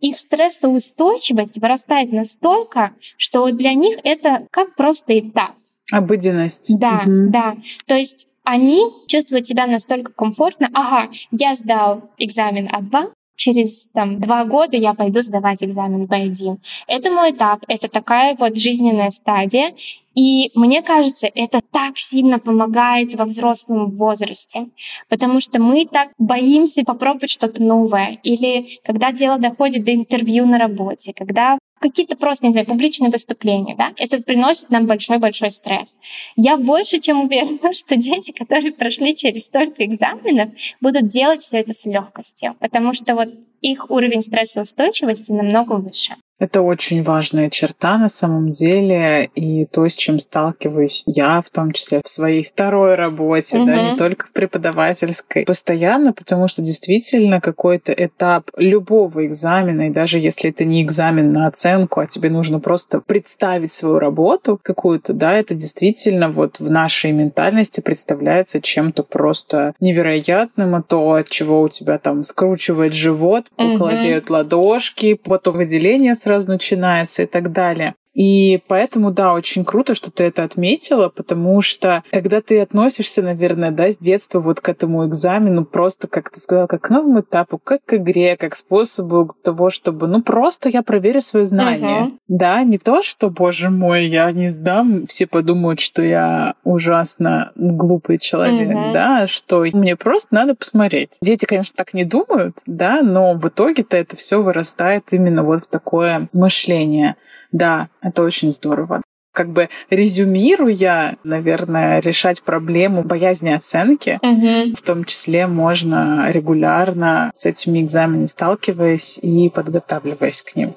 их 0.00 0.18
стрессоустойчивость 0.18 1.58
вырастает 1.58 2.12
настолько, 2.12 2.92
что 3.16 3.50
для 3.50 3.74
них 3.74 3.98
это 4.04 4.46
как 4.50 4.74
просто 4.74 5.18
этап. 5.18 5.52
Обыденность. 5.92 6.78
Да, 6.78 7.02
угу. 7.04 7.30
да. 7.30 7.56
То 7.86 7.94
есть 7.94 8.26
они 8.44 8.90
чувствуют 9.06 9.46
себя 9.46 9.66
настолько 9.66 10.12
комфортно. 10.12 10.68
Ага, 10.72 11.10
я 11.30 11.54
сдал 11.56 12.10
экзамен 12.18 12.66
А2, 12.66 13.12
через 13.40 13.86
там, 13.94 14.20
два 14.20 14.44
года 14.44 14.76
я 14.76 14.92
пойду 14.92 15.22
сдавать 15.22 15.64
экзамен 15.64 16.04
B1. 16.04 16.58
Это 16.86 17.10
мой 17.10 17.30
этап, 17.30 17.60
это 17.68 17.88
такая 17.88 18.36
вот 18.38 18.56
жизненная 18.56 19.10
стадия. 19.10 19.72
И 20.14 20.50
мне 20.54 20.82
кажется, 20.82 21.30
это 21.34 21.60
так 21.72 21.96
сильно 21.96 22.38
помогает 22.38 23.14
во 23.14 23.24
взрослом 23.24 23.92
возрасте, 23.92 24.66
потому 25.08 25.40
что 25.40 25.60
мы 25.60 25.86
так 25.86 26.10
боимся 26.18 26.84
попробовать 26.84 27.30
что-то 27.30 27.62
новое. 27.62 28.18
Или 28.22 28.66
когда 28.84 29.12
дело 29.12 29.38
доходит 29.38 29.84
до 29.84 29.94
интервью 29.94 30.46
на 30.46 30.58
работе, 30.58 31.14
когда 31.16 31.58
какие-то 31.80 32.16
просто, 32.16 32.46
не 32.46 32.52
знаю, 32.52 32.66
публичные 32.66 33.10
выступления, 33.10 33.74
да, 33.76 33.92
это 33.96 34.20
приносит 34.22 34.70
нам 34.70 34.86
большой-большой 34.86 35.50
стресс. 35.50 35.96
Я 36.36 36.56
больше 36.56 37.00
чем 37.00 37.22
уверена, 37.22 37.72
что 37.72 37.96
дети, 37.96 38.32
которые 38.32 38.72
прошли 38.72 39.16
через 39.16 39.46
столько 39.46 39.84
экзаменов, 39.84 40.50
будут 40.80 41.08
делать 41.08 41.42
все 41.42 41.58
это 41.58 41.72
с 41.72 41.84
легкостью, 41.86 42.56
потому 42.60 42.94
что 42.94 43.14
вот 43.14 43.28
их 43.60 43.90
уровень 43.90 44.22
стрессоустойчивости 44.22 45.32
намного 45.32 45.74
выше. 45.74 46.16
Это 46.40 46.62
очень 46.62 47.02
важная 47.02 47.50
черта 47.50 47.98
на 47.98 48.08
самом 48.08 48.50
деле, 48.50 49.30
и 49.34 49.66
то, 49.66 49.86
с 49.86 49.94
чем 49.94 50.18
сталкиваюсь 50.18 51.02
я, 51.06 51.42
в 51.42 51.50
том 51.50 51.72
числе 51.72 52.00
в 52.02 52.08
своей 52.08 52.42
второй 52.42 52.94
работе, 52.94 53.58
угу. 53.58 53.66
да, 53.66 53.90
не 53.90 53.96
только 53.96 54.26
в 54.26 54.32
преподавательской, 54.32 55.44
постоянно, 55.44 56.14
потому 56.14 56.48
что 56.48 56.62
действительно 56.62 57.42
какой-то 57.42 57.92
этап 57.92 58.50
любого 58.56 59.26
экзамена, 59.26 59.88
и 59.88 59.90
даже 59.90 60.18
если 60.18 60.48
это 60.48 60.64
не 60.64 60.82
экзамен 60.82 61.30
на 61.30 61.46
оценку, 61.46 62.00
а 62.00 62.06
тебе 62.06 62.30
нужно 62.30 62.58
просто 62.58 63.02
представить 63.02 63.72
свою 63.72 63.98
работу 63.98 64.58
какую-то, 64.62 65.12
да, 65.12 65.34
это 65.34 65.54
действительно 65.54 66.30
вот 66.30 66.58
в 66.58 66.70
нашей 66.70 67.12
ментальности 67.12 67.82
представляется 67.82 68.62
чем-то 68.62 69.02
просто 69.02 69.74
невероятным, 69.78 70.74
а 70.74 70.82
то, 70.82 71.12
от 71.12 71.28
чего 71.28 71.60
у 71.60 71.68
тебя 71.68 71.98
там 71.98 72.24
скручивает 72.24 72.94
живот, 72.94 73.46
угу. 73.58 73.90
ладошки, 74.30 75.14
потом 75.14 75.56
выделение 75.56 76.14
сразу 76.30 76.48
начинается 76.48 77.24
и 77.24 77.26
так 77.26 77.50
далее. 77.50 77.96
И 78.14 78.60
поэтому, 78.66 79.12
да, 79.12 79.34
очень 79.34 79.64
круто, 79.64 79.94
что 79.94 80.10
ты 80.10 80.24
это 80.24 80.42
отметила, 80.42 81.08
потому 81.08 81.60
что 81.60 82.02
тогда 82.10 82.40
ты 82.40 82.60
относишься, 82.60 83.22
наверное, 83.22 83.70
да, 83.70 83.90
с 83.90 83.98
детства 83.98 84.40
вот 84.40 84.60
к 84.60 84.68
этому 84.68 85.06
экзамену 85.06 85.64
просто, 85.64 86.08
как 86.08 86.30
ты 86.30 86.40
сказала, 86.40 86.66
как 86.66 86.82
к 86.82 86.90
новому 86.90 87.20
этапу, 87.20 87.58
как 87.58 87.84
к 87.84 87.94
игре, 87.94 88.36
как 88.36 88.52
к 88.52 88.56
способу 88.56 89.32
того, 89.42 89.70
чтобы, 89.70 90.06
ну, 90.08 90.22
просто 90.22 90.68
я 90.68 90.82
проверю 90.82 91.20
свое 91.20 91.44
знание. 91.44 92.06
Uh-huh. 92.06 92.18
Да, 92.28 92.62
не 92.64 92.78
то, 92.78 93.02
что, 93.02 93.30
боже 93.30 93.70
мой, 93.70 94.06
я 94.06 94.30
не 94.32 94.48
сдам, 94.48 95.06
все 95.06 95.26
подумают, 95.26 95.80
что 95.80 96.02
я 96.02 96.54
ужасно 96.64 97.52
глупый 97.54 98.18
человек, 98.18 98.70
uh-huh. 98.70 98.92
да, 98.92 99.26
что 99.26 99.64
мне 99.72 99.94
просто 99.96 100.34
надо 100.34 100.54
посмотреть. 100.54 101.18
Дети, 101.22 101.44
конечно, 101.44 101.74
так 101.76 101.94
не 101.94 102.04
думают, 102.04 102.58
да, 102.66 103.02
но 103.02 103.34
в 103.34 103.46
итоге-то 103.46 103.96
это 103.96 104.16
все 104.16 104.42
вырастает 104.42 105.12
именно 105.12 105.44
вот 105.44 105.64
в 105.64 105.68
такое 105.68 106.28
мышление. 106.32 107.16
Да, 107.52 107.88
это 108.02 108.22
очень 108.22 108.52
здорово. 108.52 109.02
Как 109.32 109.50
бы 109.50 109.68
резюмируя, 109.90 111.16
наверное, 111.22 112.00
решать 112.00 112.42
проблему 112.42 113.04
боязни 113.04 113.50
оценки, 113.50 114.18
угу. 114.22 114.74
в 114.74 114.82
том 114.82 115.04
числе 115.04 115.46
можно 115.46 116.30
регулярно 116.30 117.30
с 117.34 117.46
этими 117.46 117.80
экзаменами 117.80 118.26
сталкиваясь 118.26 119.18
и 119.22 119.48
подготавливаясь 119.48 120.42
к 120.42 120.56
ним. 120.56 120.74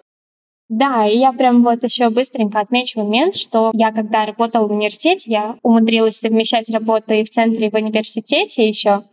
Да, 0.70 1.06
и 1.06 1.18
я 1.18 1.34
прям 1.34 1.64
вот 1.64 1.84
еще 1.84 2.10
быстренько 2.10 2.60
отмечу 2.60 3.00
момент, 3.00 3.36
что 3.36 3.72
я 3.76 3.92
когда 3.92 4.26
работала 4.26 4.68
в 4.68 4.72
университете, 4.72 5.32
я 5.32 5.56
умудрилась 5.62 6.18
совмещать 6.18 6.70
работу 6.70 7.14
и 7.14 7.24
в 7.24 7.30
центре, 7.30 7.68
и 7.68 7.70
в 7.70 7.76
университете 7.76 8.68
еще. 8.68 9.04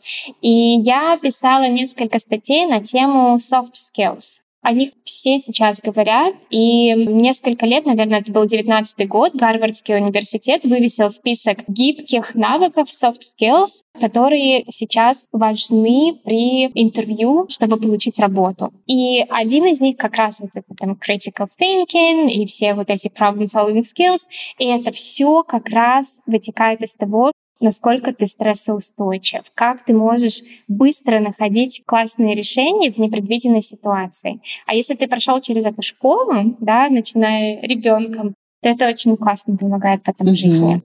И 0.40 0.50
я 0.50 1.18
писала 1.18 1.68
несколько 1.68 2.18
статей 2.18 2.66
на 2.66 2.82
тему 2.82 3.36
soft 3.36 3.72
skills. 3.74 4.40
О 4.62 4.72
них 4.72 4.90
все 5.04 5.38
сейчас 5.38 5.80
говорят, 5.80 6.34
и 6.50 6.92
несколько 6.94 7.64
лет, 7.64 7.86
наверное, 7.86 8.20
это 8.20 8.30
был 8.30 8.44
19 8.44 9.08
год, 9.08 9.34
Гарвардский 9.34 9.96
университет 9.96 10.64
вывесил 10.64 11.10
список 11.10 11.58
гибких 11.66 12.34
навыков, 12.34 12.88
soft 12.88 13.20
skills, 13.20 13.82
которые 13.98 14.64
сейчас 14.68 15.28
важны 15.32 16.20
при 16.24 16.66
интервью, 16.74 17.46
чтобы 17.48 17.78
получить 17.78 18.18
работу. 18.18 18.72
И 18.86 19.24
один 19.30 19.64
из 19.66 19.80
них 19.80 19.96
как 19.96 20.16
раз 20.16 20.40
вот 20.40 20.50
это 20.54 20.74
там 20.76 20.92
critical 20.92 21.46
thinking 21.60 22.28
и 22.28 22.44
все 22.44 22.74
вот 22.74 22.90
эти 22.90 23.08
problem 23.08 23.46
solving 23.46 23.82
skills, 23.82 24.20
и 24.58 24.66
это 24.66 24.92
все 24.92 25.42
как 25.42 25.70
раз 25.70 26.20
вытекает 26.26 26.82
из 26.82 26.94
того, 26.94 27.32
насколько 27.60 28.12
ты 28.12 28.26
стрессоустойчив, 28.26 29.42
как 29.54 29.84
ты 29.84 29.92
можешь 29.92 30.42
быстро 30.68 31.20
находить 31.20 31.82
классные 31.86 32.34
решения 32.34 32.90
в 32.90 32.98
непредвиденной 32.98 33.62
ситуации. 33.62 34.40
А 34.66 34.74
если 34.74 34.94
ты 34.94 35.06
прошел 35.06 35.40
через 35.40 35.64
эту 35.64 35.82
школу, 35.82 36.56
да, 36.60 36.88
начиная 36.88 37.60
ребенком, 37.62 38.34
то 38.62 38.68
это 38.68 38.88
очень 38.88 39.16
классно 39.16 39.56
помогает 39.56 40.02
потом 40.02 40.28
в 40.28 40.36
жизни. 40.36 40.82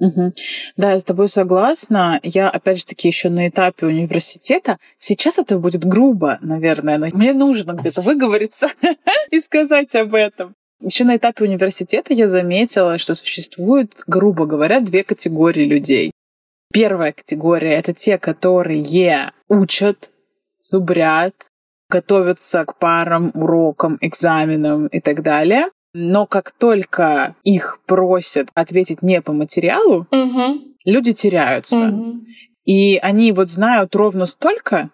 Угу. 0.00 0.32
Да, 0.76 0.92
я 0.92 0.98
с 0.98 1.04
тобой 1.04 1.28
согласна. 1.28 2.20
Я, 2.22 2.50
опять 2.50 2.78
же 2.78 2.84
таки, 2.84 3.08
еще 3.08 3.30
на 3.30 3.48
этапе 3.48 3.86
университета. 3.86 4.78
Сейчас 4.98 5.38
это 5.38 5.58
будет 5.58 5.84
грубо, 5.84 6.38
наверное, 6.40 6.98
но 6.98 7.06
мне 7.12 7.32
нужно 7.32 7.72
где-то 7.72 8.00
выговориться 8.00 8.68
и 9.30 9.40
сказать 9.40 9.94
об 9.94 10.14
этом. 10.14 10.54
Еще 10.80 11.04
на 11.04 11.16
этапе 11.16 11.44
университета 11.44 12.12
я 12.12 12.28
заметила, 12.28 12.98
что 12.98 13.14
существует, 13.14 13.94
грубо 14.06 14.44
говоря, 14.44 14.80
две 14.80 15.04
категории 15.04 15.64
людей. 15.64 16.10
Первая 16.74 17.12
категория— 17.12 17.74
это 17.78 17.94
те, 17.94 18.18
которые 18.18 19.32
учат, 19.48 20.10
зубрят, 20.58 21.34
готовятся 21.88 22.64
к 22.64 22.76
парам, 22.78 23.30
урокам, 23.32 23.96
экзаменам 24.00 24.88
и 24.88 24.98
так 24.98 25.22
далее. 25.22 25.68
Но 25.92 26.26
как 26.26 26.50
только 26.50 27.36
их 27.44 27.78
просят 27.86 28.48
ответить 28.56 29.02
не 29.02 29.22
по 29.22 29.32
материалу, 29.32 30.08
угу. 30.10 30.74
люди 30.84 31.12
теряются. 31.12 31.86
Угу. 31.86 32.24
И 32.64 32.96
они 32.96 33.30
вот 33.30 33.50
знают 33.50 33.94
ровно 33.94 34.26
столько, 34.26 34.90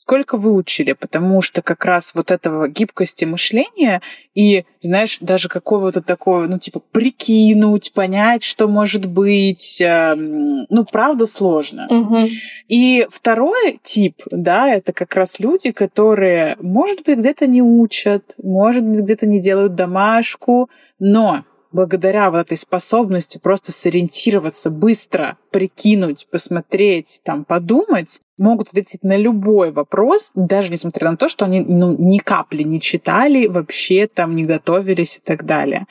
сколько 0.00 0.38
выучили, 0.38 0.94
потому 0.94 1.42
что 1.42 1.60
как 1.60 1.84
раз 1.84 2.14
вот 2.14 2.30
этого 2.30 2.68
гибкости 2.68 3.26
мышления 3.26 4.00
и, 4.34 4.64
знаешь, 4.80 5.18
даже 5.20 5.50
какого-то 5.50 6.00
такого, 6.00 6.46
ну, 6.46 6.58
типа, 6.58 6.80
прикинуть, 6.90 7.92
понять, 7.92 8.42
что 8.42 8.66
может 8.66 9.04
быть, 9.04 9.78
э, 9.78 10.14
ну, 10.16 10.86
правда, 10.90 11.26
сложно. 11.26 11.86
Угу. 11.90 12.28
И 12.68 13.06
второй 13.10 13.78
тип, 13.82 14.22
да, 14.30 14.70
это 14.70 14.94
как 14.94 15.14
раз 15.16 15.38
люди, 15.38 15.70
которые, 15.70 16.56
может 16.60 17.02
быть, 17.04 17.18
где-то 17.18 17.46
не 17.46 17.60
учат, 17.60 18.36
может 18.42 18.82
быть, 18.82 19.00
где-то 19.00 19.26
не 19.26 19.38
делают 19.38 19.74
домашку, 19.74 20.70
но 20.98 21.44
благодаря 21.72 22.30
вот 22.30 22.38
этой 22.38 22.56
способности 22.56 23.38
просто 23.38 23.72
сориентироваться, 23.72 24.70
быстро 24.70 25.36
прикинуть, 25.50 26.26
посмотреть, 26.30 27.20
там, 27.24 27.44
подумать, 27.44 28.20
могут 28.38 28.68
ответить 28.68 29.02
на 29.02 29.16
любой 29.16 29.70
вопрос, 29.70 30.32
даже 30.34 30.72
несмотря 30.72 31.10
на 31.10 31.16
то, 31.16 31.28
что 31.28 31.44
они 31.44 31.60
ну, 31.60 31.94
ни 31.98 32.18
капли 32.18 32.62
не 32.62 32.80
читали, 32.80 33.46
вообще 33.46 34.06
там 34.06 34.34
не 34.34 34.44
готовились 34.44 35.18
и 35.18 35.20
так 35.20 35.44
далее. 35.44 35.84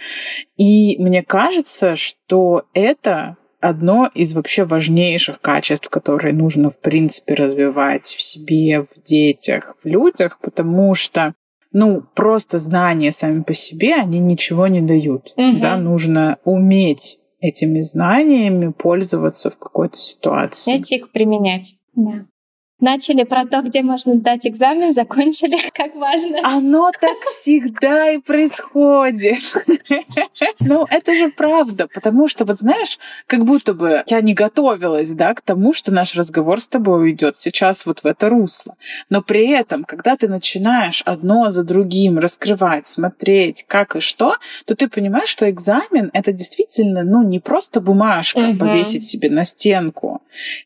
И 0.57 0.97
мне 0.99 1.23
кажется, 1.23 1.95
что 1.95 2.63
это 2.73 3.38
одно 3.59 4.09
из 4.13 4.34
вообще 4.34 4.63
важнейших 4.65 5.41
качеств, 5.41 5.89
которые 5.89 6.34
нужно, 6.34 6.69
в 6.69 6.80
принципе, 6.80 7.34
развивать 7.34 8.05
в 8.05 8.21
себе, 8.21 8.82
в 8.82 9.01
детях, 9.03 9.75
в 9.82 9.86
людях, 9.86 10.39
потому 10.41 10.93
что 10.93 11.34
ну, 11.72 12.01
просто 12.15 12.57
знания 12.57 13.11
сами 13.11 13.43
по 13.43 13.53
себе, 13.53 13.95
они 13.95 14.20
ничего 14.20 14.67
не 14.67 14.82
дают. 14.82 15.34
Угу. 15.38 15.59
Да, 15.59 15.78
нужно 15.78 16.38
уметь 16.43 17.20
этими 17.41 17.82
знаниями 17.82 18.72
пользоваться 18.72 19.49
в 19.49 19.57
какой-то 19.57 19.97
ситуации. 19.97 20.74
Уметь 20.74 20.91
их 20.91 21.11
применять. 21.11 21.76
Да. 21.95 22.26
Начали 22.80 23.23
про 23.23 23.45
то, 23.45 23.61
где 23.61 23.82
можно 23.82 24.15
сдать 24.15 24.47
экзамен, 24.47 24.93
закончили, 24.93 25.57
как 25.73 25.95
важно. 25.95 26.38
Оно 26.43 26.91
так 26.99 27.17
всегда 27.30 28.11
и 28.11 28.19
происходит. 28.19 29.39
Ну, 30.59 30.86
это 30.89 31.15
же 31.15 31.30
правда, 31.30 31.88
потому 31.88 32.27
что, 32.27 32.45
вот 32.45 32.59
знаешь, 32.59 32.99
как 33.27 33.45
будто 33.45 33.73
бы 33.73 34.03
я 34.07 34.21
не 34.21 34.34
готовилась, 34.34 35.11
да, 35.11 35.34
к 35.34 35.41
тому, 35.41 35.73
что 35.73 35.91
наш 35.91 36.15
разговор 36.15 36.61
с 36.61 36.67
тобой 36.67 37.01
уйдет 37.01 37.38
сейчас 37.38 37.86
вот 37.86 37.99
в 37.99 38.05
это 38.05 38.30
русло. 38.30 38.75
Но 39.09 39.21
при 39.21 39.49
этом, 39.49 39.84
когда 39.84 40.15
ты 40.15 40.27
начинаешь 40.27 41.01
одно 41.05 41.49
за 41.49 41.63
другим 41.63 42.19
раскрывать, 42.19 42.88
смотреть, 42.88 43.65
как 43.67 43.95
и 43.95 43.99
что, 43.99 44.36
то 44.65 44.75
ты 44.75 44.88
понимаешь, 44.88 45.30
что 45.30 45.49
экзамен— 45.49 46.09
это 46.13 46.32
действительно, 46.32 47.03
ну, 47.03 47.23
не 47.23 47.39
просто 47.39 47.82
бумажка 47.82 48.53
повесить 48.59 49.03
себе 49.03 49.30
на 49.30 49.43
стенку. 49.43 50.21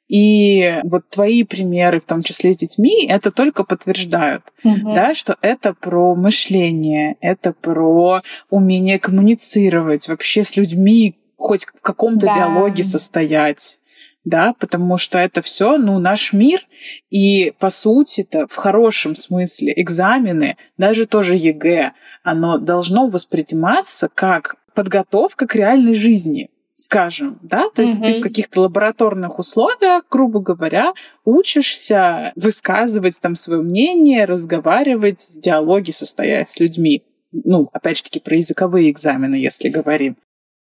И 0.08 0.80
вот 0.84 1.10
твои 1.10 1.44
примеры 1.44 2.03
в 2.04 2.08
том 2.08 2.22
числе 2.22 2.54
с 2.54 2.58
детьми, 2.58 3.08
это 3.08 3.32
только 3.32 3.64
подтверждают, 3.64 4.44
угу. 4.64 4.94
да, 4.94 5.16
что 5.16 5.38
это 5.42 5.74
про 5.74 6.16
мышление, 6.16 7.16
это 7.22 7.54
про 7.54 8.22
умение 8.50 9.00
коммуницировать 9.00 10.08
вообще 10.08 10.44
с 10.44 10.56
людьми, 10.56 11.16
хоть 11.38 11.66
в 11.66 11.82
каком-то 11.82 12.28
да. 12.28 12.34
диалоге 12.34 12.84
состоять 12.84 13.80
да, 14.26 14.54
потому 14.58 14.98
что 14.98 15.18
это 15.18 15.42
все, 15.42 15.78
ну, 15.78 16.00
наш 16.00 16.32
мир, 16.32 16.62
и 17.10 17.54
по 17.60 17.70
сути-то 17.70 18.48
в 18.48 18.56
хорошем 18.56 19.16
смысле 19.16 19.74
экзамены, 19.76 20.56
даже 20.78 21.06
тоже 21.06 21.36
ЕГЭ, 21.36 21.92
оно 22.24 22.58
должно 22.58 23.08
восприниматься 23.08 24.10
как 24.14 24.56
подготовка 24.74 25.46
к 25.46 25.56
реальной 25.56 25.94
жизни 25.94 26.50
скажем, 26.84 27.40
да, 27.42 27.70
то 27.70 27.82
есть 27.82 28.02
mm-hmm. 28.02 28.06
ты 28.06 28.20
в 28.20 28.24
каких-то 28.24 28.60
лабораторных 28.60 29.40
условиях, 29.40 30.04
грубо 30.12 30.42
говоря, 30.42 30.92
учишься 31.24 32.34
высказывать 32.36 33.22
там 33.22 33.36
свое 33.36 33.62
мнение, 33.62 34.26
разговаривать, 34.26 35.22
в 35.22 35.40
диалоге 35.40 35.94
состоять 35.94 36.50
с 36.50 36.60
людьми. 36.60 37.06
Ну, 37.32 37.70
опять 37.72 38.00
же 38.00 38.04
таки, 38.04 38.20
про 38.20 38.36
языковые 38.36 38.92
экзамены, 38.92 39.36
если 39.36 39.70
говорим. 39.70 40.18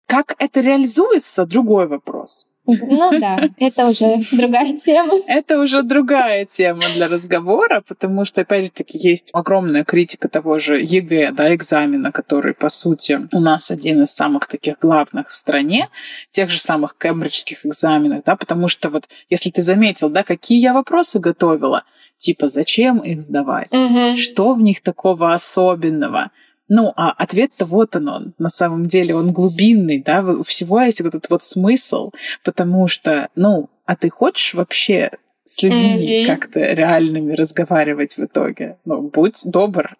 Как 0.06 0.34
это 0.38 0.60
реализуется, 0.60 1.46
другой 1.46 1.86
вопрос. 1.88 2.48
Ну 2.66 3.18
да, 3.20 3.48
это 3.58 3.86
уже 3.86 4.20
другая 4.32 4.72
тема. 4.78 5.14
Это 5.26 5.60
уже 5.60 5.82
другая 5.82 6.46
тема 6.46 6.82
для 6.94 7.08
разговора, 7.08 7.82
потому 7.86 8.24
что, 8.24 8.40
опять 8.40 8.66
же 8.66 8.70
таки, 8.70 8.98
есть 8.98 9.30
огромная 9.32 9.84
критика 9.84 10.28
того 10.28 10.58
же 10.58 10.80
ЕГЭ, 10.80 11.32
да, 11.32 11.54
экзамена, 11.54 12.10
который, 12.10 12.54
по 12.54 12.68
сути, 12.68 13.28
у 13.32 13.40
нас 13.40 13.70
один 13.70 14.02
из 14.02 14.12
самых 14.12 14.46
таких 14.46 14.78
главных 14.78 15.28
в 15.28 15.34
стране, 15.34 15.88
тех 16.30 16.50
же 16.50 16.58
самых 16.58 16.96
кембриджских 16.96 17.66
экзаменов, 17.66 18.24
да, 18.24 18.36
потому 18.36 18.68
что 18.68 18.88
вот, 18.88 19.08
если 19.28 19.50
ты 19.50 19.62
заметил, 19.62 20.08
да, 20.08 20.22
какие 20.22 20.60
я 20.60 20.72
вопросы 20.72 21.18
готовила, 21.18 21.84
типа, 22.16 22.48
зачем 22.48 22.98
их 22.98 23.20
сдавать, 23.20 23.72
угу. 23.72 24.16
что 24.16 24.52
в 24.54 24.62
них 24.62 24.80
такого 24.82 25.34
особенного, 25.34 26.30
ну, 26.68 26.92
а 26.96 27.10
ответ-то 27.10 27.64
вот 27.64 27.96
он, 27.96 28.08
он. 28.08 28.34
На 28.38 28.48
самом 28.48 28.86
деле 28.86 29.14
он 29.14 29.32
глубинный, 29.32 30.02
да, 30.02 30.22
у 30.22 30.42
всего 30.42 30.80
есть 30.80 31.00
этот 31.00 31.28
вот 31.30 31.42
смысл, 31.42 32.10
потому 32.42 32.88
что, 32.88 33.28
ну, 33.34 33.70
а 33.86 33.96
ты 33.96 34.08
хочешь 34.08 34.54
вообще 34.54 35.10
с 35.44 35.62
людьми 35.62 36.24
mm-hmm. 36.24 36.26
как-то 36.26 36.60
реальными 36.60 37.34
разговаривать 37.34 38.16
в 38.16 38.24
итоге. 38.24 38.78
Ну, 38.86 39.02
будь 39.02 39.42
добр. 39.44 39.96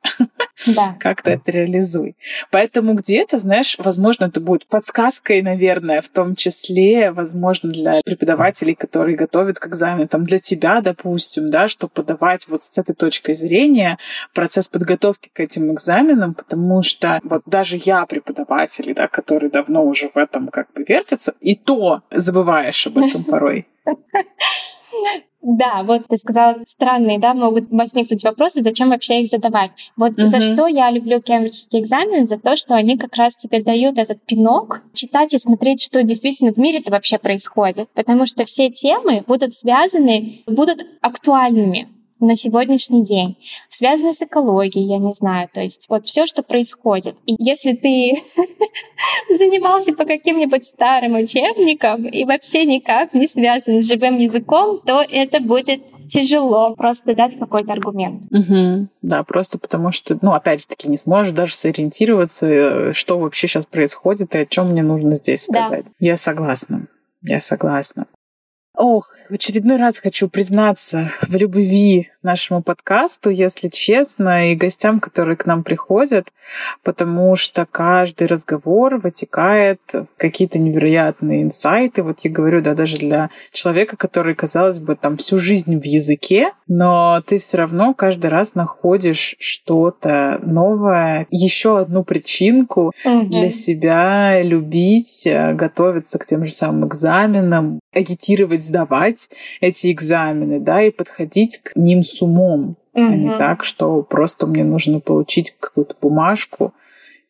Да. 0.66 0.96
как-то 1.00 1.30
это 1.30 1.50
реализуй. 1.50 2.16
Поэтому 2.50 2.94
где-то, 2.94 3.36
знаешь, 3.36 3.76
возможно, 3.78 4.24
это 4.24 4.40
будет 4.40 4.66
подсказкой, 4.66 5.42
наверное, 5.42 6.00
в 6.00 6.08
том 6.08 6.34
числе, 6.34 7.10
возможно, 7.10 7.70
для 7.70 8.00
преподавателей, 8.02 8.74
которые 8.74 9.16
готовят 9.16 9.58
к 9.58 9.66
экзамену, 9.66 10.08
там, 10.08 10.24
для 10.24 10.38
тебя, 10.40 10.80
допустим, 10.80 11.50
да, 11.50 11.68
что 11.68 11.88
подавать 11.88 12.48
вот 12.48 12.62
с 12.62 12.78
этой 12.78 12.94
точкой 12.94 13.34
зрения 13.34 13.98
процесс 14.32 14.68
подготовки 14.68 15.30
к 15.30 15.40
этим 15.40 15.72
экзаменам, 15.74 16.32
потому 16.32 16.80
что 16.82 17.20
вот 17.22 17.42
даже 17.44 17.78
я 17.84 18.06
преподаватель, 18.06 18.94
да, 18.94 19.08
который 19.08 19.50
давно 19.50 19.84
уже 19.84 20.08
в 20.08 20.16
этом 20.16 20.48
как 20.48 20.72
бы 20.72 20.84
вертится, 20.88 21.34
и 21.40 21.54
то 21.54 22.02
забываешь 22.10 22.86
об 22.86 22.96
этом 22.96 23.24
порой. 23.28 23.66
Да, 25.44 25.82
вот 25.82 26.06
ты 26.08 26.16
сказала, 26.16 26.56
странные, 26.66 27.18
да, 27.18 27.34
могут 27.34 27.70
возникнуть 27.70 28.24
вопросы, 28.24 28.62
зачем 28.62 28.88
вообще 28.88 29.22
их 29.22 29.30
задавать. 29.30 29.92
Вот 29.94 30.12
угу. 30.12 30.28
за 30.28 30.40
что 30.40 30.66
я 30.66 30.90
люблю 30.90 31.20
кембриджский 31.20 31.80
экзамен, 31.80 32.26
за 32.26 32.38
то, 32.38 32.56
что 32.56 32.74
они 32.74 32.96
как 32.96 33.14
раз 33.16 33.36
тебе 33.36 33.62
дают 33.62 33.98
этот 33.98 34.24
пинок, 34.24 34.80
читать 34.94 35.34
и 35.34 35.38
смотреть, 35.38 35.82
что 35.82 36.02
действительно 36.02 36.52
в 36.52 36.56
мире-то 36.56 36.90
вообще 36.90 37.18
происходит. 37.18 37.90
Потому 37.92 38.24
что 38.24 38.46
все 38.46 38.70
темы 38.70 39.22
будут 39.26 39.54
связаны, 39.54 40.40
будут 40.46 40.86
актуальными 41.02 41.88
на 42.20 42.36
сегодняшний 42.36 43.04
день, 43.04 43.36
связанные 43.68 44.14
с 44.14 44.22
экологией, 44.22 44.86
я 44.86 44.98
не 44.98 45.12
знаю, 45.14 45.48
то 45.52 45.60
есть 45.60 45.86
вот 45.88 46.06
все, 46.06 46.26
что 46.26 46.42
происходит. 46.42 47.16
И 47.26 47.34
если 47.38 47.72
ты 47.72 48.14
занимался 49.36 49.92
по 49.92 50.04
каким-нибудь 50.04 50.66
старым 50.66 51.16
учебникам 51.16 52.06
и 52.06 52.24
вообще 52.24 52.64
никак 52.64 53.14
не 53.14 53.26
связан 53.26 53.82
с 53.82 53.86
живым 53.86 54.18
языком, 54.18 54.80
то 54.84 55.02
это 55.02 55.40
будет 55.40 55.82
тяжело 56.08 56.74
просто 56.74 57.14
дать 57.14 57.38
какой-то 57.38 57.72
аргумент. 57.72 58.24
Угу. 58.30 58.88
Да, 59.02 59.24
просто 59.24 59.58
потому 59.58 59.90
что, 59.90 60.18
ну, 60.22 60.32
опять 60.32 60.60
же 60.60 60.66
таки, 60.66 60.88
не 60.88 60.96
сможешь 60.96 61.32
даже 61.32 61.54
сориентироваться, 61.54 62.46
э, 62.46 62.92
что 62.92 63.18
вообще 63.18 63.46
сейчас 63.46 63.66
происходит 63.66 64.34
и 64.34 64.38
о 64.38 64.46
чем 64.46 64.70
мне 64.70 64.82
нужно 64.82 65.14
здесь 65.14 65.44
сказать. 65.44 65.84
Да. 65.84 65.90
Я 65.98 66.16
согласна. 66.16 66.86
Я 67.22 67.40
согласна. 67.40 68.06
Ох, 68.76 69.10
в 69.30 69.34
очередной 69.34 69.76
раз 69.76 69.98
хочу 69.98 70.28
признаться 70.28 71.12
в 71.22 71.36
любви 71.36 72.10
нашему 72.24 72.60
подкасту, 72.60 73.30
если 73.30 73.68
честно, 73.68 74.50
и 74.50 74.56
гостям, 74.56 74.98
которые 74.98 75.36
к 75.36 75.46
нам 75.46 75.62
приходят, 75.62 76.32
потому 76.82 77.36
что 77.36 77.66
каждый 77.70 78.26
разговор 78.26 78.96
вытекает 78.96 79.80
в 79.92 80.06
какие-то 80.16 80.58
невероятные 80.58 81.42
инсайты. 81.42 82.02
Вот 82.02 82.20
я 82.20 82.30
говорю, 82.30 82.62
да, 82.62 82.74
даже 82.74 82.96
для 82.96 83.30
человека, 83.52 83.96
который, 83.96 84.34
казалось 84.34 84.80
бы, 84.80 84.96
там 84.96 85.16
всю 85.16 85.38
жизнь 85.38 85.78
в 85.78 85.84
языке, 85.84 86.50
но 86.66 87.22
ты 87.24 87.38
все 87.38 87.58
равно 87.58 87.94
каждый 87.94 88.30
раз 88.30 88.56
находишь 88.56 89.36
что-то 89.38 90.40
новое, 90.42 91.28
еще 91.30 91.78
одну 91.78 92.02
причинку 92.02 92.92
mm-hmm. 93.04 93.26
для 93.26 93.50
себя 93.50 94.42
любить, 94.42 95.26
э, 95.26 95.52
готовиться 95.52 96.18
к 96.18 96.26
тем 96.26 96.44
же 96.44 96.50
самым 96.50 96.88
экзаменам, 96.88 97.78
агитировать 97.92 98.63
сдавать 98.64 99.28
эти 99.60 99.92
экзамены, 99.92 100.60
да, 100.60 100.82
и 100.82 100.90
подходить 100.90 101.58
к 101.58 101.76
ним 101.76 102.02
с 102.02 102.20
умом, 102.22 102.76
угу. 102.92 103.04
а 103.04 103.14
не 103.14 103.38
так, 103.38 103.64
что 103.64 104.02
просто 104.02 104.46
мне 104.46 104.64
нужно 104.64 105.00
получить 105.00 105.56
какую-то 105.58 105.96
бумажку 106.00 106.74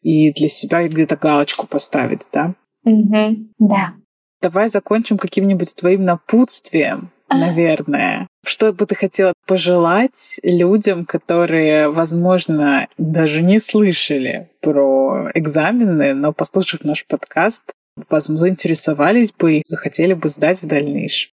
и 0.03 0.33
для 0.33 0.49
себя 0.49 0.87
где-то 0.87 1.17
галочку 1.17 1.67
поставить, 1.67 2.29
да? 2.33 2.55
Угу. 2.85 3.37
Да. 3.59 3.95
Давай 4.43 4.69
закончим 4.69 5.17
каким-нибудь 5.17 5.75
твоим 5.75 6.05
напутствием, 6.05 7.11
наверное. 7.31 8.27
Что 8.45 8.73
бы 8.75 8.85
ты 8.85 8.95
хотела 8.95 9.33
пожелать 9.47 10.39
людям, 10.43 11.07
которые, 11.07 11.89
возможно, 11.89 12.87
даже 12.99 13.43
не 13.43 13.59
слышали 13.59 14.51
про 14.61 15.31
экзамены, 15.35 16.13
но, 16.13 16.33
послушав 16.35 16.85
наш 16.85 17.07
подкаст, 17.07 17.73
возможно, 17.97 18.41
заинтересовались 18.41 19.33
бы 19.33 19.59
и 19.59 19.63
захотели 19.65 20.15
бы 20.15 20.29
сдать 20.29 20.63
в 20.63 20.67
дальнейшем? 20.67 21.31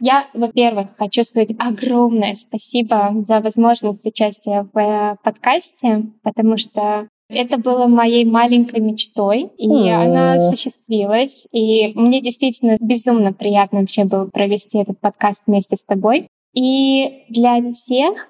Я, 0.00 0.26
во-первых, 0.34 0.88
хочу 0.98 1.22
сказать 1.22 1.50
огромное 1.58 2.34
спасибо 2.34 3.12
за 3.24 3.40
возможность 3.40 4.04
участия 4.04 4.66
в 4.72 4.78
э, 4.78 5.16
подкасте, 5.22 6.06
потому 6.24 6.58
что 6.58 7.06
это 7.28 7.56
было 7.56 7.86
моей 7.86 8.24
маленькой 8.24 8.80
мечтой, 8.80 9.50
и 9.56 9.68
mm. 9.68 9.92
она 9.92 10.34
осуществилась. 10.34 11.46
И 11.52 11.92
мне 11.94 12.20
действительно 12.20 12.76
безумно 12.80 13.32
приятно 13.32 13.80
вообще 13.80 14.04
было 14.04 14.26
провести 14.26 14.78
этот 14.78 15.00
подкаст 15.00 15.44
вместе 15.46 15.76
с 15.76 15.84
тобой. 15.84 16.26
И 16.54 17.24
для 17.30 17.60
тех, 17.72 18.28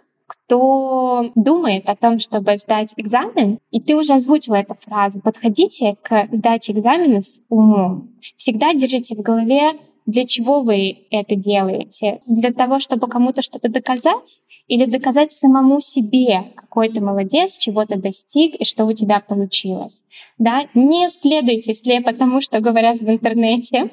кто 0.52 1.30
думает 1.34 1.88
о 1.88 1.96
том, 1.96 2.18
чтобы 2.18 2.58
сдать 2.58 2.92
экзамен, 2.98 3.58
и 3.70 3.80
ты 3.80 3.96
уже 3.96 4.12
озвучила 4.12 4.56
эту 4.56 4.74
фразу, 4.74 5.18
подходите 5.20 5.96
к 6.02 6.28
сдаче 6.30 6.72
экзамена 6.72 7.22
с 7.22 7.40
умом. 7.48 8.10
Всегда 8.36 8.74
держите 8.74 9.16
в 9.16 9.22
голове 9.22 9.72
для 10.06 10.26
чего 10.26 10.62
вы 10.62 11.06
это 11.10 11.36
делаете? 11.36 12.20
Для 12.26 12.52
того, 12.52 12.80
чтобы 12.80 13.08
кому-то 13.08 13.42
что-то 13.42 13.68
доказать? 13.68 14.40
Или 14.68 14.86
доказать 14.86 15.32
самому 15.32 15.80
себе, 15.80 16.52
какой 16.54 16.88
ты 16.88 17.00
молодец, 17.00 17.58
чего 17.58 17.84
ты 17.84 17.96
достиг 17.96 18.54
и 18.54 18.64
что 18.64 18.86
у 18.86 18.92
тебя 18.92 19.20
получилось. 19.20 20.02
Да? 20.38 20.66
Не 20.74 21.10
следуйте 21.10 21.74
слепо 21.74 22.12
тому, 22.12 22.40
что 22.40 22.60
говорят 22.60 23.00
в 23.00 23.10
интернете. 23.10 23.90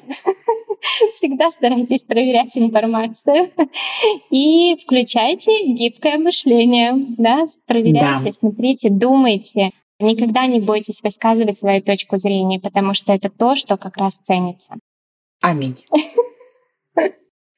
Всегда 1.12 1.50
старайтесь 1.50 2.04
проверять 2.04 2.56
информацию. 2.56 3.50
И 4.30 4.78
включайте 4.80 5.66
гибкое 5.66 6.18
мышление. 6.18 6.94
Да? 7.18 7.44
Проверяйте, 7.66 8.24
да. 8.26 8.32
смотрите, 8.32 8.90
думайте. 8.90 9.70
Никогда 9.98 10.46
не 10.46 10.60
бойтесь 10.60 11.02
высказывать 11.02 11.58
свою 11.58 11.82
точку 11.82 12.16
зрения, 12.16 12.58
потому 12.58 12.94
что 12.94 13.12
это 13.12 13.28
то, 13.28 13.54
что 13.54 13.76
как 13.76 13.98
раз 13.98 14.16
ценится. 14.16 14.76
Аминь. 15.40 15.86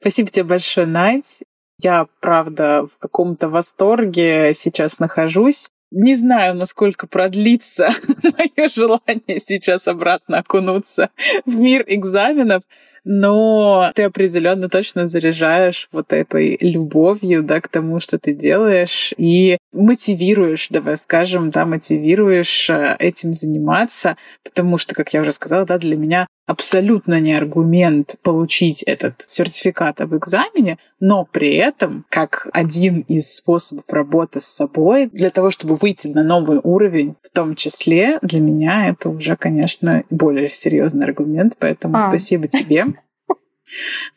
Спасибо 0.01 0.31
тебе 0.31 0.45
большое, 0.45 0.87
Надь. 0.87 1.43
Я, 1.79 2.07
правда, 2.21 2.87
в 2.87 2.99
каком-то 2.99 3.49
восторге 3.49 4.53
сейчас 4.55 5.01
нахожусь. 5.01 5.69
Не 5.91 6.15
знаю, 6.15 6.55
насколько 6.55 7.07
продлится 7.07 7.91
мое 8.23 8.69
желание 8.69 9.39
сейчас 9.39 9.89
обратно 9.89 10.39
окунуться 10.39 11.11
в 11.45 11.55
мир 11.55 11.85
экзаменов, 11.87 12.63
но 13.05 13.91
ты 13.95 14.05
определенно 14.05 14.69
точно 14.69 15.09
заряжаешь 15.09 15.89
вот 15.93 16.13
этой 16.13 16.57
любовью, 16.61 17.43
да, 17.43 17.61
к 17.61 17.69
тому, 17.69 17.99
что 17.99 18.19
ты 18.19 18.33
делаешь, 18.33 19.13
и 19.17 19.59
мотивируешь, 19.73 20.69
давай 20.71 20.97
скажем, 20.97 21.51
да, 21.51 21.67
мотивируешь 21.67 22.71
э, 22.71 22.97
этим 22.99 23.33
заниматься, 23.33 24.17
потому 24.45 24.79
что, 24.79 24.95
как 24.95 25.13
я 25.13 25.23
уже 25.23 25.33
сказала, 25.33 25.67
да, 25.67 25.79
для 25.79 25.97
меня 25.97 26.27
абсолютно 26.53 27.19
не 27.19 27.35
аргумент 27.35 28.17
получить 28.23 28.83
этот 28.83 29.23
сертификат 29.23 30.01
об 30.01 30.15
экзамене, 30.15 30.79
но 31.01 31.25
при 31.25 31.57
этом 31.57 32.05
как 32.09 32.49
один 32.53 33.01
из 33.01 33.35
способов 33.35 33.85
работы 33.91 34.41
с 34.41 34.47
собой 34.47 35.07
для 35.07 35.31
того, 35.31 35.51
чтобы 35.51 35.75
выйти 35.75 36.07
на 36.07 36.23
новый 36.23 36.61
уровень, 36.63 37.17
в 37.23 37.31
том 37.31 37.55
числе 37.55 38.19
для 38.23 38.41
меня 38.41 38.89
это 38.89 39.09
уже, 39.09 39.37
конечно, 39.37 40.05
более 40.11 40.49
серьезный 40.49 41.07
аргумент, 41.07 41.57
поэтому 41.59 41.97
а. 41.97 42.01
спасибо 42.01 42.49
тебе. 42.49 42.87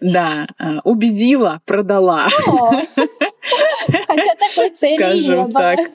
Да, 0.01 0.47
э, 0.59 0.79
убедила, 0.83 1.61
продала. 1.65 2.27
Хотя 4.15 4.35
такой 4.47 4.69
цели 4.71 4.97
Скажем 4.97 5.51
так. 5.51 5.79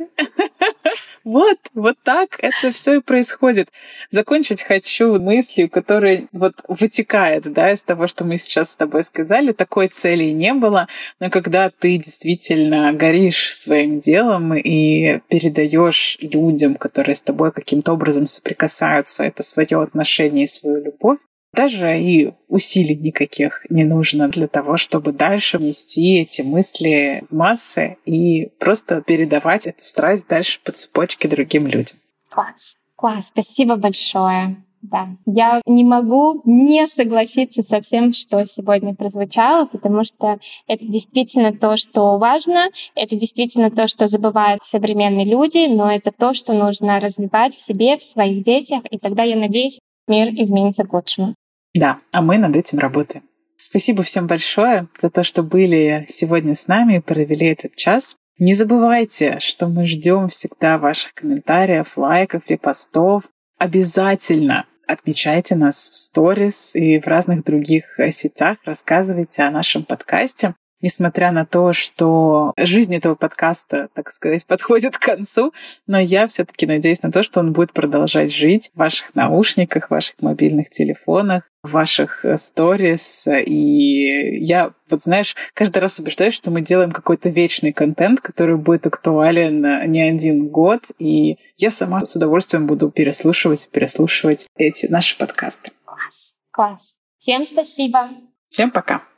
Вот, 1.22 1.58
вот 1.74 1.96
так 2.02 2.38
это 2.38 2.72
все 2.72 2.94
и 2.94 3.00
происходит. 3.00 3.68
Закончить 4.10 4.62
хочу 4.62 5.18
мыслью, 5.18 5.68
которая 5.68 6.26
вот 6.32 6.54
вытекает, 6.66 7.52
да, 7.52 7.72
из 7.72 7.82
того, 7.82 8.06
что 8.06 8.24
мы 8.24 8.38
сейчас 8.38 8.72
с 8.72 8.76
тобой 8.76 9.04
сказали. 9.04 9.52
Такой 9.52 9.88
цели 9.88 10.24
не 10.30 10.54
было, 10.54 10.88
но 11.20 11.28
когда 11.28 11.70
ты 11.70 11.98
действительно 11.98 12.92
горишь 12.94 13.54
своим 13.54 14.00
делом 14.00 14.54
и 14.54 15.20
передаешь 15.28 16.16
людям, 16.20 16.74
которые 16.76 17.14
с 17.14 17.22
тобой 17.22 17.52
каким-то 17.52 17.92
образом 17.92 18.26
соприкасаются, 18.26 19.22
это 19.24 19.42
свое 19.42 19.82
отношение 19.82 20.44
и 20.44 20.48
свою 20.48 20.82
любовь, 20.82 21.18
даже 21.52 22.00
и 22.00 22.32
усилий 22.48 22.96
никаких 22.96 23.66
не 23.70 23.84
нужно 23.84 24.28
для 24.28 24.46
того, 24.46 24.76
чтобы 24.76 25.12
дальше 25.12 25.58
нести 25.58 26.18
эти 26.18 26.42
мысли 26.42 27.24
в 27.28 27.34
массы 27.34 27.96
и 28.06 28.50
просто 28.58 29.02
передавать 29.02 29.66
эту 29.66 29.82
страсть 29.82 30.28
дальше 30.28 30.60
по 30.64 30.72
цепочке 30.72 31.28
другим 31.28 31.66
людям. 31.66 31.96
Класс. 32.30 32.76
Класс. 32.96 33.28
Спасибо 33.28 33.76
большое. 33.76 34.62
Да, 34.82 35.08
я 35.26 35.60
не 35.66 35.84
могу 35.84 36.40
не 36.46 36.88
согласиться 36.88 37.62
со 37.62 37.82
всем, 37.82 38.14
что 38.14 38.46
сегодня 38.46 38.94
прозвучало, 38.94 39.66
потому 39.66 40.04
что 40.04 40.38
это 40.66 40.86
действительно 40.86 41.52
то, 41.52 41.76
что 41.76 42.16
важно, 42.16 42.70
это 42.94 43.14
действительно 43.14 43.70
то, 43.70 43.88
что 43.88 44.08
забывают 44.08 44.64
современные 44.64 45.26
люди, 45.26 45.66
но 45.68 45.92
это 45.92 46.12
то, 46.12 46.32
что 46.32 46.54
нужно 46.54 46.98
развивать 46.98 47.56
в 47.56 47.60
себе, 47.60 47.98
в 47.98 48.02
своих 48.02 48.42
детях, 48.42 48.80
и 48.90 48.98
тогда, 48.98 49.22
я 49.22 49.36
надеюсь, 49.36 49.80
мир 50.08 50.28
изменится 50.28 50.84
к 50.84 50.92
лучшему. 50.92 51.34
Да, 51.74 51.98
а 52.12 52.22
мы 52.22 52.38
над 52.38 52.56
этим 52.56 52.78
работаем. 52.78 53.24
Спасибо 53.56 54.02
всем 54.02 54.26
большое 54.26 54.88
за 54.98 55.10
то, 55.10 55.22
что 55.22 55.42
были 55.42 56.04
сегодня 56.08 56.54
с 56.54 56.66
нами 56.66 56.94
и 56.94 57.00
провели 57.00 57.46
этот 57.46 57.76
час. 57.76 58.16
Не 58.38 58.54
забывайте, 58.54 59.38
что 59.38 59.68
мы 59.68 59.84
ждем 59.84 60.28
всегда 60.28 60.78
ваших 60.78 61.12
комментариев, 61.12 61.98
лайков, 61.98 62.44
репостов. 62.48 63.24
Обязательно 63.58 64.64
отмечайте 64.88 65.56
нас 65.56 65.90
в 65.90 65.94
сторис 65.94 66.74
и 66.74 66.98
в 66.98 67.06
разных 67.06 67.44
других 67.44 68.00
сетях, 68.10 68.58
рассказывайте 68.64 69.42
о 69.42 69.50
нашем 69.50 69.84
подкасте 69.84 70.54
несмотря 70.80 71.32
на 71.32 71.44
то, 71.46 71.72
что 71.72 72.52
жизнь 72.56 72.94
этого 72.94 73.14
подкаста, 73.14 73.88
так 73.94 74.10
сказать, 74.10 74.46
подходит 74.48 74.96
к 74.96 75.02
концу, 75.02 75.52
но 75.86 75.98
я 75.98 76.26
все-таки 76.26 76.66
надеюсь 76.66 77.02
на 77.02 77.10
то, 77.10 77.22
что 77.22 77.40
он 77.40 77.52
будет 77.52 77.72
продолжать 77.72 78.32
жить 78.32 78.70
в 78.74 78.78
ваших 78.78 79.14
наушниках, 79.14 79.88
в 79.88 79.90
ваших 79.90 80.16
мобильных 80.20 80.70
телефонах, 80.70 81.44
в 81.62 81.72
ваших 81.72 82.24
э, 82.24 82.38
сторис. 82.38 83.28
И 83.28 84.44
я, 84.44 84.72
вот 84.88 85.02
знаешь, 85.02 85.36
каждый 85.54 85.78
раз 85.78 85.98
убеждаюсь, 85.98 86.34
что 86.34 86.50
мы 86.50 86.62
делаем 86.62 86.90
какой-то 86.90 87.28
вечный 87.28 87.72
контент, 87.72 88.20
который 88.20 88.56
будет 88.56 88.86
актуален 88.86 89.64
э, 89.64 89.86
не 89.86 90.02
один 90.02 90.48
год. 90.48 90.90
И 90.98 91.38
я 91.56 91.70
сама 91.70 92.00
с 92.00 92.16
удовольствием 92.16 92.66
буду 92.66 92.90
переслушивать, 92.90 93.68
переслушивать 93.70 94.46
эти 94.56 94.86
наши 94.86 95.16
подкасты. 95.18 95.72
Класс, 95.84 96.34
класс. 96.50 96.96
Всем 97.18 97.46
спасибо. 97.46 98.10
Всем 98.48 98.70
пока. 98.70 99.09